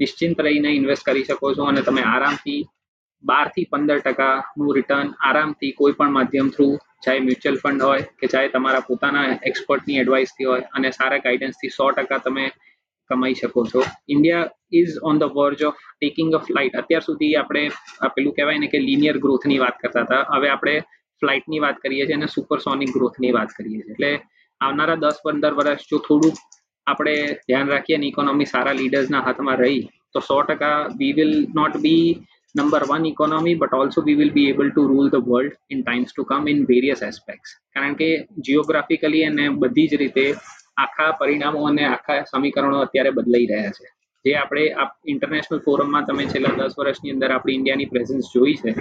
નિશ્ચિંત 0.01 0.39
રહીને 0.45 0.71
ઇન્વેસ્ટ 0.79 1.05
કરી 1.09 1.27
શકો 1.29 1.55
છો 1.57 1.69
અને 1.73 1.81
તમે 1.89 2.03
આરામથી 2.13 2.61
બારથી 3.23 3.69
પંદર 3.71 3.99
ટકાનું 4.05 4.71
રિટર્ન 4.77 5.09
આરામથી 5.27 5.77
કોઈ 5.79 5.95
પણ 5.99 6.17
માધ્યમ 6.17 6.47
થ્રુ 6.55 6.67
ચાહે 7.05 7.19
મ્યુચ્યુઅલ 7.27 7.57
ફંડ 7.63 7.89
હોય 7.89 8.03
કે 8.19 8.31
ચાહે 8.33 8.51
તમારા 8.53 8.87
પોતાના 8.89 9.25
એક્સપર્ટની 9.49 9.99
એડવાઇસથી 10.03 10.49
હોય 10.51 10.69
અને 10.77 10.89
સારા 10.99 11.23
ગાઈડન્સથી 11.25 11.73
સો 11.77 11.87
ટકા 11.97 12.21
તમે 12.27 12.45
કમાઈ 13.09 13.37
શકો 13.39 13.61
છો. 13.71 13.81
India 14.13 14.49
is 14.79 14.93
on 15.09 15.19
the 15.21 15.35
verge 15.37 15.63
of 15.69 15.81
taking 15.97 16.31
a 16.37 16.39
flight 16.47 16.77
અત્યાર 16.81 17.05
સુધી 17.09 17.33
આપણે 17.39 17.63
પેલું 18.15 18.35
કહેવાય 18.37 18.63
ને 18.63 18.69
કે 18.73 18.79
લિનિયર 18.89 19.17
ગ્રોથની 19.25 19.59
વાત 19.63 19.75
કરતા 19.81 20.05
હતા. 20.05 20.23
હવે 20.35 20.49
આપણે 20.55 20.75
ફ્લાઇટની 21.21 21.63
વાત 21.65 21.77
કરીએ 21.83 22.05
છીએ 22.07 22.17
અને 22.19 22.29
સુપરસોનિક 22.35 22.91
ગ્રોથની 22.97 23.33
વાત 23.37 23.51
કરીએ 23.57 23.81
છીએ. 23.81 23.93
એટલે 23.93 24.11
આવનારા 24.61 25.01
દસ 25.03 25.17
પંદર 25.25 25.53
વર્ષ 25.59 25.89
જો 25.91 25.97
થોડુંક 26.07 26.37
આપણે 26.87 27.15
ધ્યાન 27.47 27.73
રાખીએ 27.73 27.97
અને 27.99 28.07
ઇકોનોમી 28.11 28.49
સારા 28.53 28.79
લીડર્સના 28.79 29.25
હાથમાં 29.27 29.59
રહી, 29.63 29.81
તો 30.13 30.19
સો 30.29 30.37
ટકા 30.47 30.77
we 30.99 31.13
will 31.19 31.33
not 31.59 31.75
be 31.85 32.05
number 32.55 32.81
one, 32.85 33.05
economy, 33.05 33.53
but 33.55 33.71
also 33.73 34.01
we 34.01 34.15
will 34.15 34.33
be 34.39 34.43
able 34.49 34.69
to 34.77 34.81
rule 34.91 35.09
the 35.09 35.19
world 35.19 35.53
in 35.69 35.83
times 35.83 36.13
to 36.13 36.23
come 36.31 36.47
in 36.51 36.59
various 36.73 37.01
aspects. 37.09 37.49
કારણ 37.75 37.97
કે 38.01 38.09
જીઓગ્રાફિકલી 38.47 39.23
અને 39.31 39.49
બધી 39.63 39.87
જ 39.87 39.99
રીતે 40.03 40.25
આખા 40.77 41.11
પરિણામો 41.21 41.65
અને 41.71 41.83
આખા 41.85 42.21
સમીકરણો 42.31 42.79
અત્યારે 42.85 43.11
બદલાઈ 43.17 43.49
રહ્યા 43.51 43.75
છે. 43.77 43.87
જે 44.25 44.33
આપણે 44.41 44.63
ઇન્ટરનેશનલ 45.13 45.59
ફોરમમાં 45.65 46.05
તમે 46.09 46.25
છેલ્લા 46.33 46.55
દસ 46.61 46.79
વર્ષની 46.79 47.13
અંદર 47.15 47.31
આપણી 47.35 47.57
ઇન્ડિયાની 47.59 47.91
પ્રેઝન્સ 47.93 48.31
જોઈ 48.35 48.55
છે, 48.63 48.71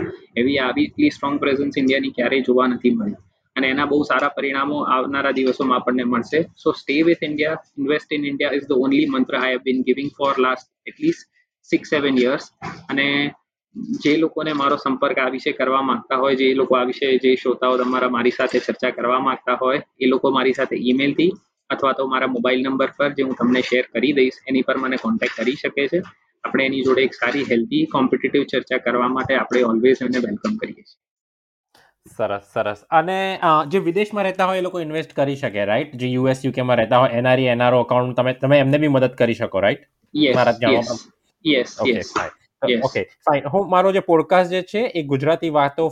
એવી 0.41 0.59
આવી 0.67 1.11
સ્ટ્રોંગ 1.17 1.37
પ્રેઝન્સ 1.45 1.75
ઇન્ડિયાની 1.83 2.15
ક્યારેય 2.17 2.49
જોવા 2.49 2.71
નથી 2.73 2.95
મળી. 2.99 3.21
અને 3.57 3.67
એના 3.73 3.91
બહુ 3.91 4.03
સારા 4.11 4.33
પરિણામો 4.37 4.79
આવનારા 4.97 5.37
દિવસોમાં 5.39 5.79
આપણને 5.79 6.05
મળશે. 6.13 6.41
So 6.63 6.69
stay 6.81 7.03
with 7.09 7.23
India 7.29 7.61
invest 7.81 8.17
in 8.17 8.25
India 8.31 8.57
is 8.59 8.67
the 8.71 8.83
only 8.85 9.13
mantra 9.15 9.35
I 9.39 9.55
have 9.55 9.63
been 9.69 9.85
giving 9.89 10.11
for 10.19 10.35
last 10.45 10.69
at least 10.91 11.29
six 11.71 11.89
seven 11.95 12.17
years 12.27 12.45
અને 12.93 13.07
જે 13.99 14.13
લોકોને 14.17 14.53
મારો 14.55 14.77
સંપર્ક 14.77 15.19
આ 15.19 15.31
વિશે 15.31 15.53
કરવા 15.53 15.83
માંગતા 15.83 16.19
હોય 16.19 16.37
જે 16.37 16.49
લોકો 16.55 16.77
આ 16.77 16.85
વિશે 16.85 17.09
જે 17.19 17.37
શ્રોતાઓ 17.37 17.79
તમારા 17.79 18.11
મારી 18.11 18.31
સાથે 18.31 18.59
ચર્ચા 18.61 18.93
કરવા 18.93 19.21
માંગતા 19.21 19.57
હોય 19.57 19.81
એ 20.01 20.07
લોકો 20.07 20.31
મારી 20.31 20.55
સાથે 20.55 20.77
ઈમેલથી 20.83 21.31
અથવા 21.71 21.95
તો 21.95 22.07
મારા 22.07 22.35
મોબાઈલ 22.37 22.65
નંબર 22.65 22.91
પર 22.99 23.11
જે 23.13 23.23
હું 23.23 23.37
તમને 23.37 23.63
શેર 23.63 23.85
કરી 23.91 24.13
દઈશ 24.15 24.39
એની 24.49 24.65
પર 24.65 24.79
મને 24.79 24.99
કોન્ટેક્ટ 24.99 25.37
કરી 25.37 25.57
શકે 25.57 25.89
છે. 25.89 26.03
આપણે 26.45 26.67
એની 26.67 26.83
જોડે 26.85 27.03
એક 27.03 27.15
સારી 27.15 27.45
હેલ્ધી 27.51 27.85
કોમ્પિટિટિવ 27.89 28.45
ચર્ચા 28.47 28.81
કરવા 28.81 29.09
માટે 29.11 29.35
આપણે 29.37 29.65
ઓલવેઝ 29.67 30.03
એને 30.03 30.21
વેલકમ 30.21 30.59
કરીએ 30.59 30.83
છીએ. 30.83 30.99
સરસ 32.07 32.45
સરસ. 32.49 32.81
અને 32.91 33.19
જે 33.69 33.81
વિદેશમાં 33.81 34.27
રહેતા 34.27 34.47
હોય 34.47 34.59
એ 34.59 34.67
લોકો 34.67 34.81
ઇન્વેસ્ટ 34.81 35.15
કરી 35.15 35.37
શકે 35.37 35.67
રાઈટ 35.67 35.97
જે 35.97 36.09
યુએસ 36.09 36.45
યુકેમાં 36.45 36.79
રહેતા 36.79 37.01
હોય 37.01 37.19
એનઆરઈ 37.21 37.49
એનઆરઓ 37.49 37.81
અકાઉન્ટ 37.81 38.17
તમે 38.17 38.35
તમે 38.37 38.59
એમને 38.59 38.79
બી 38.79 38.91
મદદ 38.91 39.15
કરી 39.17 39.37
શકો 39.37 39.61
right 39.61 39.85
yes 40.15 40.47
yes 40.65 40.93
yes 41.45 41.77
yes 41.87 42.13
okay 42.89 43.03
fine 43.27 43.49
હું, 43.53 43.69
મારો 43.71 43.93
જે 43.93 44.01
પોડકાસ્ટ 44.01 44.51
જે 44.51 44.63
છે, 44.63 44.83
એ 44.95 45.03
ગુજરાતી 45.13 45.51
વાતો 45.57 45.89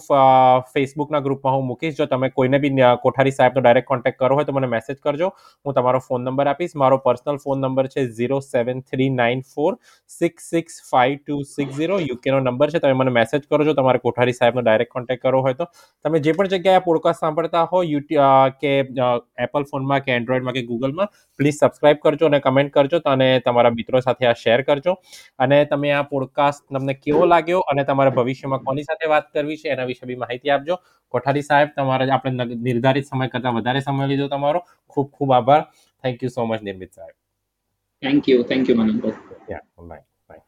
ફેસબુકના 0.75 1.21
ગ્રુપમાં 1.21 1.57
હું 1.57 1.67
મૂકીશ. 1.67 1.97
જો 1.99 2.07
તમે 2.07 2.31
કોઈને 2.31 2.59
બી 2.59 2.71
કોઠારી 3.03 3.35
સાહેબનો 3.39 3.63
ડાયરેક્ટ 3.65 3.89
કોન્ટેક્ટ 3.89 4.19
કરો 4.19 4.39
હોય 4.41 4.49
તો 4.51 4.57
મને 4.59 4.71
મેસેજ 4.75 4.99
કરજો. 4.99 5.31
હું 5.67 5.75
તમારો 5.75 6.03
ફોન 6.09 6.25
નંબર 6.25 6.53
આપીશ. 6.53 6.77
મારો 6.85 7.01
પર્સનલ 7.07 7.41
ફોન 7.45 7.65
નંબર 7.67 7.91
છે 7.95 8.07
zero 8.19 8.41
seven 8.47 8.83
three 8.91 9.09
nine 9.17 9.45
four 9.55 9.73
six 10.19 10.51
six 10.51 10.81
five 10.91 11.17
two 11.19 11.41
six 11.53 11.77
zero 11.77 12.01
યુકેનો 12.01 12.41
નંબર 12.41 12.71
છે. 12.71 12.83
તમે 12.87 12.99
મને 13.01 13.17
મેસેજ 13.19 13.49
કરજો 13.51 13.77
તમારે 13.81 14.03
કોઠારી 14.07 14.37
સાહેબનો 14.41 14.67
ડાયરેક્ટ 14.67 14.93
કોન્ટેક્ટ 14.93 15.23
કરવો 15.23 15.43
હોય 15.49 15.59
તો. 15.61 15.69
તમે 16.05 16.23
જે 16.29 16.37
પણ 16.39 16.53
જગ્યાએ 16.55 16.85
પોડકાસ્ટ 16.89 17.21
સાંભળતા 17.21 17.65
હો 17.73 17.83
યુટ્યુબ 17.83 18.59
કે 18.61 18.75
એપલ 19.47 19.69
ફોનમાં 19.71 20.07
કે 20.07 20.17
એન્ડ્રોઈડમાં 20.19 20.59
કે 20.59 20.63
ગૂગલમાં 20.71 21.13
પ્લીઝ 21.39 21.59
સબસ્ક્રાઇબ 21.59 22.03
કરજો 22.03 22.31
અને 22.31 22.41
કમેન્ટ 22.47 22.73
કરજો 22.75 23.03
અને 23.13 23.29
તમારા 23.47 23.75
મિત્રો 23.77 24.01
સાથે 24.01 24.27
આ 24.27 24.37
શેર 24.43 24.61
કરજો. 24.63 24.97
અને 25.39 25.59
તમે 25.65 25.93
આ 25.99 26.03
પોડકાસ્ટ 26.11 26.60
તમને 26.69 26.95
કેવો 26.95 27.25
લાગ્યો 27.25 27.61
અને 27.61 27.85
તમારે 27.85 28.11
ભવિષ્યમાં 28.11 28.61
કોની 28.61 28.83
સાથે 28.83 29.07
વાત 29.09 29.33
કરવી 29.33 29.57
છે 29.57 29.69
એના 29.69 29.85
વિશે 29.85 30.07
બી 30.07 30.17
માહિતી 30.17 30.51
આપજો. 30.51 30.77
કોઠારી 31.09 31.43
સાહેબ 31.43 31.69
તમારે 31.77 32.11
આપણે 32.11 32.45
નિર્ધારિત 32.45 33.05
સમય 33.05 33.29
કરતા 33.29 33.51
વધારે 33.51 33.81
સમય 33.81 34.07
લીધો 34.07 34.29
તમારો. 34.29 34.61
ખૂબ 34.89 35.11
ખૂબ 35.11 35.33
આભાર. 35.33 35.63
Thank 36.05 36.23
you 36.23 36.31
so 36.31 36.47
much 36.47 36.63
Nirmit 36.63 36.93
સાહેબ. 36.93 37.17
Thank 38.03 38.29
you 38.29 38.43
thank 38.43 38.69
you 38.69 38.77
Manoj 38.77 38.97
bye 39.01 40.05
bye 40.29 40.43